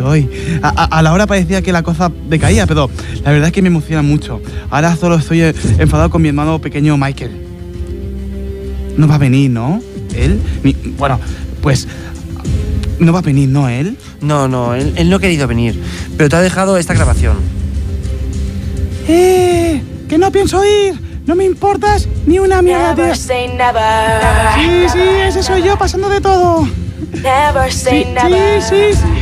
Hoy, 0.05 0.29
a, 0.61 0.69
a- 0.69 0.99
a 0.99 1.01
la 1.01 1.11
hora 1.13 1.25
parecía 1.27 1.61
que 1.61 1.71
la 1.71 1.83
cosa 1.83 2.11
decaía, 2.29 2.67
pero 2.67 2.89
la 3.23 3.31
verdad 3.31 3.47
es 3.47 3.53
que 3.53 3.61
me 3.61 3.67
emociona 3.69 4.01
mucho. 4.01 4.41
Ahora 4.69 4.95
solo 4.95 5.15
estoy 5.15 5.41
eh, 5.41 5.53
enfadado 5.79 6.09
con 6.09 6.21
mi 6.21 6.27
hermano 6.29 6.59
pequeño 6.59 6.97
Michael. 6.97 7.31
No 8.97 9.07
va 9.07 9.15
a 9.15 9.17
venir, 9.17 9.49
¿no? 9.51 9.81
Él. 10.15 10.39
Mi- 10.63 10.75
bueno, 10.97 11.19
pues. 11.61 11.87
No 12.99 13.11
va 13.11 13.19
a 13.19 13.21
venir, 13.21 13.49
¿no? 13.49 13.67
Él. 13.67 13.97
No, 14.21 14.47
no, 14.47 14.73
él, 14.73 14.93
él 14.95 15.09
no 15.09 15.17
ha 15.17 15.19
querido 15.19 15.47
venir, 15.47 15.77
pero 16.17 16.29
te 16.29 16.35
ha 16.37 16.41
dejado 16.41 16.77
esta 16.77 16.93
grabación. 16.93 17.35
¡Eh! 19.07 19.81
¡Que 20.07 20.17
no 20.17 20.31
pienso 20.31 20.63
ir! 20.65 20.99
¡No 21.25 21.35
me 21.35 21.43
importas 21.45 22.07
ni 22.25 22.39
una 22.39 22.61
mierda! 22.61 22.95
Never 22.95 23.09
de- 23.09 23.15
say 23.15 23.47
never. 23.49 24.53
Sí, 24.55 24.89
sí, 24.93 24.99
ese 25.27 25.43
soy 25.43 25.63
yo 25.63 25.77
pasando 25.77 26.07
de 26.09 26.21
todo. 26.21 26.67
Never 27.21 27.71
say 27.71 28.03
Sí, 28.03 28.09
never. 28.13 28.61
sí, 28.61 28.75
sí, 28.93 28.99
sí. 28.99 29.14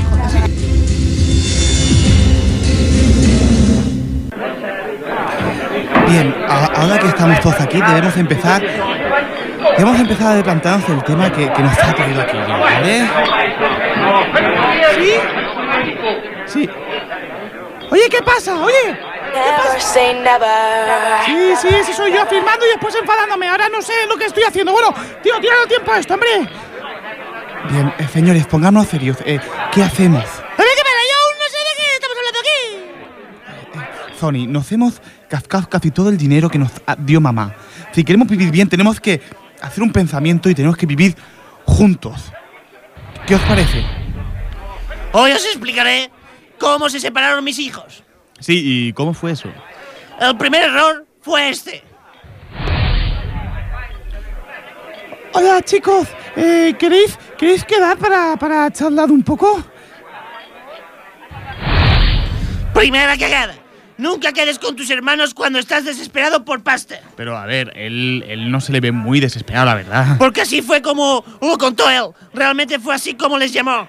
Bien, 6.08 6.36
a- 6.48 6.66
ahora 6.82 7.00
que 7.00 7.08
estamos 7.08 7.40
todos 7.40 7.60
aquí, 7.62 7.82
debemos 7.82 8.16
empezar. 8.18 8.62
Debemos 9.78 10.00
empezar 10.00 10.38
a 10.38 10.44
plantearnos 10.44 10.90
el 10.90 11.04
tema 11.04 11.32
que, 11.32 11.52
que 11.52 11.64
nos 11.64 11.78
ha 11.80 11.94
traído 11.94 12.22
aquí, 12.22 12.38
¿vale? 12.38 13.08
¿Sí? 14.96 15.14
Sí. 16.46 16.70
Oye, 17.90 18.10
¿qué 18.10 18.22
pasa? 18.22 18.56
Oye. 18.62 18.98
Sí, 21.26 21.54
sí, 21.62 21.68
ese 21.70 21.94
soy 21.94 22.12
yo 22.14 22.22
afirmando 22.22 22.66
y 22.66 22.70
después 22.70 22.96
enfadándome. 22.96 23.48
Ahora 23.48 23.68
no 23.70 23.82
sé 23.82 23.94
lo 24.08 24.16
que 24.18 24.26
estoy 24.26 24.44
haciendo. 24.44 24.72
Bueno, 24.74 24.94
tío, 25.24 25.40
tírale 25.40 25.66
tiempo 25.68 25.92
a 25.92 26.00
esto, 26.00 26.14
hombre. 26.14 26.30
Bien, 27.70 27.94
eh, 27.98 28.08
señores, 28.12 28.46
pongámonos 28.46 28.88
serios. 28.90 29.18
Eh, 29.26 29.40
¿Qué 29.72 29.82
hacemos? 29.84 30.24
¡Pero 30.24 30.70
que 30.70 30.84
para 30.84 31.02
yo 31.10 31.16
aún 31.24 31.38
no 31.40 31.46
sé 31.50 31.58
de 31.58 31.74
qué 31.78 31.84
estamos 31.96 32.18
hablando 32.18 32.40
aquí! 32.44 34.20
Sony, 34.20 34.48
nos 34.52 34.72
hemos 34.72 35.02
casi 35.70 35.92
todo 35.92 36.10
el 36.10 36.18
dinero 36.18 36.50
que 36.50 36.60
nos 36.60 36.72
dio 37.00 37.20
mamá. 37.22 37.56
Si 37.92 38.04
queremos 38.04 38.28
vivir 38.28 38.52
bien, 38.52 38.70
tenemos 38.70 39.00
que 39.00 39.22
hacer 39.62 39.84
un 39.84 39.92
pensamiento 39.92 40.50
y 40.50 40.56
tenemos 40.56 40.78
que 40.78 40.86
vivir 40.86 41.16
juntos. 41.66 42.32
¿Qué 43.26 43.36
os 43.36 43.42
parece? 43.42 43.84
Hoy 45.14 45.32
os 45.32 45.46
explicaré 45.46 46.12
cómo 46.60 46.90
se 46.90 47.00
separaron 47.00 47.44
mis 47.44 47.60
hijos. 47.60 48.04
Sí, 48.40 48.62
¿y 48.64 48.94
cómo 48.94 49.14
fue 49.14 49.32
eso? 49.32 49.50
El 50.20 50.38
primer 50.38 50.64
error 50.64 51.06
fue 51.22 51.50
este. 51.50 51.84
Hola, 55.34 55.62
chicos. 55.64 56.08
Eh, 56.36 56.76
¿queréis, 56.78 57.18
¿Queréis 57.38 57.64
quedar 57.64 57.98
para, 57.98 58.36
para 58.38 58.72
charlar 58.72 59.12
un 59.12 59.24
poco? 59.24 59.64
Primera 62.74 63.18
cagada. 63.18 63.63
Nunca 63.98 64.32
quedes 64.32 64.60
con 64.60 64.76
tus 64.76 64.90
hermanos 64.90 65.34
cuando 65.34 65.60
estás 65.60 65.86
desesperado 65.86 66.44
por 66.44 66.64
pasta. 66.64 67.00
Pero 67.16 67.38
a 67.38 67.46
ver, 67.46 67.72
él, 67.76 68.24
él 68.28 68.52
no 68.52 68.60
se 68.60 68.72
le 68.72 68.80
ve 68.80 68.92
muy 68.92 69.20
desesperado, 69.20 69.66
la 69.66 69.76
verdad. 69.76 70.18
Porque 70.18 70.42
así 70.42 70.62
fue 70.62 70.82
como 70.82 71.24
lo 71.42 71.58
contó 71.58 71.90
él. 71.90 72.06
Realmente 72.34 72.80
fue 72.80 72.96
así 72.96 73.14
como 73.14 73.38
les 73.38 73.54
llamó. 73.54 73.88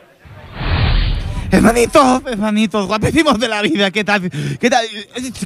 Hermanitos, 1.50 2.22
hermanitos, 2.26 2.86
guapísimos 2.86 3.38
de 3.38 3.46
la 3.46 3.62
vida, 3.62 3.90
¿qué 3.92 4.02
tal? 4.02 4.28
¿Qué 4.58 4.68
tal? 4.68 4.84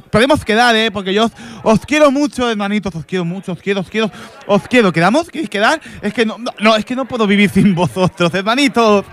Podemos 0.09 0.43
quedar, 0.43 0.75
¿eh? 0.75 0.89
Porque 0.89 1.13
yo 1.13 1.25
os, 1.25 1.31
os 1.61 1.85
quiero 1.85 2.09
mucho, 2.09 2.49
hermanitos, 2.49 2.95
os 2.95 3.05
quiero 3.05 3.25
mucho, 3.25 3.51
os 3.51 3.61
quiero, 3.61 3.81
os 3.81 3.89
quiero, 3.89 4.11
os 4.47 4.67
quiero. 4.67 4.91
¿Quedamos? 4.91 5.29
¿Queréis 5.29 5.51
quedar? 5.51 5.79
Es 6.01 6.13
que 6.13 6.25
no, 6.25 6.39
no, 6.39 6.51
no, 6.59 6.75
es 6.75 6.83
que 6.83 6.95
no 6.95 7.05
puedo 7.05 7.27
vivir 7.27 7.51
sin 7.51 7.75
vosotros, 7.75 8.33
hermanitos. 8.33 9.05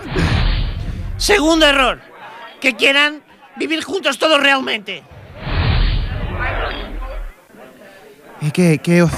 Segundo 1.19 1.67
error. 1.67 2.01
Que 2.61 2.75
quieran 2.75 3.23
vivir 3.57 3.85
juntos 3.85 4.17
todos 4.19 4.41
realmente. 4.41 5.03
¿Y 8.25 8.26
qué, 8.53 8.78
qué, 8.82 9.03
os, 9.03 9.12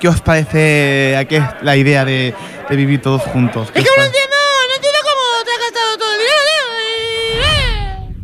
qué 0.00 0.08
os 0.08 0.20
parece 0.20 1.16
a 1.16 1.24
qué 1.26 1.42
la 1.62 1.76
idea 1.76 2.04
de, 2.04 2.34
de 2.68 2.76
vivir 2.76 3.00
todos 3.00 3.22
juntos? 3.22 3.70
¿Qué 3.70 3.80
Es 3.80 3.84
que 3.84 3.90
no 3.96 4.04
entiendo, 4.04 4.36
no 4.68 4.74
entiendo 4.74 4.98
cómo 5.02 5.44
te 5.44 5.50
has 5.50 5.58
gastado 5.60 5.98
todo 5.98 6.12
el 6.12 6.18
dinero, 6.18 6.40
tío. 7.36 8.14
Eh. 8.14 8.22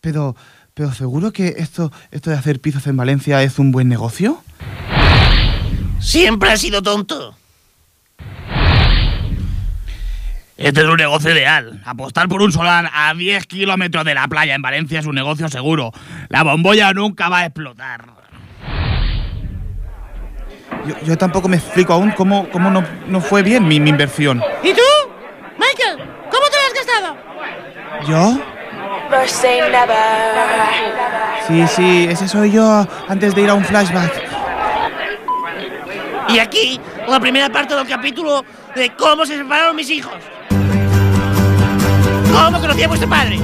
Pero, 0.00 0.36
pero 0.74 0.92
seguro 0.92 1.32
que 1.32 1.54
esto, 1.58 1.92
esto 2.10 2.30
de 2.30 2.36
hacer 2.36 2.60
pizzas 2.60 2.86
en 2.86 2.96
Valencia 2.96 3.42
es 3.42 3.58
un 3.58 3.72
buen 3.72 3.88
negocio. 3.88 4.42
Siempre 6.00 6.50
has 6.50 6.60
sido 6.60 6.82
tonto. 6.82 7.36
Este 10.60 10.82
es 10.82 10.86
un 10.86 10.96
negocio 10.96 11.32
ideal. 11.32 11.80
Apostar 11.86 12.28
por 12.28 12.42
un 12.42 12.52
solar 12.52 12.90
a 12.92 13.14
10 13.14 13.46
kilómetros 13.46 14.04
de 14.04 14.14
la 14.14 14.28
playa 14.28 14.54
en 14.54 14.60
Valencia 14.60 15.00
es 15.00 15.06
un 15.06 15.14
negocio 15.14 15.48
seguro. 15.48 15.90
La 16.28 16.42
bombolla 16.42 16.92
nunca 16.92 17.30
va 17.30 17.38
a 17.38 17.46
explotar. 17.46 18.04
Yo, 20.86 20.94
yo 21.02 21.18
tampoco 21.18 21.48
me 21.48 21.56
explico 21.56 21.92
aún 21.92 22.10
cómo, 22.12 22.48
cómo 22.50 22.70
no, 22.70 22.84
no 23.06 23.20
fue 23.20 23.42
bien 23.42 23.66
mi, 23.66 23.78
mi 23.80 23.90
inversión. 23.90 24.42
¿Y 24.62 24.72
tú? 24.72 24.82
Michael, 25.58 25.98
¿cómo 26.30 26.46
te 26.48 26.56
lo 26.56 26.66
has 26.66 26.74
gastado? 26.74 27.16
¿Yo? 28.08 28.40
Sí, 31.46 31.66
sí, 31.66 32.06
ese 32.08 32.28
soy 32.28 32.52
yo 32.52 32.86
antes 33.08 33.34
de 33.34 33.42
ir 33.42 33.50
a 33.50 33.54
un 33.54 33.64
flashback. 33.64 34.12
Y 36.28 36.38
aquí, 36.38 36.80
la 37.08 37.18
primera 37.18 37.48
parte 37.48 37.74
del 37.74 37.88
capítulo 37.88 38.44
de 38.74 38.94
cómo 38.94 39.26
se 39.26 39.36
separaron 39.36 39.74
mis 39.74 39.90
hijos. 39.90 40.14
¿Cómo 42.32 42.60
conocí 42.60 42.82
a 42.84 42.88
vuestro 42.88 43.08
padre? 43.08 43.38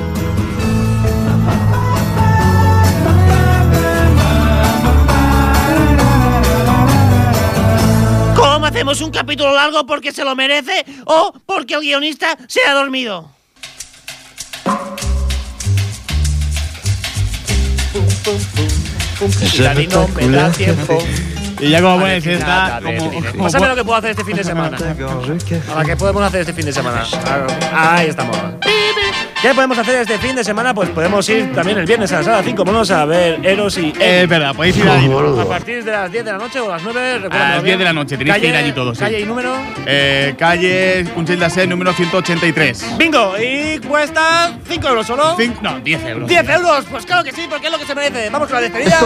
¿Cómo 8.66 8.74
hacemos 8.74 9.00
un 9.00 9.12
capítulo 9.12 9.54
largo 9.54 9.86
porque 9.86 10.10
se 10.10 10.24
lo 10.24 10.34
merece 10.34 10.84
o 11.04 11.32
porque 11.46 11.74
el 11.74 11.82
guionista 11.82 12.36
se 12.48 12.62
ha 12.64 12.74
dormido? 12.74 13.30
Y 19.40 19.62
Dani 19.62 19.86
no 19.86 20.08
me 20.08 20.28
da 20.30 20.50
tiempo. 20.50 20.98
Y 21.58 21.70
ya 21.70 21.80
como 21.80 22.00
pones 22.00 22.26
esta, 22.26 22.80
como, 22.82 23.44
Pásame 23.44 23.68
lo 23.68 23.74
que 23.76 23.84
puedo 23.84 23.96
hacer 23.98 24.10
este 24.10 24.24
fin 24.24 24.36
de 24.36 24.44
semana. 24.44 24.76
Ahora, 25.70 25.84
¿qué 25.84 25.96
podemos 25.96 26.22
hacer 26.22 26.40
este 26.40 26.52
fin 26.52 26.66
de 26.66 26.72
semana? 26.72 27.02
Ah, 27.72 27.96
Ahí 27.96 28.08
estamos. 28.08 28.36
¿Qué 29.42 29.54
podemos 29.54 29.78
hacer 29.78 29.96
este 29.96 30.18
fin 30.18 30.34
de 30.34 30.42
semana? 30.42 30.74
Pues 30.74 30.88
podemos 30.88 31.28
ir 31.28 31.54
también 31.54 31.78
el 31.78 31.86
viernes 31.86 32.10
a 32.12 32.16
la 32.16 32.22
sala 32.24 32.42
5. 32.42 32.64
Vamos 32.64 32.90
a 32.90 33.04
ver 33.04 33.38
Eros 33.46 33.76
y. 33.78 33.92
Eh, 34.00 34.22
Es 34.22 34.28
verdad, 34.28 34.54
podéis 34.54 34.76
ir 34.78 34.88
ahí. 34.88 35.08
A 35.40 35.44
partir 35.44 35.84
de 35.84 35.92
las 35.92 36.10
10 36.10 36.24
de 36.24 36.32
la 36.32 36.38
noche 36.38 36.58
o 36.58 36.68
las 36.70 36.82
9. 36.82 37.28
A 37.30 37.38
las 37.54 37.62
10 37.62 37.78
de 37.78 37.84
la 37.84 37.92
noche, 37.92 38.16
tenéis 38.16 38.38
que 38.38 38.48
ir 38.48 38.56
allí 38.56 38.72
todos, 38.72 38.96
sí. 38.98 39.04
Calle 39.04 39.20
y 39.20 39.24
número. 39.24 39.54
Eh, 39.86 40.34
calle 40.38 41.04
de 41.04 41.50
Sé, 41.50 41.66
número 41.66 41.92
183. 41.92 42.96
Bingo. 42.98 43.34
Y 43.38 43.78
cuesta 43.86 44.52
5 44.68 44.88
euros 44.88 45.06
solo. 45.06 45.36
Cinco- 45.38 45.60
no, 45.62 45.78
10 45.80 46.02
euros. 46.04 46.28
10 46.28 46.48
euros. 46.48 46.84
Pues 46.90 47.06
claro 47.06 47.22
que 47.22 47.32
sí, 47.32 47.46
porque 47.48 47.66
es 47.66 47.72
lo 47.72 47.78
que 47.78 47.86
se 47.86 47.94
merece. 47.94 48.30
Vamos 48.30 48.48
con 48.48 48.56
la 48.56 48.62
despedida. 48.62 48.98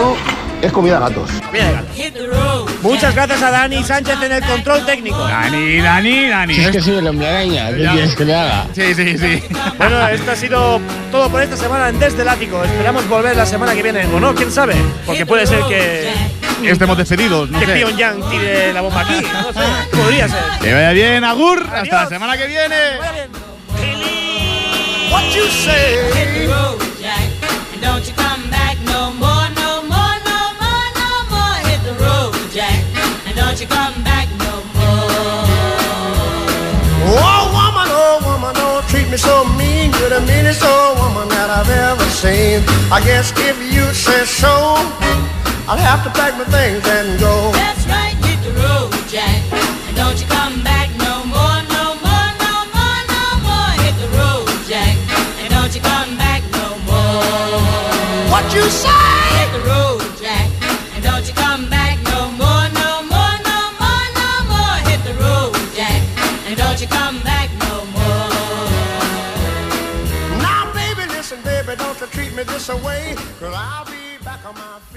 Es 0.61 0.71
comida 0.71 0.95
de 0.95 0.99
gatos. 1.09 1.29
Comida 1.45 1.65
de 1.67 1.73
gatos. 1.73 2.71
Muchas 2.81 3.13
gracias 3.15 3.41
a 3.41 3.51
Dani 3.51 3.83
Sánchez 3.83 4.15
en 4.21 4.31
el 4.31 4.43
control 4.43 4.85
técnico. 4.85 5.17
Dani, 5.19 5.77
Dani, 5.81 6.27
Dani. 6.29 6.53
Si 6.55 6.61
es 6.61 6.71
que 6.71 6.81
soy 6.81 6.97
el 6.97 7.07
hombre 7.07 7.27
araña, 7.27 7.69
¿qué 7.71 7.83
Ya. 7.83 7.91
quieres 7.93 8.15
que 8.15 8.25
le 8.25 8.35
haga? 8.35 8.65
Sí, 8.73 8.93
sí, 8.95 9.17
sí. 9.17 9.43
Bueno, 9.77 10.07
esto 10.07 10.31
ha 10.31 10.35
sido 10.35 10.81
todo 11.11 11.29
por 11.29 11.41
esta 11.41 11.57
semana 11.57 11.89
en 11.89 11.99
Desde 11.99 12.21
el 12.21 12.29
Ático. 12.29 12.63
Esperamos 12.63 13.07
volver 13.07 13.35
la 13.35 13.45
semana 13.45 13.73
que 13.75 13.83
viene, 13.83 14.05
o 14.07 14.19
no, 14.19 14.33
quién 14.33 14.51
sabe. 14.51 14.75
Porque 15.05 15.25
puede 15.25 15.45
ser 15.45 15.63
que, 15.65 16.09
Estemos 16.63 16.95
despedidos, 16.95 17.49
no 17.49 17.59
que 17.59 17.65
sé. 17.65 17.73
Pyongyang 17.73 18.29
tire 18.29 18.71
la 18.71 18.81
bomba 18.81 19.01
aquí. 19.01 19.19
No 19.33 19.51
sé, 19.51 19.67
podría 19.97 20.27
ser. 20.27 20.43
Que 20.61 20.73
vaya 20.73 20.91
bien, 20.91 21.23
Agur. 21.23 21.65
Hasta 21.73 22.03
la 22.03 22.09
semana 22.09 22.37
que 22.37 22.45
viene. 22.45 22.75
What 25.11 25.23
you 25.33 25.43
say? 25.47 27.01
Me 39.11 39.17
so 39.17 39.43
mean. 39.59 39.91
You're 39.99 40.09
the 40.09 40.21
meanest 40.21 40.63
old 40.63 40.97
woman 40.97 41.27
that 41.35 41.49
I've 41.51 41.69
ever 41.69 42.07
seen. 42.23 42.63
I 42.89 43.03
guess 43.03 43.33
if 43.35 43.57
you 43.59 43.83
say 43.91 44.23
so, 44.23 44.47
I'll 45.67 45.77
have 45.77 46.03
to 46.07 46.11
pack 46.15 46.33
my 46.39 46.45
things 46.45 46.83
and 46.87 47.19
go. 47.19 47.51
That's 47.51 47.85
right, 47.91 48.15
hit 48.23 48.39
the 48.47 48.55
road, 48.55 48.89
Jack. 49.11 49.43
And 49.87 49.95
don't 49.97 50.15
you 50.15 50.27
come 50.27 50.63
back 50.63 50.80
my. 74.53 74.90